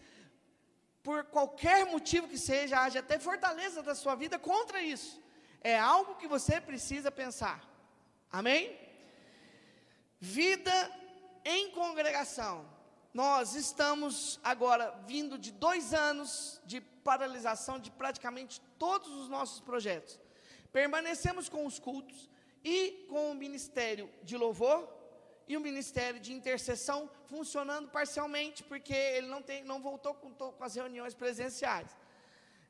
por 1.08 1.24
qualquer 1.24 1.86
motivo 1.86 2.28
que 2.28 2.38
seja, 2.38 2.82
haja 2.82 3.00
até 3.00 3.18
fortaleza 3.18 3.82
da 3.82 3.96
sua 3.96 4.14
vida 4.14 4.38
contra 4.38 4.82
isso, 4.82 5.24
é 5.62 5.80
algo 5.80 6.16
que 6.16 6.28
você 6.28 6.60
precisa 6.60 7.10
pensar, 7.10 7.64
amém? 8.30 8.78
Vida 10.20 10.76
em 11.46 11.72
congregação, 11.72 12.70
nós 13.14 13.56
estamos 13.56 14.38
agora 14.44 15.02
vindo 15.06 15.38
de 15.38 15.50
dois 15.50 15.94
anos 15.94 16.60
de 16.66 16.82
paralisação 16.82 17.80
de 17.80 17.90
praticamente 17.90 18.60
todos 18.78 19.10
os 19.10 19.30
nossos 19.30 19.62
projetos. 19.62 20.20
Permanecemos 20.74 21.48
com 21.48 21.66
os 21.66 21.80
cultos 21.80 22.30
e 22.66 23.08
com 23.08 23.32
o 23.32 23.36
ministério 23.46 24.12
de 24.24 24.36
louvor, 24.36 24.86
e 25.48 25.56
o 25.56 25.62
ministério 25.62 26.20
de 26.20 26.34
intercessão 26.34 27.10
funcionando 27.26 27.88
parcialmente, 27.90 28.64
porque 28.64 28.94
ele 28.94 29.28
não, 29.28 29.42
tem, 29.42 29.64
não 29.64 29.82
voltou 29.82 30.14
com, 30.14 30.32
com 30.32 30.64
as 30.64 30.76
reuniões 30.76 31.14
presenciais. 31.14 31.88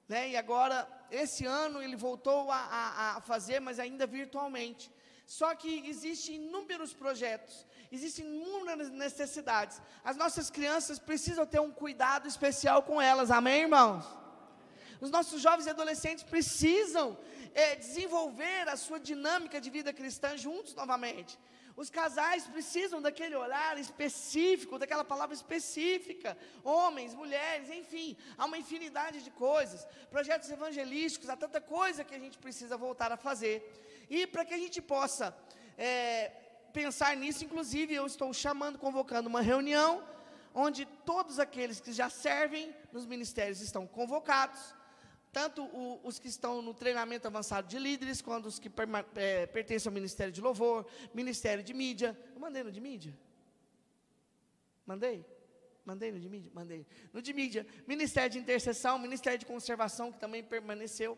Né? 0.07 0.29
E 0.29 0.37
agora, 0.37 0.87
esse 1.11 1.45
ano, 1.45 1.81
ele 1.81 1.95
voltou 1.95 2.51
a, 2.51 2.57
a, 2.57 3.17
a 3.17 3.21
fazer, 3.21 3.59
mas 3.59 3.79
ainda 3.79 4.05
virtualmente. 4.05 4.91
Só 5.25 5.53
que 5.55 5.85
existem 5.89 6.35
inúmeros 6.35 6.93
projetos, 6.93 7.65
existem 7.91 8.25
inúmeras 8.25 8.89
necessidades. 8.89 9.81
As 10.03 10.15
nossas 10.15 10.49
crianças 10.49 10.99
precisam 10.99 11.45
ter 11.45 11.59
um 11.59 11.71
cuidado 11.71 12.27
especial 12.27 12.83
com 12.83 13.01
elas, 13.01 13.29
amém, 13.29 13.63
irmãos? 13.63 14.05
Os 15.01 15.11
nossos 15.11 15.41
jovens 15.41 15.67
e 15.67 15.69
adolescentes 15.69 16.23
precisam 16.23 17.17
é, 17.53 17.75
desenvolver 17.75 18.69
a 18.69 18.77
sua 18.77 18.99
dinâmica 18.99 19.59
de 19.59 19.69
vida 19.69 19.91
cristã 19.91 20.37
juntos 20.37 20.73
novamente. 20.73 21.37
Os 21.81 21.91
casais 21.91 22.47
precisam 22.47 22.99
daquele 22.99 23.35
olhar 23.35 23.77
específico, 23.77 24.79
daquela 24.79 25.03
palavra 25.03 25.35
específica. 25.35 26.35
Homens, 26.63 27.13
mulheres, 27.13 27.69
enfim, 27.69 28.17
há 28.35 28.45
uma 28.45 28.57
infinidade 28.57 29.23
de 29.23 29.29
coisas. 29.29 29.85
Projetos 30.09 30.49
evangelísticos, 30.49 31.29
há 31.29 31.37
tanta 31.37 31.61
coisa 31.61 32.03
que 32.03 32.15
a 32.15 32.19
gente 32.19 32.39
precisa 32.39 32.75
voltar 32.75 33.11
a 33.11 33.17
fazer. 33.27 33.55
E 34.09 34.25
para 34.25 34.43
que 34.43 34.55
a 34.55 34.57
gente 34.57 34.81
possa 34.81 35.37
é, 35.77 36.31
pensar 36.73 37.15
nisso, 37.15 37.45
inclusive, 37.45 37.93
eu 37.93 38.07
estou 38.07 38.33
chamando, 38.33 38.79
convocando 38.79 39.29
uma 39.29 39.41
reunião, 39.41 40.03
onde 40.55 40.83
todos 41.05 41.37
aqueles 41.37 41.79
que 41.79 41.93
já 41.93 42.09
servem 42.09 42.75
nos 42.91 43.05
ministérios 43.05 43.61
estão 43.61 43.85
convocados 43.85 44.73
tanto 45.31 45.63
o, 45.63 45.99
os 46.03 46.19
que 46.19 46.27
estão 46.27 46.61
no 46.61 46.73
treinamento 46.73 47.27
avançado 47.27 47.67
de 47.67 47.77
líderes, 47.77 48.21
quanto 48.21 48.47
os 48.47 48.59
que 48.59 48.71
é, 49.15 49.45
pertencem 49.45 49.89
ao 49.89 49.93
Ministério 49.93 50.33
de 50.33 50.41
Louvor, 50.41 50.85
Ministério 51.13 51.63
de 51.63 51.73
Mídia. 51.73 52.17
Eu 52.33 52.39
mandei 52.39 52.63
no 52.63 52.71
de 52.71 52.81
mídia? 52.81 53.17
Mandei? 54.85 55.25
Mandei 55.85 56.11
no 56.11 56.19
de 56.19 56.29
mídia? 56.29 56.51
Mandei. 56.53 56.85
No 57.13 57.21
de 57.21 57.33
mídia, 57.33 57.65
Ministério 57.87 58.29
de 58.29 58.39
Intercessão, 58.39 58.97
Ministério 58.99 59.39
de 59.39 59.45
Conservação, 59.45 60.11
que 60.11 60.19
também 60.19 60.43
permaneceu, 60.43 61.17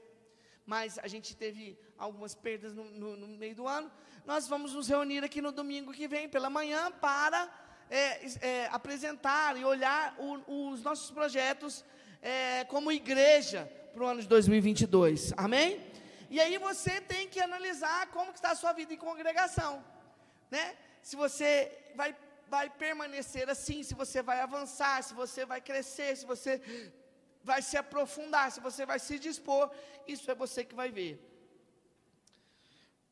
mas 0.66 0.99
a 0.99 1.07
gente 1.07 1.36
teve 1.36 1.78
algumas 1.97 2.36
perdas 2.36 2.74
no, 2.74 2.84
no, 2.86 3.16
no 3.16 3.28
meio 3.28 3.55
do 3.55 3.68
ano. 3.68 3.91
Nós 4.26 4.47
vamos 4.47 4.74
nos 4.74 4.88
reunir 4.88 5.24
aqui 5.24 5.41
no 5.41 5.51
domingo 5.51 5.91
que 5.91 6.07
vem, 6.07 6.30
pela 6.30 6.49
manhã, 6.49 6.91
para 6.91 7.49
é, 7.89 8.47
é, 8.47 8.68
apresentar 8.68 9.57
e 9.57 9.66
olhar 9.66 10.16
o, 10.20 10.72
os 10.72 10.84
nossos 10.84 11.10
projetos 11.10 11.84
é, 12.22 12.64
como 12.66 12.91
igreja 12.91 13.72
para 13.94 14.04
o 14.04 14.08
ano 14.08 14.22
de 14.22 14.28
2022. 14.28 15.34
Amém? 15.38 15.82
E 16.30 16.40
aí 16.40 16.58
você 16.58 17.02
tem 17.02 17.28
que 17.28 17.40
analisar 17.40 18.08
como 18.08 18.32
está 18.32 18.52
a 18.52 18.56
sua 18.56 18.74
vida 18.74 18.94
em 18.94 18.98
congregação, 18.98 19.84
né? 20.52 20.76
Se 21.02 21.16
você 21.16 21.52
vai 21.96 22.16
vai 22.50 22.68
permanecer 22.70 23.48
assim, 23.50 23.84
se 23.84 23.94
você 23.94 24.22
vai 24.22 24.40
avançar, 24.42 25.04
se 25.04 25.14
você 25.14 25.46
vai 25.46 25.62
crescer, 25.62 26.18
se 26.18 26.26
você 26.26 26.54
vai 27.44 27.62
se 27.62 27.78
aprofundar, 27.78 28.52
se 28.52 28.60
você 28.60 28.86
vai 28.86 29.00
se 29.00 29.20
dispor, 29.20 29.72
isso 30.08 30.30
é 30.32 30.36
você 30.36 30.64
que 30.66 30.76
vai 30.76 30.92
ver. 30.92 31.14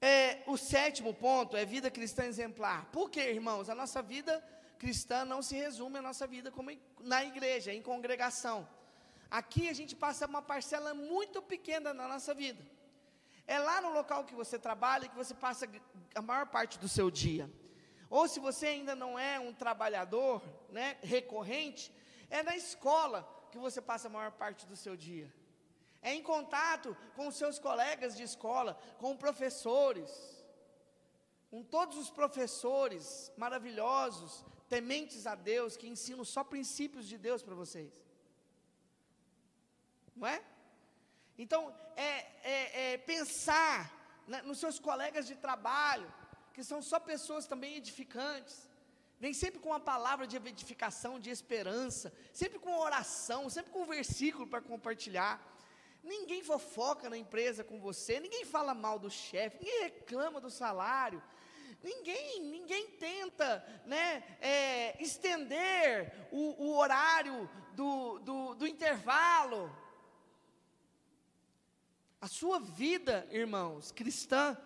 É, 0.02 0.44
o 0.48 0.58
sétimo 0.58 1.14
ponto 1.14 1.56
é 1.56 1.66
vida 1.66 1.90
cristã 1.90 2.24
exemplar. 2.26 2.86
Por 2.92 3.10
quê, 3.10 3.32
irmãos? 3.32 3.70
A 3.70 3.76
nossa 3.76 4.02
vida 4.02 4.44
cristã 4.78 5.24
não 5.26 5.42
se 5.42 5.56
resume 5.56 6.00
à 6.00 6.02
nossa 6.02 6.26
vida 6.28 6.52
como 6.52 6.72
na 7.00 7.24
igreja, 7.24 7.74
em 7.74 7.82
congregação. 7.82 8.68
Aqui 9.30 9.70
a 9.70 9.74
gente 9.74 9.96
passa 9.96 10.26
uma 10.26 10.42
parcela 10.42 10.94
muito 10.94 11.42
pequena 11.42 11.94
na 11.94 12.08
nossa 12.08 12.34
vida. 12.34 12.64
É 13.46 13.60
lá 13.60 13.82
no 13.82 13.92
local 13.94 14.26
que 14.26 14.36
você 14.36 14.60
trabalha 14.60 15.08
que 15.08 15.16
você 15.16 15.34
passa 15.34 15.70
a 16.14 16.22
maior 16.22 16.48
parte 16.48 16.78
do 16.78 16.88
seu 16.88 17.10
dia. 17.10 17.50
Ou 18.10 18.28
se 18.28 18.40
você 18.40 18.68
ainda 18.68 18.96
não 18.96 19.18
é 19.18 19.40
um 19.40 19.54
trabalhador 19.54 20.42
né, 20.70 20.98
recorrente, 21.02 21.94
É 22.30 22.44
na 22.44 22.58
escola 22.58 23.20
que 23.52 23.58
você 23.58 23.82
passa 23.82 24.08
a 24.08 24.12
maior 24.12 24.32
parte 24.32 24.66
do 24.66 24.76
seu 24.76 24.98
dia. 24.98 25.34
É 26.02 26.14
em 26.14 26.22
contato 26.22 26.96
com 27.16 27.28
os 27.28 27.36
seus 27.36 27.58
colegas 27.58 28.18
de 28.18 28.24
escola, 28.24 28.78
com 28.98 29.16
professores, 29.16 30.12
com 31.50 31.64
todos 31.64 31.98
os 31.98 32.10
professores 32.10 33.32
maravilhosos, 33.38 34.44
tementes 34.68 35.26
a 35.26 35.36
Deus, 35.36 35.78
que 35.78 35.88
ensinam 35.88 36.26
só 36.26 36.44
princípios 36.44 37.08
de 37.08 37.18
Deus 37.18 37.42
para 37.42 37.56
vocês. 37.56 38.07
Não 40.18 40.28
é? 40.28 40.42
Então, 41.38 41.74
é, 41.96 42.26
é, 42.44 42.94
é 42.94 42.98
pensar 42.98 43.94
né, 44.28 44.42
nos 44.42 44.60
seus 44.60 44.80
colegas 44.80 45.28
de 45.28 45.36
trabalho, 45.36 46.12
que 46.54 46.64
são 46.64 46.82
só 46.82 47.00
pessoas 47.00 47.46
também 47.46 47.76
edificantes. 47.76 48.68
Vem 49.20 49.34
sempre 49.34 49.60
com 49.60 49.70
uma 49.70 49.80
palavra 49.80 50.26
de 50.28 50.36
edificação, 50.36 51.20
de 51.20 51.30
esperança, 51.30 52.12
sempre 52.34 52.60
com 52.60 52.78
oração, 52.78 53.50
sempre 53.50 53.72
com 53.72 53.84
um 53.84 53.86
versículo 53.86 54.48
para 54.48 54.62
compartilhar. 54.62 55.40
Ninguém 56.04 56.44
fofoca 56.44 57.10
na 57.10 57.18
empresa 57.18 57.64
com 57.64 57.80
você, 57.80 58.20
ninguém 58.20 58.46
fala 58.46 58.74
mal 58.74 58.98
do 58.98 59.10
chefe, 59.10 59.58
ninguém 59.60 59.84
reclama 59.84 60.40
do 60.40 60.50
salário, 60.50 61.22
ninguém, 61.84 62.42
ninguém 62.42 62.88
tenta 62.92 63.64
né, 63.86 64.24
é, 64.40 65.02
estender 65.02 66.28
o, 66.32 66.66
o 66.66 66.78
horário 66.78 67.50
do, 67.74 68.20
do, 68.20 68.56
do 68.56 68.68
intervalo. 68.68 69.72
A 72.28 72.30
sua 72.30 72.60
vida, 72.60 73.26
irmãos, 73.32 73.90
cristã, 73.90 74.58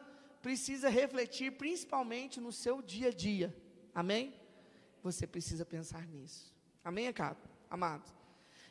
precisa 0.42 0.90
refletir 0.90 1.52
principalmente 1.52 2.42
no 2.42 2.52
seu 2.52 2.82
dia 2.82 3.10
a 3.10 3.14
dia. 3.14 3.56
Amém? 3.94 4.34
Você 5.04 5.28
precisa 5.28 5.64
pensar 5.64 6.08
nisso. 6.08 6.56
Amém, 6.84 7.06
amados? 7.70 8.12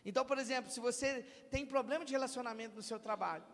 Então, 0.04 0.24
por 0.24 0.38
exemplo, 0.38 0.72
se 0.72 0.80
você 0.80 1.22
tem 1.52 1.64
problema 1.64 2.04
de 2.04 2.10
relacionamento 2.10 2.74
no 2.74 2.82
seu 2.82 2.98
trabalho, 2.98 3.44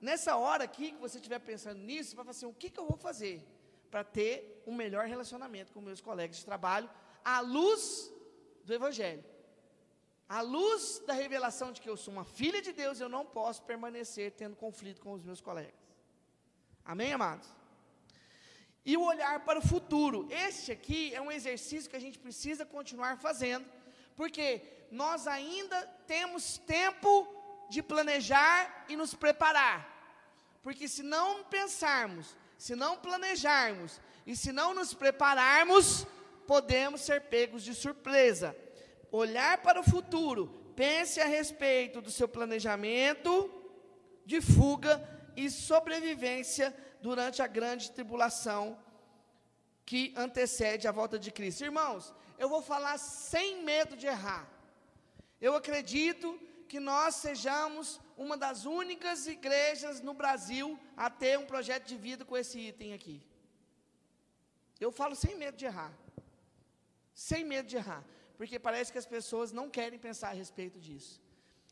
nessa 0.00 0.34
hora 0.34 0.64
aqui 0.64 0.92
que 0.92 0.98
você 0.98 1.18
estiver 1.18 1.40
pensando 1.40 1.78
nisso, 1.78 2.08
você 2.08 2.16
vai 2.16 2.24
falar 2.24 2.30
assim: 2.30 2.46
o 2.46 2.54
que, 2.54 2.70
que 2.70 2.80
eu 2.80 2.86
vou 2.86 2.96
fazer 2.96 3.46
para 3.90 4.02
ter 4.02 4.62
um 4.66 4.74
melhor 4.74 5.06
relacionamento 5.06 5.74
com 5.74 5.80
meus 5.82 6.00
colegas 6.00 6.38
de 6.38 6.44
trabalho, 6.46 6.88
à 7.22 7.40
luz 7.40 8.10
do 8.64 8.72
Evangelho? 8.72 9.22
À 10.28 10.40
luz 10.40 11.00
da 11.06 11.12
revelação 11.12 11.70
de 11.70 11.80
que 11.80 11.88
eu 11.88 11.96
sou 11.96 12.12
uma 12.12 12.24
filha 12.24 12.60
de 12.60 12.72
Deus, 12.72 12.98
eu 12.98 13.08
não 13.08 13.24
posso 13.24 13.62
permanecer 13.62 14.32
tendo 14.32 14.56
conflito 14.56 15.00
com 15.00 15.12
os 15.12 15.22
meus 15.22 15.40
colegas. 15.40 15.74
Amém, 16.84 17.12
amados? 17.12 17.48
E 18.84 18.96
o 18.96 19.04
olhar 19.04 19.44
para 19.44 19.60
o 19.60 19.62
futuro. 19.62 20.26
Este 20.30 20.72
aqui 20.72 21.14
é 21.14 21.20
um 21.20 21.30
exercício 21.30 21.88
que 21.88 21.96
a 21.96 22.00
gente 22.00 22.18
precisa 22.18 22.66
continuar 22.66 23.18
fazendo, 23.18 23.66
porque 24.16 24.62
nós 24.90 25.28
ainda 25.28 25.80
temos 26.08 26.58
tempo 26.58 27.10
de 27.68 27.80
planejar 27.80 28.84
e 28.88 28.96
nos 28.96 29.14
preparar. 29.14 29.94
Porque 30.60 30.88
se 30.88 31.04
não 31.04 31.44
pensarmos, 31.44 32.36
se 32.58 32.74
não 32.74 32.96
planejarmos 32.96 34.00
e 34.26 34.34
se 34.34 34.50
não 34.50 34.74
nos 34.74 34.92
prepararmos, 34.92 36.04
podemos 36.48 37.00
ser 37.00 37.22
pegos 37.22 37.62
de 37.62 37.74
surpresa 37.74 38.56
olhar 39.10 39.62
para 39.62 39.80
o 39.80 39.84
futuro, 39.84 40.48
pense 40.74 41.20
a 41.20 41.26
respeito 41.26 42.00
do 42.00 42.10
seu 42.10 42.28
planejamento 42.28 43.50
de 44.24 44.40
fuga 44.40 44.94
e 45.36 45.50
sobrevivência 45.50 46.74
durante 47.00 47.40
a 47.42 47.46
grande 47.46 47.90
tribulação 47.90 48.78
que 49.84 50.12
antecede 50.16 50.88
a 50.88 50.92
volta 50.92 51.18
de 51.18 51.30
Cristo. 51.30 51.64
Irmãos, 51.64 52.12
eu 52.38 52.48
vou 52.48 52.60
falar 52.60 52.98
sem 52.98 53.62
medo 53.62 53.96
de 53.96 54.06
errar. 54.06 54.48
Eu 55.40 55.54
acredito 55.54 56.38
que 56.68 56.80
nós 56.80 57.16
sejamos 57.16 58.00
uma 58.16 58.36
das 58.36 58.64
únicas 58.64 59.26
igrejas 59.26 60.00
no 60.00 60.12
Brasil 60.12 60.78
a 60.96 61.08
ter 61.08 61.38
um 61.38 61.46
projeto 61.46 61.86
de 61.86 61.96
vida 61.96 62.24
com 62.24 62.36
esse 62.36 62.58
item 62.58 62.92
aqui. 62.92 63.22
Eu 64.80 64.90
falo 64.90 65.14
sem 65.14 65.36
medo 65.36 65.56
de 65.56 65.66
errar. 65.66 65.92
Sem 67.14 67.44
medo 67.44 67.68
de 67.68 67.76
errar 67.76 68.04
porque 68.36 68.58
parece 68.58 68.92
que 68.92 68.98
as 68.98 69.06
pessoas 69.06 69.52
não 69.52 69.68
querem 69.70 69.98
pensar 69.98 70.28
a 70.28 70.34
respeito 70.34 70.78
disso. 70.78 71.20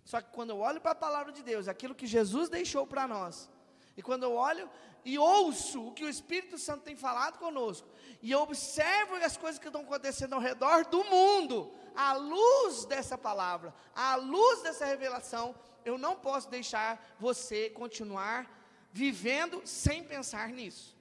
Só 0.04 0.20
que 0.20 0.30
quando 0.32 0.50
eu 0.50 0.58
olho 0.58 0.80
para 0.80 0.92
a 0.92 0.94
palavra 0.94 1.32
de 1.32 1.42
Deus, 1.42 1.68
aquilo 1.68 1.94
que 1.94 2.06
Jesus 2.06 2.48
deixou 2.48 2.86
para 2.86 3.08
nós, 3.08 3.50
e 3.96 4.02
quando 4.02 4.24
eu 4.24 4.34
olho 4.34 4.68
e 5.04 5.18
ouço 5.18 5.88
o 5.88 5.92
que 5.92 6.04
o 6.04 6.08
Espírito 6.08 6.58
Santo 6.58 6.82
tem 6.82 6.96
falado 6.96 7.38
conosco, 7.38 7.88
e 8.20 8.30
eu 8.30 8.40
observo 8.40 9.14
as 9.16 9.36
coisas 9.36 9.58
que 9.58 9.66
estão 9.66 9.82
acontecendo 9.82 10.34
ao 10.34 10.40
redor 10.40 10.84
do 10.86 11.04
mundo, 11.04 11.72
à 11.94 12.14
luz 12.14 12.84
dessa 12.86 13.16
palavra, 13.16 13.74
à 13.94 14.16
luz 14.16 14.62
dessa 14.62 14.84
revelação, 14.84 15.54
eu 15.84 15.96
não 15.96 16.16
posso 16.16 16.48
deixar 16.48 17.14
você 17.18 17.70
continuar 17.70 18.50
vivendo 18.90 19.62
sem 19.64 20.02
pensar 20.02 20.48
nisso. 20.48 20.96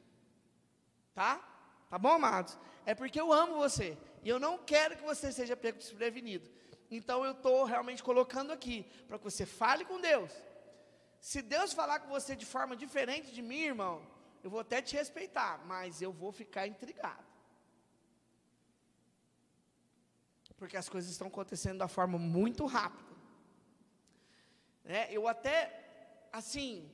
Tá? 1.13 1.41
Tá 1.89 1.97
bom, 1.97 2.09
amados? 2.09 2.57
É 2.85 2.93
porque 2.93 3.19
eu 3.19 3.31
amo 3.31 3.55
você. 3.55 3.97
E 4.23 4.29
eu 4.29 4.39
não 4.39 4.57
quero 4.57 4.95
que 4.95 5.03
você 5.03 5.31
seja 5.31 5.55
pego 5.55 5.77
desprevenido. 5.77 6.49
Então 6.89 7.25
eu 7.25 7.33
estou 7.33 7.65
realmente 7.65 8.03
colocando 8.03 8.51
aqui, 8.51 8.83
para 9.07 9.17
que 9.17 9.23
você 9.23 9.45
fale 9.45 9.83
com 9.83 9.99
Deus. 9.99 10.31
Se 11.19 11.41
Deus 11.41 11.73
falar 11.73 11.99
com 11.99 12.09
você 12.09 12.35
de 12.35 12.45
forma 12.45 12.75
diferente 12.75 13.31
de 13.31 13.41
mim, 13.41 13.61
irmão, 13.61 14.05
eu 14.43 14.49
vou 14.49 14.59
até 14.59 14.81
te 14.81 14.95
respeitar, 14.95 15.65
mas 15.65 16.01
eu 16.01 16.11
vou 16.11 16.31
ficar 16.31 16.67
intrigado. 16.67 17.23
Porque 20.57 20.77
as 20.77 20.87
coisas 20.87 21.11
estão 21.11 21.27
acontecendo 21.27 21.79
da 21.79 21.89
forma 21.89 22.17
muito 22.17 22.65
rápida. 22.65 23.11
É, 24.85 25.11
eu 25.11 25.27
até, 25.27 26.27
assim, 26.31 26.89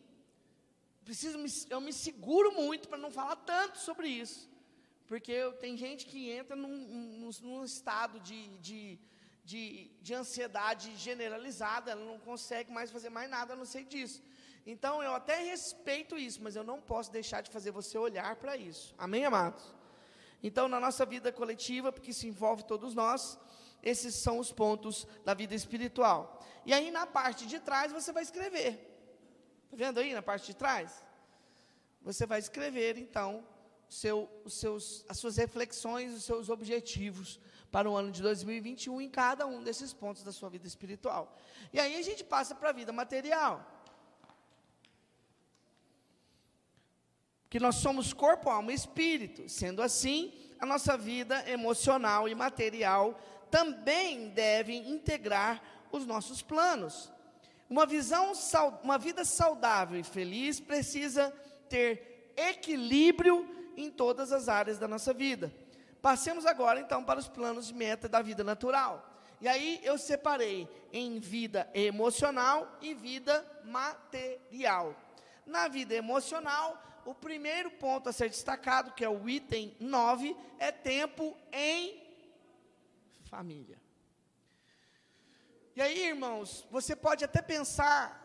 preciso 1.05 1.37
me, 1.37 1.49
eu 1.69 1.79
me 1.79 1.93
seguro 1.93 2.51
muito 2.51 2.87
para 2.89 2.97
não 2.97 3.11
falar 3.11 3.35
tanto 3.35 3.77
sobre 3.77 4.07
isso. 4.07 4.48
Porque 5.09 5.35
tem 5.59 5.75
gente 5.75 6.05
que 6.05 6.29
entra 6.29 6.55
num, 6.55 6.77
num, 7.19 7.29
num 7.41 7.65
estado 7.65 8.19
de, 8.19 8.47
de, 8.59 8.99
de, 9.43 9.91
de, 10.03 10.13
ansiedade 10.13 10.95
generalizada, 10.95 11.89
ela 11.89 12.05
não 12.05 12.19
consegue 12.19 12.71
mais 12.71 12.91
fazer 12.91 13.09
mais 13.09 13.27
nada 13.27 13.53
a 13.53 13.55
não 13.55 13.65
ser 13.65 13.85
disso. 13.85 14.21
Então, 14.67 15.01
eu 15.01 15.15
até 15.15 15.41
respeito 15.41 16.15
isso, 16.15 16.43
mas 16.43 16.55
eu 16.55 16.63
não 16.63 16.79
posso 16.79 17.11
deixar 17.11 17.41
de 17.41 17.49
fazer 17.49 17.71
você 17.71 17.97
olhar 17.97 18.35
para 18.35 18.55
isso. 18.55 18.93
Amém, 18.99 19.25
amados? 19.25 19.63
Então, 20.43 20.67
na 20.67 20.79
nossa 20.79 21.07
vida 21.07 21.31
coletiva, 21.31 21.91
porque 21.91 22.13
se 22.13 22.27
envolve 22.27 22.63
todos 22.63 22.93
nós, 22.93 23.39
esses 23.81 24.13
são 24.13 24.37
os 24.37 24.51
pontos 24.51 25.07
da 25.25 25.33
vida 25.33 25.55
espiritual. 25.55 26.39
E 26.67 26.71
aí, 26.71 26.91
na 26.91 27.07
parte 27.07 27.47
de 27.47 27.59
trás, 27.59 27.91
você 27.91 28.11
vai 28.11 28.21
escrever. 28.21 28.71
Está 29.63 29.75
vendo 29.75 29.99
aí 29.99 30.13
na 30.13 30.21
parte 30.21 30.45
de 30.45 30.53
trás? 30.53 31.03
Você 32.03 32.27
vai 32.27 32.37
escrever, 32.37 32.95
então, 32.95 33.43
seu, 33.89 34.29
os 34.45 34.53
seus, 34.53 35.03
as 35.09 35.17
suas 35.17 35.35
reflexões, 35.37 36.13
os 36.13 36.23
seus 36.23 36.47
objetivos 36.47 37.39
para 37.71 37.89
o 37.89 37.95
ano 37.95 38.11
de 38.11 38.21
2021 38.21 39.01
em 39.01 39.09
cada 39.09 39.45
um 39.45 39.63
desses 39.63 39.91
pontos 39.91 40.23
da 40.23 40.31
sua 40.31 40.49
vida 40.49 40.67
espiritual. 40.67 41.35
E 41.73 41.79
aí 41.79 41.95
a 41.97 42.01
gente 42.01 42.23
passa 42.23 42.53
para 42.53 42.69
a 42.69 42.73
vida 42.73 42.91
material. 42.91 43.65
Que 47.49 47.59
nós 47.59 47.75
somos 47.75 48.13
corpo, 48.13 48.49
alma 48.49 48.71
e 48.71 48.75
espírito. 48.75 49.49
Sendo 49.49 49.81
assim, 49.81 50.33
a 50.59 50.65
nossa 50.65 50.95
vida 50.95 51.49
emocional 51.49 52.29
e 52.29 52.35
material 52.35 53.19
também 53.49 54.29
devem 54.29 54.91
integrar 54.91 55.61
os 55.91 56.05
nossos 56.05 56.43
planos. 56.43 57.11
Uma 57.67 57.85
visão, 57.85 58.33
uma 58.83 58.99
vida 58.99 59.25
saudável 59.25 59.99
e 59.99 60.03
feliz 60.03 60.59
precisa 60.59 61.31
ter 61.67 62.33
equilíbrio 62.35 63.58
em 63.75 63.89
todas 63.89 64.31
as 64.31 64.47
áreas 64.47 64.77
da 64.77 64.87
nossa 64.87 65.13
vida. 65.13 65.53
Passemos 66.01 66.45
agora 66.45 66.79
então 66.79 67.03
para 67.03 67.19
os 67.19 67.27
planos 67.27 67.67
de 67.67 67.73
meta 67.73 68.07
da 68.07 68.21
vida 68.21 68.43
natural. 68.43 69.05
E 69.41 69.47
aí 69.47 69.79
eu 69.83 69.97
separei 69.97 70.67
em 70.91 71.19
vida 71.19 71.69
emocional 71.73 72.77
e 72.81 72.93
vida 72.93 73.45
material. 73.63 74.95
Na 75.45 75.67
vida 75.67 75.95
emocional, 75.95 76.81
o 77.05 77.13
primeiro 77.13 77.71
ponto 77.71 78.09
a 78.09 78.13
ser 78.13 78.29
destacado, 78.29 78.91
que 78.91 79.03
é 79.03 79.09
o 79.09 79.27
item 79.29 79.75
9, 79.79 80.35
é 80.57 80.71
tempo 80.71 81.37
em 81.51 82.01
família. 83.23 83.79
E 85.75 85.81
aí, 85.81 86.07
irmãos, 86.07 86.67
você 86.69 86.95
pode 86.95 87.23
até 87.23 87.41
pensar 87.41 88.19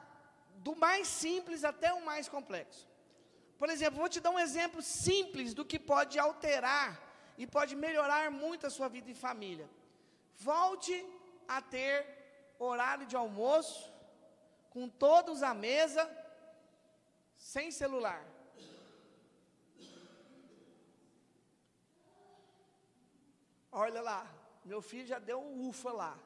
do 0.57 0.75
mais 0.75 1.07
simples 1.07 1.63
até 1.63 1.93
o 1.93 2.05
mais 2.05 2.29
complexo. 2.29 2.89
Por 3.59 3.69
exemplo, 3.71 4.01
vou 4.01 4.09
te 4.09 4.21
dar 4.21 4.31
um 4.31 4.39
exemplo 4.39 4.83
simples 4.83 5.55
do 5.55 5.65
que 5.65 5.79
pode 5.79 6.19
alterar 6.19 6.89
e 7.39 7.47
pode 7.47 7.75
melhorar 7.75 8.31
muito 8.31 8.67
a 8.67 8.71
sua 8.71 8.89
vida 8.89 9.11
em 9.11 9.15
família. 9.15 9.69
Volte 10.37 10.95
a 11.47 11.61
ter 11.63 11.97
horário 12.59 13.07
de 13.07 13.17
almoço 13.17 13.93
com 14.71 14.89
todos 14.89 15.43
à 15.43 15.55
mesa, 15.55 16.05
sem 17.37 17.71
celular. 17.71 18.23
Olha 23.71 24.01
lá, 24.01 24.21
meu 24.65 24.81
filho 24.81 25.07
já 25.07 25.19
deu 25.19 25.41
um 25.41 25.69
ufa 25.69 25.93
lá. 25.93 26.19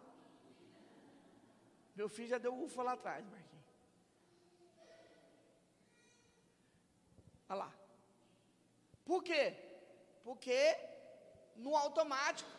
Meu 1.97 2.09
filho 2.09 2.29
já 2.29 2.39
deu 2.39 2.55
ufa 2.55 2.83
lá 2.83 2.93
atrás, 2.93 3.25
Marquinhos. 3.27 3.49
Olha 7.49 7.59
lá. 7.61 7.75
Por 9.05 9.23
quê? 9.23 9.55
Porque 10.23 10.77
no 11.57 11.75
automático, 11.75 12.51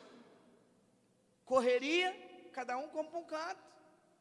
correria, 1.45 2.11
cada 2.51 2.77
um 2.77 2.89
come 2.89 3.09
um 3.13 3.23
canto, 3.23 3.63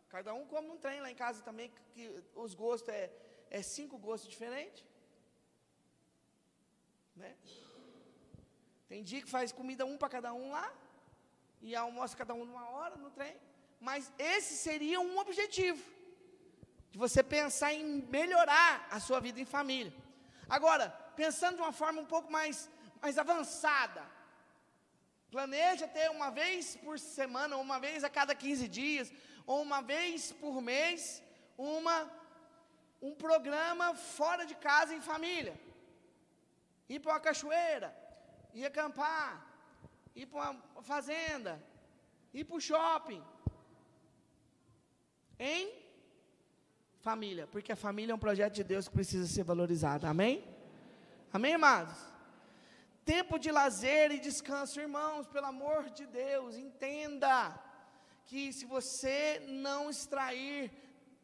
cada 0.08 0.34
um 0.34 0.46
come 0.46 0.68
um 0.68 0.76
trem 0.76 1.00
lá 1.00 1.10
em 1.10 1.14
casa 1.14 1.42
também, 1.42 1.72
que 1.94 2.22
os 2.34 2.54
gostos 2.54 2.90
é, 2.90 3.10
é 3.50 3.62
cinco 3.62 3.98
gostos 3.98 4.30
diferentes. 4.30 4.84
Né? 7.16 7.34
Tem 8.88 9.02
dia 9.02 9.22
que 9.22 9.28
faz 9.28 9.52
comida 9.52 9.84
um 9.84 9.98
para 9.98 10.08
cada 10.08 10.32
um 10.32 10.50
lá, 10.50 10.72
e 11.60 11.74
almoça 11.74 12.16
cada 12.16 12.34
um 12.34 12.44
numa 12.44 12.68
hora 12.70 12.96
no 12.96 13.10
trem. 13.10 13.36
Mas 13.80 14.12
esse 14.18 14.56
seria 14.56 15.00
um 15.00 15.18
objetivo, 15.18 15.82
de 16.90 16.98
você 16.98 17.22
pensar 17.22 17.72
em 17.72 18.02
melhorar 18.02 18.86
a 18.90 19.00
sua 19.00 19.20
vida 19.20 19.40
em 19.40 19.44
família. 19.44 19.92
Agora, 20.48 20.88
pensando 21.14 21.56
de 21.56 21.62
uma 21.62 21.72
forma 21.72 22.00
um 22.00 22.10
pouco 22.14 22.30
mais, 22.32 22.70
mais 23.02 23.18
avançada, 23.18 24.02
planeja 25.30 25.86
ter 25.86 26.10
uma 26.10 26.30
vez 26.30 26.76
por 26.76 26.98
semana, 26.98 27.56
ou 27.56 27.62
uma 27.62 27.78
vez 27.78 28.02
a 28.02 28.10
cada 28.10 28.34
15 28.34 28.66
dias, 28.66 29.12
ou 29.46 29.60
uma 29.62 29.80
vez 29.82 30.32
por 30.32 30.60
mês, 30.62 31.22
uma, 31.56 32.10
um 33.02 33.14
programa 33.14 33.94
fora 33.94 34.46
de 34.46 34.54
casa 34.54 34.94
em 34.94 35.00
família. 35.00 35.58
Ir 36.88 37.00
para 37.00 37.12
uma 37.12 37.20
cachoeira, 37.20 37.94
ir 38.54 38.64
acampar, 38.64 39.46
ir 40.14 40.26
para 40.26 40.50
uma 40.50 40.82
fazenda, 40.82 41.62
ir 42.32 42.44
para 42.44 42.56
o 42.56 42.60
shopping. 42.60 43.22
Em 45.38 45.87
família, 47.00 47.46
porque 47.46 47.72
a 47.72 47.76
família 47.76 48.12
é 48.12 48.14
um 48.14 48.18
projeto 48.18 48.54
de 48.54 48.64
Deus 48.64 48.88
que 48.88 48.94
precisa 48.94 49.26
ser 49.26 49.44
valorizado. 49.44 50.06
Amém? 50.06 50.44
Amém, 51.32 51.54
amados? 51.54 51.96
Tempo 53.04 53.38
de 53.38 53.50
lazer 53.50 54.12
e 54.12 54.18
descanso, 54.18 54.80
irmãos, 54.80 55.26
pelo 55.26 55.46
amor 55.46 55.90
de 55.90 56.06
Deus, 56.06 56.56
entenda 56.56 57.58
que 58.26 58.52
se 58.52 58.66
você 58.66 59.42
não 59.48 59.88
extrair 59.88 60.70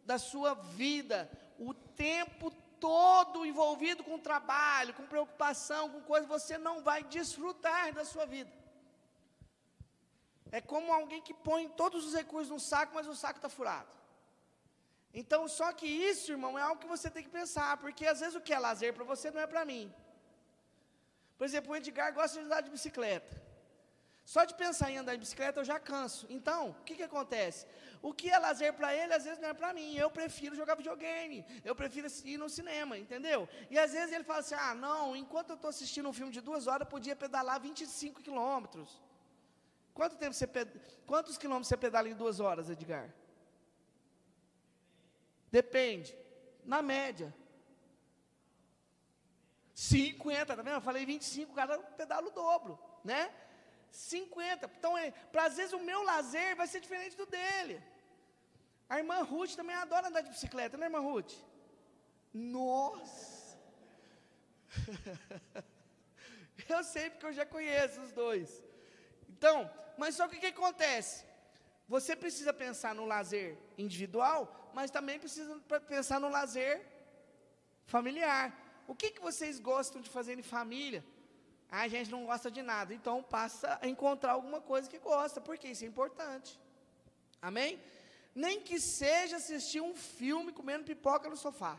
da 0.06 0.18
sua 0.18 0.54
vida 0.54 1.30
o 1.58 1.74
tempo 1.74 2.50
todo 2.80 3.44
envolvido 3.44 4.02
com 4.04 4.18
trabalho, 4.18 4.94
com 4.94 5.06
preocupação, 5.06 5.90
com 5.90 6.00
coisas, 6.00 6.28
você 6.28 6.56
não 6.56 6.82
vai 6.82 7.02
desfrutar 7.04 7.92
da 7.92 8.04
sua 8.04 8.24
vida. 8.24 8.50
É 10.50 10.60
como 10.60 10.92
alguém 10.92 11.20
que 11.20 11.34
põe 11.34 11.68
todos 11.68 12.06
os 12.06 12.14
recursos 12.14 12.50
no 12.50 12.60
saco, 12.60 12.94
mas 12.94 13.08
o 13.08 13.14
saco 13.14 13.38
está 13.38 13.48
furado. 13.48 13.88
Então, 15.22 15.46
só 15.46 15.72
que 15.72 15.86
isso, 15.86 16.32
irmão, 16.32 16.58
é 16.58 16.62
algo 16.62 16.80
que 16.80 16.94
você 16.94 17.08
tem 17.08 17.22
que 17.22 17.30
pensar, 17.30 17.76
porque 17.76 18.04
às 18.04 18.18
vezes 18.20 18.34
o 18.34 18.40
que 18.40 18.52
é 18.52 18.58
lazer 18.58 18.92
para 18.92 19.04
você 19.04 19.30
não 19.30 19.40
é 19.40 19.46
para 19.46 19.64
mim. 19.64 19.94
Por 21.38 21.44
exemplo, 21.44 21.72
o 21.72 21.76
Edgar 21.76 22.12
gosta 22.12 22.38
de 22.38 22.44
andar 22.44 22.60
de 22.62 22.70
bicicleta. 22.70 23.42
Só 24.24 24.44
de 24.44 24.54
pensar 24.54 24.90
em 24.90 24.96
andar 24.96 25.14
de 25.14 25.20
bicicleta 25.20 25.60
eu 25.60 25.64
já 25.64 25.78
canso. 25.78 26.26
Então, 26.30 26.70
o 26.70 26.84
que, 26.84 26.96
que 26.96 27.02
acontece? 27.02 27.66
O 28.02 28.12
que 28.12 28.30
é 28.30 28.38
lazer 28.38 28.72
para 28.72 28.94
ele, 28.94 29.12
às 29.12 29.24
vezes 29.24 29.38
não 29.38 29.50
é 29.50 29.54
para 29.54 29.72
mim. 29.72 29.94
Eu 29.94 30.10
prefiro 30.10 30.56
jogar 30.56 30.74
videogame. 30.74 31.44
Eu 31.64 31.74
prefiro 31.76 32.08
ir 32.24 32.38
no 32.38 32.48
cinema, 32.48 32.96
entendeu? 32.96 33.48
E 33.70 33.78
às 33.78 33.92
vezes 33.92 34.12
ele 34.12 34.24
fala 34.24 34.40
assim: 34.40 34.54
ah, 34.54 34.74
não, 34.74 35.14
enquanto 35.14 35.50
eu 35.50 35.56
estou 35.56 35.68
assistindo 35.68 36.08
um 36.08 36.12
filme 36.12 36.32
de 36.32 36.40
duas 36.40 36.66
horas, 36.66 36.86
eu 36.86 36.90
podia 36.90 37.14
pedalar 37.14 37.60
25 37.60 38.22
quilômetros. 38.22 39.00
Quanto 39.92 40.16
tempo 40.16 40.32
você 40.32 40.46
ped... 40.46 40.70
Quantos 41.06 41.38
quilômetros 41.38 41.68
você 41.68 41.76
pedala 41.76 42.08
em 42.08 42.14
duas 42.14 42.40
horas, 42.40 42.68
Edgar? 42.68 43.14
Depende. 45.58 46.12
Na 46.64 46.80
média. 46.82 47.28
50, 49.72 50.56
tá 50.56 50.62
vendo? 50.62 50.74
Eu 50.74 50.80
falei 50.80 51.06
25, 51.06 51.54
cada 51.54 51.78
pedala 51.78 52.26
o 52.28 52.36
dobro, 52.42 52.76
né? 53.04 53.22
50. 53.90 54.70
Então, 54.78 54.98
é, 54.98 55.12
para 55.32 55.44
às 55.44 55.56
vezes 55.56 55.72
o 55.72 55.78
meu 55.90 56.02
lazer 56.02 56.56
vai 56.56 56.66
ser 56.66 56.80
diferente 56.80 57.16
do 57.16 57.26
dele. 57.26 57.76
A 58.88 58.98
irmã 58.98 59.18
Ruth 59.22 59.54
também 59.54 59.76
adora 59.76 60.08
andar 60.08 60.22
de 60.22 60.30
bicicleta, 60.30 60.76
né, 60.76 60.86
irmã 60.86 60.98
Ruth? 60.98 61.34
Nossa! 62.32 63.56
eu 66.68 66.82
sei 66.82 67.10
porque 67.10 67.26
eu 67.26 67.32
já 67.32 67.46
conheço 67.46 68.00
os 68.00 68.12
dois. 68.12 68.60
Então, 69.28 69.70
mas 69.96 70.16
só 70.16 70.26
que 70.26 70.36
o 70.36 70.40
que 70.40 70.46
acontece? 70.46 71.24
Você 71.86 72.16
precisa 72.16 72.52
pensar 72.52 72.94
no 72.94 73.04
lazer 73.04 73.58
individual, 73.76 74.70
mas 74.72 74.90
também 74.90 75.18
precisa 75.18 75.60
pensar 75.88 76.18
no 76.18 76.28
lazer 76.28 76.84
familiar. 77.84 78.58
O 78.86 78.94
que, 78.94 79.10
que 79.10 79.20
vocês 79.20 79.60
gostam 79.60 80.00
de 80.00 80.08
fazer 80.08 80.38
em 80.38 80.42
família? 80.42 81.04
Ah, 81.70 81.82
a 81.82 81.88
gente 81.88 82.10
não 82.10 82.24
gosta 82.24 82.50
de 82.50 82.62
nada. 82.62 82.94
Então 82.94 83.22
passa 83.22 83.78
a 83.82 83.88
encontrar 83.88 84.32
alguma 84.32 84.60
coisa 84.60 84.88
que 84.88 84.98
gosta, 84.98 85.40
porque 85.40 85.68
isso 85.68 85.84
é 85.84 85.88
importante. 85.88 86.58
Amém? 87.40 87.80
Nem 88.34 88.60
que 88.60 88.80
seja 88.80 89.36
assistir 89.36 89.80
um 89.80 89.94
filme 89.94 90.52
comendo 90.52 90.84
pipoca 90.84 91.28
no 91.28 91.36
sofá. 91.36 91.78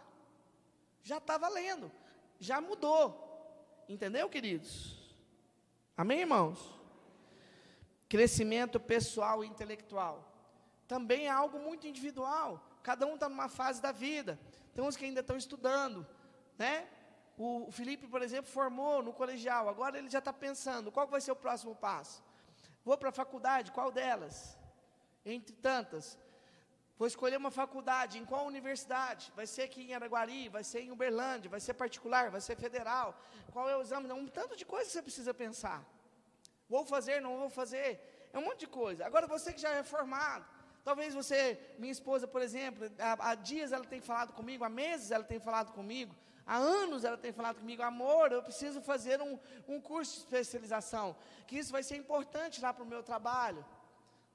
Já 1.03 1.18
está 1.18 1.38
valendo. 1.38 1.91
Já 2.39 2.62
mudou. 2.62 3.24
Entendeu, 3.88 4.30
queridos? 4.30 4.97
Amém, 5.97 6.22
irmãos? 6.22 6.75
Crescimento 8.16 8.80
pessoal 8.80 9.43
e 9.43 9.47
intelectual. 9.47 10.16
Também 10.88 11.26
é 11.28 11.30
algo 11.30 11.59
muito 11.59 11.86
individual. 11.86 12.66
Cada 12.82 13.05
um 13.05 13.16
está 13.16 13.28
numa 13.28 13.49
fase 13.49 13.82
da 13.82 13.91
vida. 13.91 14.39
Tem 14.74 14.82
uns 14.82 14.95
que 14.95 15.03
ainda 15.03 15.20
estão 15.20 15.36
estudando, 15.36 16.07
né? 16.57 16.88
O 17.38 17.70
Felipe, 17.74 18.07
por 18.07 18.22
exemplo, 18.22 18.49
formou 18.49 19.03
no 19.03 19.11
colegial. 19.11 19.68
Agora 19.68 19.97
ele 19.97 20.09
já 20.09 20.20
está 20.20 20.32
pensando: 20.32 20.93
qual 20.93 21.05
vai 21.07 21.20
ser 21.20 21.34
o 21.34 21.36
próximo 21.36 21.76
passo? 21.76 22.24
Vou 22.86 22.97
para 22.97 23.09
a 23.09 23.11
faculdade, 23.11 23.74
qual 23.74 23.91
delas? 23.91 24.57
Entre 25.26 25.53
tantas. 25.53 26.18
Vou 26.97 27.09
escolher 27.09 27.36
uma 27.36 27.51
faculdade, 27.51 28.18
em 28.18 28.24
qual 28.24 28.45
universidade? 28.45 29.30
Vai 29.36 29.45
ser 29.45 29.63
aqui 29.63 29.82
em 29.89 29.93
Araguari, 29.93 30.47
vai 30.47 30.63
ser 30.63 30.80
em 30.80 30.89
Uberlândia, 30.89 31.49
vai 31.49 31.59
ser 31.59 31.74
particular, 31.74 32.32
vai 32.32 32.39
ser 32.39 32.55
federal. 32.55 33.20
Qual 33.51 33.70
é 33.70 33.76
o 33.76 33.82
exame? 33.82 34.09
Um 34.13 34.26
tanto 34.26 34.55
de 34.55 34.66
coisa 34.66 34.86
que 34.86 34.93
você 34.93 35.01
precisa 35.01 35.34
pensar. 35.34 35.86
Vou 36.70 36.86
fazer, 36.86 37.22
não 37.22 37.38
vou 37.38 37.49
fazer. 37.49 37.99
É 38.34 38.39
um 38.39 38.45
monte 38.45 38.61
de 38.61 38.68
coisa. 38.68 39.05
Agora 39.05 39.28
você 39.28 39.53
que 39.53 39.61
já 39.61 39.70
é 39.70 39.84
formado, 39.84 40.45
talvez 40.84 41.13
você, 41.13 41.59
minha 41.80 41.91
esposa, 41.91 42.28
por 42.28 42.41
exemplo, 42.41 42.89
há, 42.99 43.30
há 43.30 43.36
dias 43.36 43.72
ela 43.72 43.86
tem 43.86 44.01
falado 44.01 44.34
comigo, 44.34 44.63
há 44.63 44.70
meses 44.70 45.11
ela 45.11 45.24
tem 45.24 45.39
falado 45.39 45.72
comigo, 45.72 46.16
há 46.45 46.57
anos 46.57 47.03
ela 47.03 47.18
tem 47.18 47.32
falado 47.32 47.59
comigo, 47.59 47.82
amor, 47.82 48.32
eu 48.32 48.43
preciso 48.43 48.82
fazer 48.82 49.22
um, 49.22 49.39
um 49.68 49.80
curso 49.80 50.13
de 50.13 50.20
especialização, 50.26 51.16
que 51.47 51.57
isso 51.57 51.72
vai 51.72 51.84
ser 51.84 51.95
importante 51.97 52.61
lá 52.61 52.74
para 52.74 52.84
o 52.84 52.88
meu 52.88 53.01
trabalho. 53.01 53.66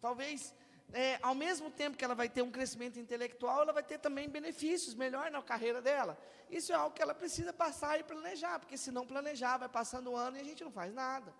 Talvez, 0.00 0.54
é, 0.92 1.18
ao 1.20 1.34
mesmo 1.34 1.70
tempo 1.70 1.96
que 1.96 2.04
ela 2.04 2.14
vai 2.14 2.28
ter 2.28 2.42
um 2.42 2.50
crescimento 2.50 2.98
intelectual, 2.98 3.62
ela 3.62 3.72
vai 3.72 3.82
ter 3.82 3.98
também 3.98 4.28
benefícios 4.28 4.94
melhor 4.94 5.30
na 5.30 5.42
carreira 5.42 5.82
dela. 5.82 6.18
Isso 6.48 6.72
é 6.72 6.74
algo 6.74 6.94
que 6.94 7.02
ela 7.02 7.14
precisa 7.14 7.52
passar 7.52 8.00
e 8.00 8.02
planejar, 8.02 8.58
porque 8.58 8.76
se 8.76 8.90
não 8.90 9.06
planejar, 9.06 9.58
vai 9.58 9.68
passando 9.68 10.10
o 10.10 10.16
ano 10.16 10.36
e 10.36 10.40
a 10.40 10.44
gente 10.44 10.64
não 10.64 10.72
faz 10.72 10.92
nada. 10.92 11.32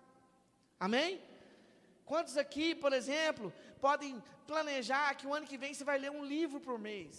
Amém? 0.85 1.21
Quantos 2.11 2.35
aqui, 2.43 2.67
por 2.83 2.91
exemplo, 2.99 3.53
podem 3.79 4.21
planejar 4.47 5.13
que 5.15 5.27
o 5.27 5.33
ano 5.37 5.45
que 5.49 5.59
vem 5.63 5.75
você 5.75 5.83
vai 5.83 5.97
ler 6.03 6.09
um 6.09 6.25
livro 6.25 6.59
por 6.59 6.79
mês? 6.79 7.13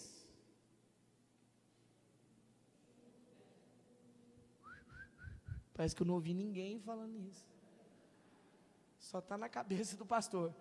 Parece 5.73 5.95
que 5.95 6.03
eu 6.03 6.09
não 6.09 6.15
ouvi 6.15 6.33
ninguém 6.33 6.77
falando 6.89 7.17
isso. 7.31 7.45
Só 8.99 9.19
está 9.19 9.37
na 9.37 9.47
cabeça 9.47 9.95
do 9.95 10.05
pastor. 10.05 10.53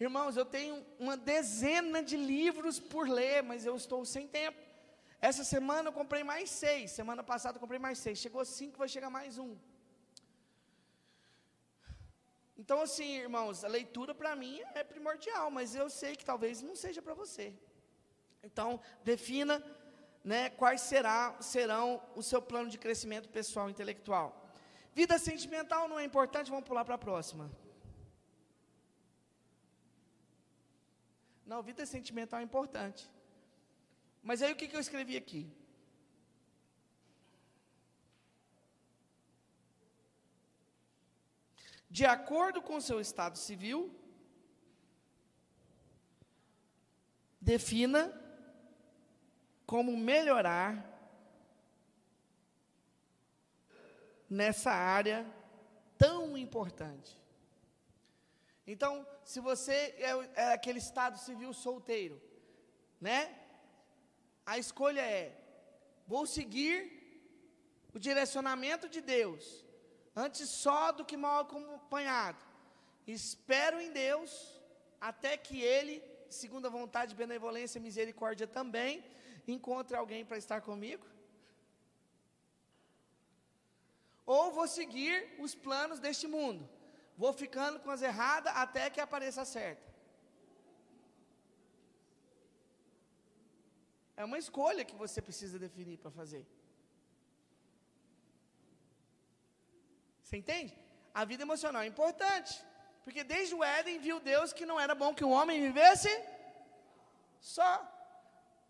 Irmãos, 0.00 0.36
eu 0.36 0.44
tenho 0.44 0.84
uma 0.98 1.16
dezena 1.16 2.02
de 2.02 2.16
livros 2.16 2.80
por 2.80 3.08
ler, 3.08 3.42
mas 3.44 3.64
eu 3.64 3.76
estou 3.76 4.04
sem 4.04 4.26
tempo. 4.26 4.60
Essa 5.20 5.44
semana 5.44 5.88
eu 5.88 5.92
comprei 5.92 6.24
mais 6.24 6.50
seis. 6.50 6.90
Semana 6.90 7.22
passada 7.22 7.56
eu 7.56 7.60
comprei 7.60 7.78
mais 7.78 7.98
seis. 7.98 8.18
Chegou 8.18 8.44
cinco, 8.44 8.78
vai 8.78 8.88
chegar 8.88 9.10
mais 9.10 9.38
um. 9.38 9.56
Então, 12.58 12.82
assim, 12.82 13.18
irmãos, 13.18 13.64
a 13.64 13.68
leitura 13.68 14.12
para 14.12 14.34
mim 14.34 14.60
é 14.74 14.82
primordial, 14.82 15.50
mas 15.50 15.74
eu 15.76 15.88
sei 15.88 16.16
que 16.16 16.24
talvez 16.24 16.60
não 16.60 16.74
seja 16.74 17.00
para 17.00 17.14
você. 17.14 17.54
Então, 18.42 18.80
defina 19.04 19.64
né, 20.24 20.50
quais 20.50 20.80
será, 20.80 21.40
serão 21.40 22.02
o 22.16 22.22
seu 22.22 22.42
plano 22.42 22.68
de 22.68 22.76
crescimento 22.76 23.28
pessoal 23.28 23.68
e 23.68 23.70
intelectual. 23.70 24.26
Vida 24.92 25.16
sentimental 25.18 25.88
não 25.88 26.00
é 26.00 26.04
importante, 26.04 26.50
vamos 26.50 26.66
pular 26.66 26.84
para 26.84 26.96
a 26.96 26.98
próxima. 26.98 27.48
Não, 31.46 31.62
vida 31.62 31.86
sentimental 31.86 32.40
é 32.40 32.42
importante. 32.42 33.08
Mas 34.20 34.42
aí 34.42 34.52
o 34.52 34.56
que, 34.56 34.66
que 34.66 34.76
eu 34.76 34.80
escrevi 34.80 35.16
aqui? 35.16 35.48
De 41.90 42.04
acordo 42.04 42.60
com 42.60 42.80
seu 42.80 43.00
estado 43.00 43.38
civil, 43.38 43.94
defina 47.40 48.12
como 49.66 49.96
melhorar 49.96 50.84
nessa 54.28 54.70
área 54.70 55.26
tão 55.96 56.36
importante. 56.36 57.18
Então, 58.66 59.06
se 59.24 59.40
você 59.40 59.72
é, 59.72 60.10
é, 60.34 60.52
aquele 60.52 60.78
estado 60.78 61.18
civil 61.18 61.52
solteiro, 61.54 62.20
né? 63.00 63.34
A 64.44 64.58
escolha 64.58 65.00
é: 65.00 65.34
vou 66.06 66.26
seguir 66.26 66.76
o 67.94 67.98
direcionamento 67.98 68.88
de 68.88 69.00
Deus, 69.00 69.64
antes 70.24 70.48
só 70.64 70.80
do 70.98 71.04
que 71.08 71.16
mal 71.16 71.38
acompanhado. 71.42 72.42
Espero 73.06 73.76
em 73.84 73.90
Deus 74.04 74.30
até 75.10 75.36
que 75.36 75.56
Ele, 75.74 75.94
segundo 76.28 76.66
a 76.66 76.76
vontade, 76.78 77.20
benevolência 77.24 77.78
e 77.78 77.86
misericórdia 77.88 78.46
também, 78.58 78.92
encontre 79.46 79.96
alguém 79.96 80.24
para 80.24 80.40
estar 80.44 80.60
comigo. 80.60 81.06
Ou 84.26 84.52
vou 84.58 84.68
seguir 84.78 85.16
os 85.44 85.54
planos 85.66 86.00
deste 86.00 86.26
mundo, 86.36 86.68
vou 87.16 87.32
ficando 87.32 87.80
com 87.80 87.90
as 87.90 88.02
erradas 88.02 88.52
até 88.64 88.90
que 88.90 89.00
apareça 89.00 89.42
a 89.42 89.50
certa. 89.56 89.88
É 94.16 94.24
uma 94.24 94.38
escolha 94.44 94.84
que 94.84 94.96
você 94.96 95.22
precisa 95.22 95.58
definir 95.66 95.96
para 95.98 96.10
fazer. 96.10 96.44
Você 100.28 100.36
entende? 100.36 100.72
A 101.20 101.24
vida 101.24 101.42
emocional 101.46 101.82
é 101.82 101.86
importante. 101.92 102.54
Porque 103.04 103.22
desde 103.24 103.54
o 103.58 103.64
Éden 103.64 103.98
viu 104.06 104.16
Deus 104.32 104.52
que 104.56 104.66
não 104.70 104.78
era 104.84 104.94
bom 105.02 105.14
que 105.18 105.24
o 105.28 105.30
homem 105.36 105.62
vivesse 105.68 106.10
só. 107.40 107.70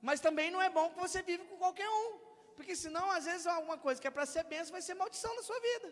Mas 0.09 0.21
também 0.27 0.49
não 0.55 0.63
é 0.67 0.71
bom 0.77 0.87
que 0.93 1.01
você 1.07 1.21
vive 1.31 1.43
com 1.49 1.57
qualquer 1.65 1.89
um. 2.03 2.11
Porque 2.57 2.77
senão, 2.85 3.07
às 3.17 3.25
vezes, 3.25 3.45
alguma 3.49 3.77
coisa 3.87 4.01
que 4.01 4.07
é 4.07 4.15
para 4.17 4.31
ser 4.35 4.45
bênção 4.53 4.77
vai 4.77 4.83
ser 4.83 4.95
maldição 5.03 5.35
na 5.35 5.43
sua 5.49 5.59
vida. 5.69 5.89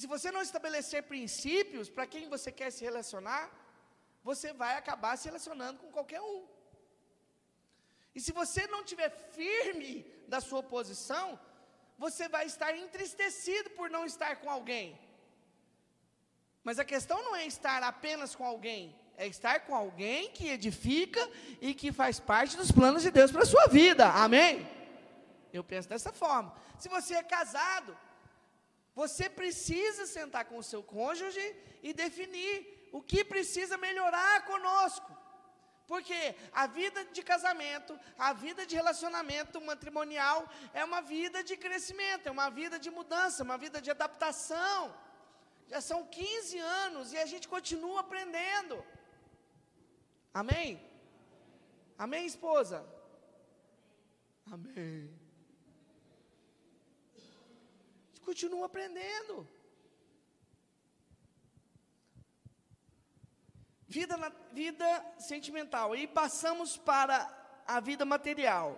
Se 0.00 0.06
você 0.14 0.30
não 0.36 0.42
estabelecer 0.42 1.02
princípios 1.14 1.88
para 1.88 2.06
quem 2.12 2.28
você 2.34 2.52
quer 2.60 2.70
se 2.70 2.84
relacionar, 2.84 3.44
você 4.22 4.52
vai 4.52 4.74
acabar 4.76 5.16
se 5.16 5.28
relacionando 5.30 5.80
com 5.82 5.90
qualquer 5.96 6.20
um. 6.20 6.40
E 8.14 8.20
se 8.20 8.32
você 8.40 8.66
não 8.66 8.84
tiver 8.90 9.10
firme 9.38 9.92
da 10.28 10.42
sua 10.42 10.62
posição, 10.62 11.26
você 12.02 12.30
vai 12.30 12.46
estar 12.46 12.74
entristecido 12.74 13.68
por 13.78 13.90
não 13.90 14.06
estar 14.06 14.36
com 14.36 14.48
alguém. 14.48 14.98
Mas 16.64 16.78
a 16.78 16.84
questão 16.92 17.22
não 17.22 17.36
é 17.36 17.44
estar 17.46 17.82
apenas 17.82 18.34
com 18.34 18.44
alguém, 18.52 18.98
é 19.18 19.26
estar 19.26 19.60
com 19.66 19.74
alguém 19.74 20.30
que 20.30 20.48
edifica 20.48 21.22
e 21.60 21.74
que 21.74 21.92
faz 21.92 22.18
parte 22.18 22.56
dos 22.56 22.72
planos 22.72 23.02
de 23.02 23.10
Deus 23.10 23.30
para 23.30 23.42
a 23.42 23.52
sua 23.54 23.66
vida. 23.66 24.08
Amém? 24.08 24.66
Eu 25.52 25.62
penso 25.62 25.90
dessa 25.90 26.10
forma. 26.10 26.54
Se 26.78 26.88
você 26.88 27.16
é 27.16 27.22
casado, 27.22 27.94
você 28.94 29.28
precisa 29.28 30.06
sentar 30.06 30.46
com 30.46 30.56
o 30.56 30.62
seu 30.62 30.82
cônjuge 30.82 31.46
e 31.82 31.92
definir 31.92 32.88
o 32.92 33.02
que 33.02 33.22
precisa 33.22 33.76
melhorar 33.76 34.46
conosco. 34.46 35.19
Porque 35.90 36.18
a 36.62 36.64
vida 36.78 37.00
de 37.16 37.22
casamento, 37.30 37.92
a 38.26 38.32
vida 38.42 38.62
de 38.64 38.74
relacionamento 38.80 39.56
matrimonial 39.70 40.38
é 40.80 40.82
uma 40.90 41.00
vida 41.14 41.38
de 41.48 41.54
crescimento, 41.64 42.28
é 42.28 42.30
uma 42.36 42.48
vida 42.58 42.76
de 42.84 42.90
mudança, 42.98 43.46
uma 43.48 43.58
vida 43.64 43.78
de 43.84 43.90
adaptação. 43.96 44.78
Já 45.72 45.80
são 45.88 45.98
15 46.06 46.58
anos 46.84 47.12
e 47.14 47.18
a 47.24 47.26
gente 47.32 47.48
continua 47.54 47.98
aprendendo. 48.04 48.76
Amém? 50.42 50.68
Amém, 52.04 52.24
esposa? 52.34 52.78
Amém. 54.56 55.00
A 57.16 58.06
gente 58.10 58.22
continua 58.30 58.66
aprendendo. 58.66 59.34
Vida, 63.96 64.16
na, 64.16 64.30
vida 64.52 64.88
sentimental. 65.18 65.96
E 65.96 66.06
passamos 66.06 66.76
para 66.76 67.16
a 67.66 67.80
vida 67.80 68.04
material. 68.04 68.68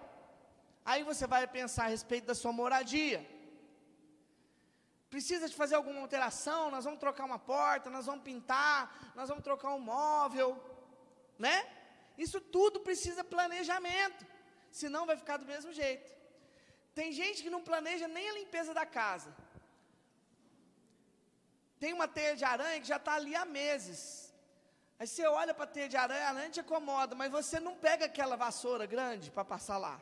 Aí 0.91 1.03
você 1.05 1.27
vai 1.27 1.47
pensar 1.47 1.85
a 1.85 1.89
respeito 1.89 2.29
da 2.29 2.35
sua 2.35 2.51
moradia. 2.51 3.21
Precisa 5.11 5.47
de 5.51 5.55
fazer 5.55 5.75
alguma 5.75 6.01
alteração? 6.01 6.71
Nós 6.71 6.87
vamos 6.87 6.99
trocar 6.99 7.27
uma 7.27 7.39
porta, 7.39 7.91
nós 7.91 8.07
vamos 8.07 8.25
pintar, 8.25 9.13
nós 9.15 9.29
vamos 9.29 9.45
trocar 9.45 9.75
um 9.75 9.79
móvel, 9.79 10.51
né? 11.39 11.59
Isso 12.17 12.41
tudo 12.41 12.81
precisa 12.81 13.23
planejamento, 13.23 14.27
senão 14.71 15.05
vai 15.05 15.19
ficar 15.19 15.37
do 15.37 15.45
mesmo 15.45 15.75
jeito. 15.75 16.11
Tem 16.95 17.13
gente 17.13 17.43
que 17.43 17.51
não 17.51 17.63
planeja 17.71 18.09
nem 18.09 18.31
a 18.31 18.33
limpeza 18.41 18.73
da 18.73 18.87
casa. 18.87 19.37
Tem 21.79 21.93
uma 21.93 22.09
teia 22.09 22.35
de 22.35 22.45
aranha 22.45 22.81
que 22.81 22.89
já 22.95 22.97
está 22.97 23.13
ali 23.13 23.35
há 23.35 23.45
meses. 23.45 24.32
Aí 24.99 25.07
você 25.07 25.27
olha 25.27 25.53
para 25.55 25.65
a 25.65 25.75
teia 25.75 25.89
de 25.89 25.97
aranha, 25.97 26.27
a 26.27 26.29
aranha 26.29 26.51
te 26.51 26.61
acomoda, 26.61 27.15
mas 27.15 27.31
você 27.31 27.59
não 27.59 27.75
pega 27.77 28.05
aquela 28.07 28.37
vassoura 28.37 28.87
grande 28.87 29.31
para 29.31 29.45
passar 29.45 29.79
lá. 29.79 30.01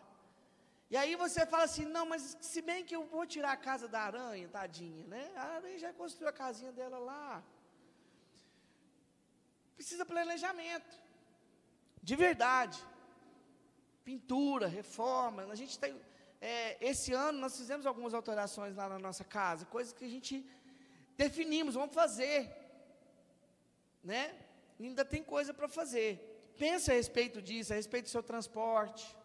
E 0.91 0.97
aí 0.97 1.15
você 1.15 1.47
fala 1.47 1.65
assim, 1.65 1.85
não, 1.85 2.05
mas 2.05 2.37
se 2.41 2.61
bem 2.61 2.85
que 2.85 2.97
eu 2.97 3.05
vou 3.05 3.25
tirar 3.25 3.53
a 3.53 3.57
casa 3.57 3.87
da 3.87 4.01
aranha, 4.01 4.49
tadinha, 4.49 5.07
né? 5.07 5.31
A 5.37 5.45
aranha 5.57 5.79
já 5.79 5.93
construiu 5.93 6.29
a 6.29 6.33
casinha 6.33 6.73
dela 6.73 6.99
lá. 6.99 7.43
Precisa 9.77 10.05
planejamento. 10.05 10.99
De 12.03 12.17
verdade. 12.17 12.79
Pintura, 14.05 14.67
reforma. 14.67 15.45
A 15.45 15.55
gente 15.55 15.79
tem. 15.79 15.95
É, 16.41 16.77
esse 16.85 17.13
ano 17.13 17.39
nós 17.39 17.57
fizemos 17.57 17.87
algumas 17.87 18.13
alterações 18.13 18.75
lá 18.75 18.89
na 18.89 18.99
nossa 18.99 19.23
casa, 19.23 19.67
coisas 19.67 19.93
que 19.93 20.05
a 20.05 20.09
gente 20.09 20.45
definimos, 21.17 21.75
vamos 21.75 21.95
fazer. 21.95 22.39
Né? 24.03 24.35
Ainda 24.87 25.05
tem 25.05 25.23
coisa 25.23 25.53
para 25.53 25.69
fazer. 25.69 26.53
Pense 26.57 26.91
a 26.91 26.95
respeito 26.95 27.41
disso, 27.41 27.73
a 27.73 27.77
respeito 27.77 28.05
do 28.05 28.11
seu 28.11 28.23
transporte, 28.23 29.17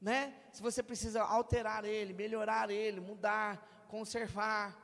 né? 0.00 0.34
Se 0.52 0.62
você 0.62 0.82
precisa 0.82 1.22
alterar 1.22 1.84
ele, 1.84 2.12
melhorar 2.12 2.70
ele, 2.70 3.00
mudar, 3.00 3.86
conservar, 3.88 4.76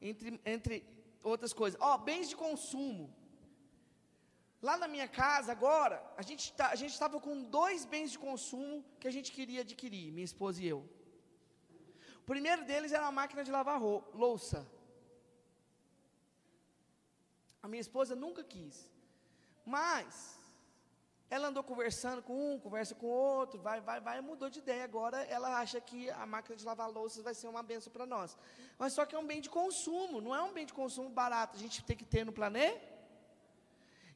entre, 0.00 0.40
entre 0.44 0.84
outras 1.22 1.52
coisas. 1.52 1.78
Ó, 1.80 1.94
oh, 1.94 1.98
bens 1.98 2.28
de 2.28 2.36
consumo. 2.36 3.14
Lá 4.62 4.76
na 4.76 4.88
minha 4.88 5.06
casa 5.06 5.52
agora, 5.52 6.02
a 6.16 6.22
gente 6.22 6.52
tá, 6.52 6.74
estava 6.74 7.20
com 7.20 7.42
dois 7.42 7.84
bens 7.84 8.10
de 8.12 8.18
consumo 8.18 8.84
que 8.98 9.06
a 9.06 9.10
gente 9.10 9.30
queria 9.30 9.60
adquirir, 9.60 10.10
minha 10.12 10.24
esposa 10.24 10.62
e 10.62 10.66
eu. 10.66 10.80
O 12.20 12.24
primeiro 12.26 12.64
deles 12.64 12.92
era 12.92 13.04
uma 13.04 13.12
máquina 13.12 13.44
de 13.44 13.50
lavar 13.50 13.80
louça. 13.80 14.66
A 17.62 17.68
minha 17.68 17.80
esposa 17.80 18.16
nunca 18.16 18.42
quis. 18.42 18.90
Mas 19.66 20.38
ela 21.28 21.48
andou 21.48 21.62
conversando 21.64 22.22
com 22.22 22.54
um, 22.54 22.58
conversa 22.58 22.94
com 22.94 23.08
outro, 23.08 23.60
vai, 23.60 23.80
vai, 23.80 24.00
vai, 24.00 24.20
mudou 24.20 24.48
de 24.48 24.60
ideia. 24.60 24.84
Agora 24.84 25.24
ela 25.24 25.58
acha 25.58 25.80
que 25.80 26.08
a 26.10 26.24
máquina 26.24 26.54
de 26.54 26.64
lavar 26.64 26.88
louças 26.88 27.24
vai 27.24 27.34
ser 27.34 27.48
uma 27.48 27.64
benção 27.64 27.92
para 27.92 28.06
nós. 28.06 28.36
Mas 28.78 28.92
só 28.92 29.04
que 29.04 29.16
é 29.16 29.18
um 29.18 29.26
bem 29.26 29.40
de 29.40 29.50
consumo, 29.50 30.20
não 30.20 30.32
é 30.34 30.40
um 30.40 30.52
bem 30.52 30.64
de 30.64 30.72
consumo 30.72 31.10
barato. 31.10 31.56
A 31.56 31.58
gente 31.58 31.84
tem 31.84 31.96
que 31.96 32.04
ter 32.04 32.24
no 32.24 32.32
planeta. 32.32 32.94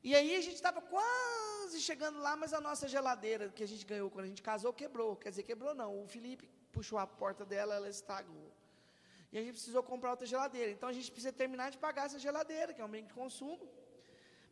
E 0.05 0.15
aí 0.15 0.37
a 0.37 0.41
gente 0.41 0.55
estava 0.55 0.81
quase 0.81 1.81
chegando 1.81 2.21
lá, 2.21 2.37
mas 2.37 2.55
a 2.55 2.61
nossa 2.61 2.87
geladeira 2.87 3.49
que 3.49 3.65
a 3.65 3.69
gente 3.69 3.85
ganhou 3.85 4.09
quando 4.09 4.27
a 4.27 4.29
gente 4.29 4.41
casou 4.41 4.73
quebrou. 4.73 5.17
Quer 5.17 5.31
dizer, 5.31 5.43
quebrou 5.43 5.75
não. 5.75 6.05
O 6.05 6.07
Felipe 6.07 6.49
puxou 6.71 6.97
a 6.97 7.09
porta 7.09 7.45
dela, 7.45 7.75
ela 7.75 7.89
estragou. 7.89 8.53
E 9.33 9.39
a 9.39 9.43
gente 9.43 9.55
precisou 9.55 9.83
comprar 9.83 10.11
outra 10.13 10.27
geladeira. 10.27 10.71
Então 10.71 10.89
a 10.89 10.93
gente 10.93 11.11
precisa 11.11 11.33
terminar 11.33 11.73
de 11.73 11.79
pagar 11.79 12.07
essa 12.07 12.21
geladeira, 12.21 12.73
que 12.73 12.81
é 12.81 12.85
um 12.85 12.89
bem 12.89 13.05
de 13.05 13.13
consumo 13.13 13.69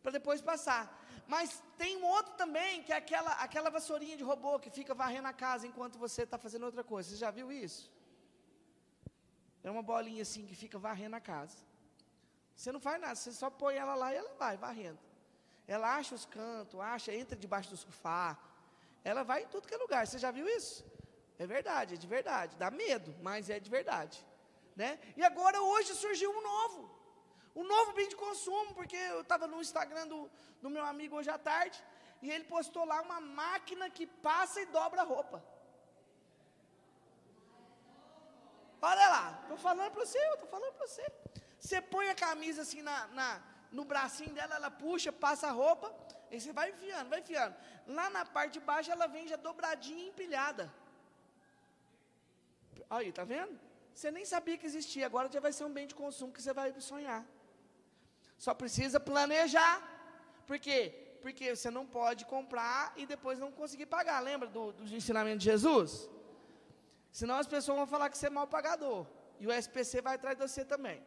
para 0.02 0.12
depois 0.12 0.40
passar. 0.40 0.84
Mas 1.26 1.62
tem 1.76 1.96
um 1.98 2.06
outro 2.06 2.32
também, 2.34 2.82
que 2.82 2.92
é 2.92 2.96
aquela, 2.96 3.32
aquela 3.32 3.70
vassourinha 3.70 4.16
de 4.16 4.24
robô 4.24 4.58
que 4.58 4.70
fica 4.70 4.94
varrendo 4.94 5.28
a 5.28 5.32
casa 5.32 5.66
enquanto 5.66 5.98
você 5.98 6.22
está 6.22 6.38
fazendo 6.38 6.64
outra 6.64 6.82
coisa. 6.82 7.08
Você 7.08 7.16
já 7.16 7.30
viu 7.30 7.52
isso? 7.52 7.92
É 9.62 9.70
uma 9.70 9.82
bolinha 9.82 10.22
assim 10.22 10.46
que 10.46 10.54
fica 10.54 10.78
varrendo 10.78 11.16
a 11.16 11.20
casa. 11.20 11.56
Você 12.56 12.72
não 12.72 12.80
faz 12.80 13.00
nada, 13.00 13.14
você 13.14 13.32
só 13.32 13.50
põe 13.50 13.76
ela 13.76 13.94
lá 13.94 14.12
e 14.12 14.16
ela 14.16 14.34
vai 14.38 14.56
varrendo. 14.56 14.98
Ela 15.66 15.96
acha 15.96 16.14
os 16.14 16.24
cantos, 16.24 16.80
acha, 16.80 17.14
entra 17.14 17.36
debaixo 17.36 17.70
do 17.70 17.76
sofá. 17.76 18.38
Ela 19.04 19.22
vai 19.22 19.42
em 19.42 19.46
tudo 19.48 19.68
que 19.68 19.74
é 19.74 19.76
lugar. 19.76 20.06
Você 20.06 20.18
já 20.18 20.30
viu 20.30 20.48
isso? 20.48 20.84
É 21.38 21.46
verdade, 21.46 21.94
é 21.94 21.96
de 21.98 22.06
verdade. 22.06 22.56
Dá 22.56 22.70
medo, 22.70 23.14
mas 23.22 23.50
é 23.50 23.60
de 23.60 23.70
verdade. 23.70 24.26
Né? 24.74 24.98
E 25.16 25.22
agora 25.22 25.60
hoje 25.60 25.94
surgiu 25.94 26.30
um 26.30 26.42
novo. 26.42 26.97
Um 27.60 27.66
novo 27.74 27.92
bem 27.98 28.08
de 28.12 28.16
consumo, 28.24 28.72
porque 28.78 28.98
eu 29.14 29.20
estava 29.22 29.46
no 29.52 29.60
Instagram 29.66 30.06
do, 30.12 30.18
do 30.62 30.70
meu 30.74 30.84
amigo 30.90 31.16
hoje 31.16 31.30
à 31.36 31.38
tarde, 31.50 31.78
e 32.22 32.30
ele 32.34 32.44
postou 32.44 32.84
lá 32.90 32.98
uma 33.06 33.20
máquina 33.20 33.86
que 33.96 34.06
passa 34.28 34.60
e 34.60 34.66
dobra 34.66 35.00
a 35.02 35.08
roupa. 35.12 35.38
Olha 38.90 39.08
lá, 39.14 39.24
estou 39.42 39.56
falando 39.56 39.90
para 39.94 40.04
você, 40.04 40.20
estou 40.34 40.48
falando 40.54 40.72
para 40.74 40.86
você. 40.86 41.04
Você 41.58 41.80
põe 41.94 42.08
a 42.10 42.14
camisa 42.14 42.62
assim 42.62 42.80
na, 42.80 42.96
na, 43.08 43.28
no 43.72 43.84
bracinho 43.84 44.32
dela, 44.38 44.54
ela 44.54 44.70
puxa, 44.70 45.10
passa 45.26 45.48
a 45.48 45.56
roupa, 45.62 45.92
e 46.30 46.40
você 46.40 46.52
vai 46.52 46.70
enfiando, 46.70 47.08
vai 47.14 47.20
enfiando. 47.24 47.56
Lá 47.88 48.08
na 48.08 48.24
parte 48.36 48.52
de 48.58 48.60
baixo 48.60 48.92
ela 48.92 49.08
vem 49.08 49.26
já 49.26 49.38
dobradinha 49.48 50.04
e 50.04 50.10
empilhada. 50.12 50.72
Aí, 52.88 53.10
tá 53.18 53.24
vendo? 53.24 53.58
Você 53.92 54.12
nem 54.12 54.24
sabia 54.24 54.56
que 54.56 54.66
existia, 54.72 55.06
agora 55.06 55.28
já 55.28 55.40
vai 55.40 55.52
ser 55.52 55.64
um 55.64 55.72
bem 55.72 55.88
de 55.88 55.96
consumo 56.02 56.32
que 56.32 56.40
você 56.40 56.52
vai 56.52 56.68
sonhar. 56.80 57.26
Só 58.38 58.54
precisa 58.54 58.98
planejar. 59.00 59.76
Por 60.46 60.58
quê? 60.58 60.94
Porque 61.20 61.54
você 61.54 61.70
não 61.70 61.84
pode 61.84 62.24
comprar 62.24 62.92
e 62.96 63.04
depois 63.04 63.38
não 63.38 63.50
conseguir 63.50 63.86
pagar. 63.86 64.20
Lembra 64.20 64.48
do, 64.48 64.74
ensinamento 64.94 65.38
de 65.38 65.46
Jesus? 65.46 66.08
Senão 67.10 67.36
as 67.36 67.48
pessoas 67.54 67.76
vão 67.76 67.86
falar 67.86 68.08
que 68.10 68.16
você 68.16 68.28
é 68.28 68.30
mal 68.30 68.46
pagador. 68.46 69.06
E 69.40 69.46
o 69.46 69.52
SPC 69.52 70.00
vai 70.00 70.14
atrás 70.14 70.38
de 70.38 70.46
você 70.46 70.64
também. 70.64 71.02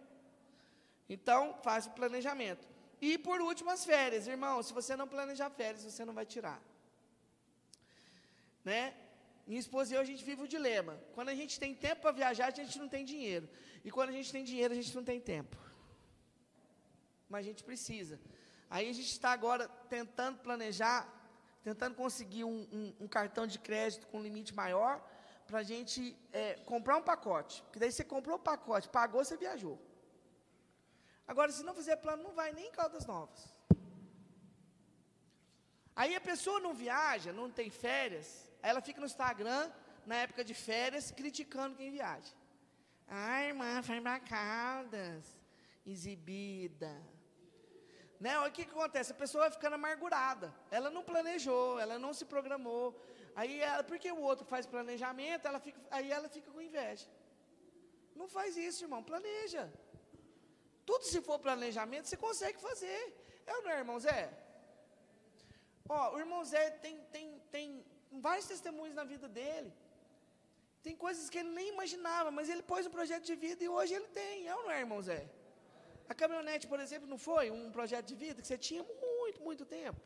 Então, 1.10 1.58
faz 1.64 1.88
o 1.88 1.92
planejamento. 1.92 2.68
E 3.02 3.18
por 3.18 3.42
último, 3.42 3.70
as 3.70 3.84
férias. 3.84 4.28
Irmão, 4.28 4.62
se 4.62 4.74
você 4.74 4.96
não 4.96 5.08
planejar 5.08 5.50
férias, 5.50 5.84
você 5.84 6.04
não 6.06 6.14
vai 6.14 6.26
tirar. 6.26 6.62
Né? 8.64 8.94
Minha 9.48 9.60
esposa 9.60 9.94
e 9.94 9.96
eu, 9.96 10.02
a 10.02 10.04
gente 10.04 10.24
vive 10.24 10.44
o 10.44 10.48
dilema. 10.48 11.00
Quando 11.16 11.30
a 11.30 11.36
gente 11.36 11.60
tem 11.60 11.74
tempo 11.74 12.02
para 12.02 12.12
viajar, 12.12 12.48
a 12.48 12.52
gente 12.52 12.78
não 12.78 12.88
tem 12.88 13.04
dinheiro. 13.04 13.50
E 13.84 13.90
quando 13.90 14.10
a 14.10 14.14
gente 14.14 14.32
tem 14.32 14.44
dinheiro, 14.44 14.74
a 14.74 14.76
gente 14.76 14.96
não 14.96 15.04
tem 15.04 15.20
tempo. 15.20 15.58
Mas 17.32 17.46
a 17.46 17.50
gente 17.50 17.64
precisa. 17.64 18.20
Aí 18.70 18.90
a 18.90 18.94
gente 18.94 19.12
está 19.18 19.32
agora 19.32 19.68
tentando 19.90 20.38
planejar, 20.40 21.02
tentando 21.64 21.96
conseguir 21.96 22.44
um, 22.44 22.68
um, 22.72 22.94
um 23.02 23.08
cartão 23.08 23.48
de 23.48 23.58
crédito 23.58 24.08
com 24.08 24.22
limite 24.22 24.54
maior, 24.54 24.94
para 25.48 25.60
a 25.60 25.64
gente 25.64 26.16
é, 26.34 26.56
comprar 26.72 26.98
um 26.98 27.02
pacote. 27.12 27.62
Porque 27.64 27.80
daí 27.80 27.92
você 27.92 28.04
comprou 28.04 28.36
o 28.36 28.40
pacote, 28.52 28.90
pagou, 28.90 29.24
você 29.24 29.38
viajou. 29.38 29.80
Agora, 31.28 31.52
se 31.52 31.64
não 31.64 31.74
fizer 31.74 31.96
plano, 31.96 32.24
não 32.24 32.34
vai 32.34 32.52
nem 32.52 32.68
em 32.68 32.72
Caldas 32.72 33.06
Novas. 33.06 33.42
Aí 35.96 36.16
a 36.16 36.22
pessoa 36.22 36.60
não 36.60 36.74
viaja, 36.74 37.32
não 37.32 37.50
tem 37.50 37.70
férias, 37.70 38.48
ela 38.62 38.82
fica 38.82 39.00
no 39.00 39.06
Instagram, 39.06 39.72
na 40.06 40.16
época 40.16 40.44
de 40.44 40.54
férias, 40.54 41.12
criticando 41.12 41.76
quem 41.76 41.92
viaja. 41.92 42.34
Ah, 43.08 43.44
irmã, 43.44 43.82
foi 43.84 44.00
para 44.02 44.20
Caldas, 44.22 45.26
exibida. 45.86 46.92
Né? 48.26 48.34
O 48.40 48.52
que, 48.56 48.64
que 48.66 48.74
acontece? 48.78 49.12
A 49.12 49.22
pessoa 49.22 49.46
vai 49.46 49.52
ficando 49.58 49.78
amargurada. 49.80 50.48
Ela 50.78 50.90
não 50.96 51.04
planejou, 51.12 51.80
ela 51.84 51.98
não 52.04 52.14
se 52.14 52.26
programou. 52.34 52.86
Aí, 53.36 53.54
ela, 53.60 53.84
porque 53.84 54.10
o 54.12 54.22
outro 54.30 54.46
faz 54.46 54.68
planejamento, 54.74 55.48
ela 55.48 55.60
fica, 55.60 55.80
aí 55.90 56.12
ela 56.18 56.30
fica 56.36 56.52
com 56.52 56.62
inveja. 56.62 57.08
Não 58.16 58.28
faz 58.28 58.56
isso, 58.68 58.84
irmão, 58.84 59.02
planeja. 59.12 59.64
Tudo 60.86 61.04
se 61.12 61.20
for 61.28 61.40
planejamento, 61.40 62.08
você 62.08 62.18
consegue 62.28 62.60
fazer. 62.70 63.02
É 63.48 63.56
ou 63.56 63.64
não 63.64 63.72
é, 63.72 63.78
irmão 63.80 64.00
Zé? 64.00 64.22
Ó, 65.90 66.14
o 66.16 66.20
irmão 66.20 66.46
Zé 66.46 66.70
tem, 66.86 66.96
tem, 67.16 67.26
tem 67.50 67.84
vários 68.12 68.46
testemunhos 68.46 68.96
na 69.02 69.04
vida 69.04 69.28
dele. 69.28 69.74
Tem 70.84 70.96
coisas 70.96 71.28
que 71.28 71.40
ele 71.40 71.50
nem 71.50 71.70
imaginava, 71.70 72.30
mas 72.30 72.50
ele 72.50 72.62
pôs 72.62 72.86
um 72.86 72.92
projeto 72.92 73.24
de 73.24 73.36
vida 73.36 73.64
e 73.64 73.70
hoje 73.78 73.96
ele 73.96 74.10
tem. 74.10 74.48
É 74.48 74.56
ou 74.56 74.64
não 74.66 74.72
é, 74.72 74.80
irmão 74.80 75.02
Zé? 75.02 75.22
A 76.12 76.14
caminhonete, 76.22 76.66
por 76.72 76.80
exemplo, 76.86 77.07
não 77.12 77.18
foi 77.30 77.45
um 77.57 77.72
projeto 77.76 78.07
de 78.12 78.16
vida 78.24 78.41
que 78.41 78.47
você 78.49 78.57
tinha 78.68 78.84
muito, 79.05 79.39
muito 79.47 79.64
tempo. 79.66 80.01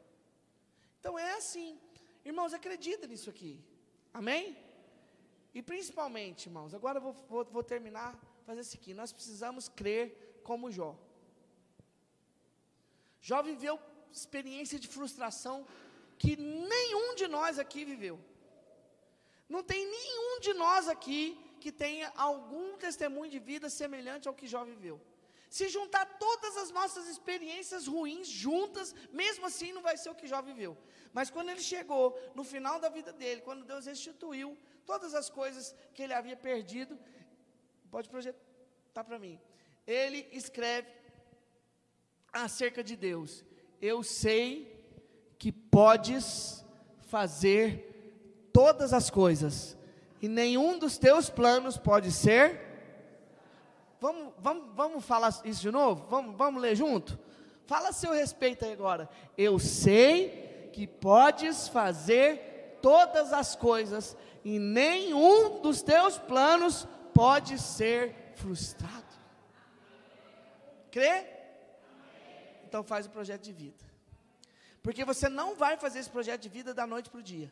Então 0.99 1.13
é 1.27 1.31
assim. 1.41 1.69
Irmãos, 2.29 2.53
acredita 2.57 3.07
nisso 3.11 3.29
aqui. 3.33 3.53
Amém? 4.19 4.43
E 5.57 5.61
principalmente, 5.71 6.41
irmãos, 6.49 6.75
agora 6.79 6.99
eu 6.99 7.03
vou, 7.07 7.13
vou, 7.31 7.43
vou 7.55 7.63
terminar, 7.63 8.11
fazer 8.45 8.61
isso 8.65 8.77
aqui. 8.79 8.93
Nós 9.01 9.11
precisamos 9.17 9.67
crer 9.79 10.05
como 10.49 10.71
Jó. 10.77 10.91
Jó 13.29 13.41
viveu 13.41 13.75
experiência 14.19 14.77
de 14.83 14.87
frustração 14.95 15.57
que 16.21 16.35
nenhum 16.73 17.15
de 17.15 17.27
nós 17.37 17.57
aqui 17.57 17.83
viveu. 17.93 18.19
Não 19.49 19.63
tem 19.63 19.81
nenhum 19.97 20.39
de 20.39 20.53
nós 20.53 20.87
aqui 20.95 21.23
que 21.59 21.71
tenha 21.71 22.13
algum 22.29 22.77
testemunho 22.85 23.31
de 23.35 23.39
vida 23.51 23.69
semelhante 23.81 24.27
ao 24.27 24.37
que 24.39 24.53
Jó 24.55 24.63
viveu. 24.73 24.97
Se 25.55 25.69
juntar 25.69 26.05
todas 26.19 26.57
as 26.57 26.69
nossas 26.77 27.07
experiências 27.07 27.87
ruins 27.87 28.27
juntas, 28.27 28.93
mesmo 29.13 29.45
assim 29.45 29.71
não 29.71 29.81
vai 29.81 29.95
ser 29.95 30.09
o 30.09 30.15
que 30.19 30.27
Jó 30.27 30.41
viveu. 30.41 30.77
Mas 31.13 31.29
quando 31.29 31.47
ele 31.47 31.61
chegou 31.61 32.19
no 32.35 32.43
final 32.43 32.77
da 32.77 32.89
vida 32.89 33.13
dele, 33.13 33.39
quando 33.39 33.63
Deus 33.63 33.85
restituiu 33.85 34.57
todas 34.85 35.15
as 35.15 35.29
coisas 35.29 35.73
que 35.93 36.03
ele 36.03 36.13
havia 36.13 36.35
perdido, 36.35 36.99
pode 37.89 38.09
projetar 38.09 39.05
para 39.05 39.17
mim. 39.17 39.39
Ele 39.87 40.27
escreve 40.33 40.89
acerca 42.33 42.83
de 42.83 42.97
Deus: 42.97 43.45
Eu 43.81 44.03
sei 44.03 44.45
que 45.39 45.53
podes 45.53 46.65
fazer 47.07 48.49
todas 48.51 48.91
as 48.91 49.09
coisas, 49.09 49.77
e 50.21 50.27
nenhum 50.27 50.77
dos 50.77 50.97
teus 50.97 51.29
planos 51.29 51.77
pode 51.77 52.11
ser 52.11 52.64
Vamos, 54.05 54.33
vamos, 54.37 54.75
vamos 54.75 55.03
falar 55.05 55.29
isso 55.45 55.61
de 55.61 55.71
novo? 55.71 56.05
Vamos, 56.07 56.35
vamos 56.35 56.61
ler 56.61 56.75
junto? 56.75 57.17
Fala 57.65 57.91
seu 57.91 58.11
respeito 58.11 58.63
aí 58.63 58.71
agora. 58.71 59.09
Eu 59.35 59.57
sei 59.57 60.69
que 60.71 60.85
podes 60.85 61.67
fazer 61.67 62.77
todas 62.83 63.33
as 63.33 63.55
coisas 63.55 64.15
e 64.43 64.59
nenhum 64.59 65.59
dos 65.59 65.81
teus 65.81 66.19
planos 66.19 66.87
pode 67.15 67.57
ser 67.57 68.33
frustrado. 68.35 68.93
Crê? 70.91 71.25
Então 72.63 72.83
faz 72.83 73.07
o 73.07 73.09
projeto 73.09 73.41
de 73.41 73.53
vida. 73.53 73.83
Porque 74.83 75.03
você 75.03 75.27
não 75.27 75.55
vai 75.55 75.77
fazer 75.77 75.97
esse 75.97 76.11
projeto 76.11 76.41
de 76.41 76.49
vida 76.49 76.75
da 76.75 76.85
noite 76.85 77.09
para 77.09 77.21
o 77.21 77.23
dia. 77.23 77.51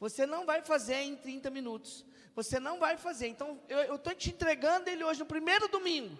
Você 0.00 0.24
não 0.24 0.46
vai 0.46 0.62
fazer 0.62 0.94
em 0.94 1.14
30 1.14 1.50
minutos. 1.50 2.04
Você 2.34 2.58
não 2.58 2.78
vai 2.78 2.96
fazer. 2.96 3.28
Então, 3.28 3.60
eu 3.68 3.96
estou 3.96 4.14
te 4.14 4.30
entregando 4.30 4.88
ele 4.88 5.04
hoje 5.04 5.20
no 5.20 5.26
primeiro 5.26 5.68
domingo. 5.68 6.18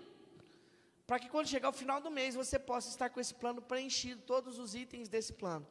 Para 1.06 1.18
que 1.18 1.28
quando 1.28 1.48
chegar 1.48 1.70
o 1.70 1.72
final 1.72 2.00
do 2.00 2.10
mês, 2.10 2.34
você 2.34 2.58
possa 2.58 2.88
estar 2.90 3.08
com 3.08 3.18
esse 3.18 3.34
plano 3.34 3.62
preenchido, 3.62 4.20
todos 4.22 4.58
os 4.58 4.74
itens 4.74 5.08
desse 5.08 5.32
plano. 5.32 5.66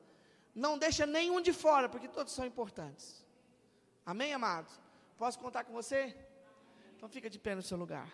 Não 0.54 0.78
deixa 0.78 1.06
nenhum 1.06 1.40
de 1.40 1.54
fora, 1.54 1.88
porque 1.88 2.08
todos 2.08 2.34
são 2.34 2.46
importantes. 2.46 3.24
Amém, 4.06 4.34
amados? 4.34 4.74
Posso 5.18 5.38
contar 5.38 5.64
com 5.64 5.72
você? 5.72 6.16
Então 6.98 7.08
fica 7.08 7.30
de 7.30 7.40
pé 7.40 7.54
no 7.56 7.62
seu 7.62 7.78
lugar. 7.78 8.12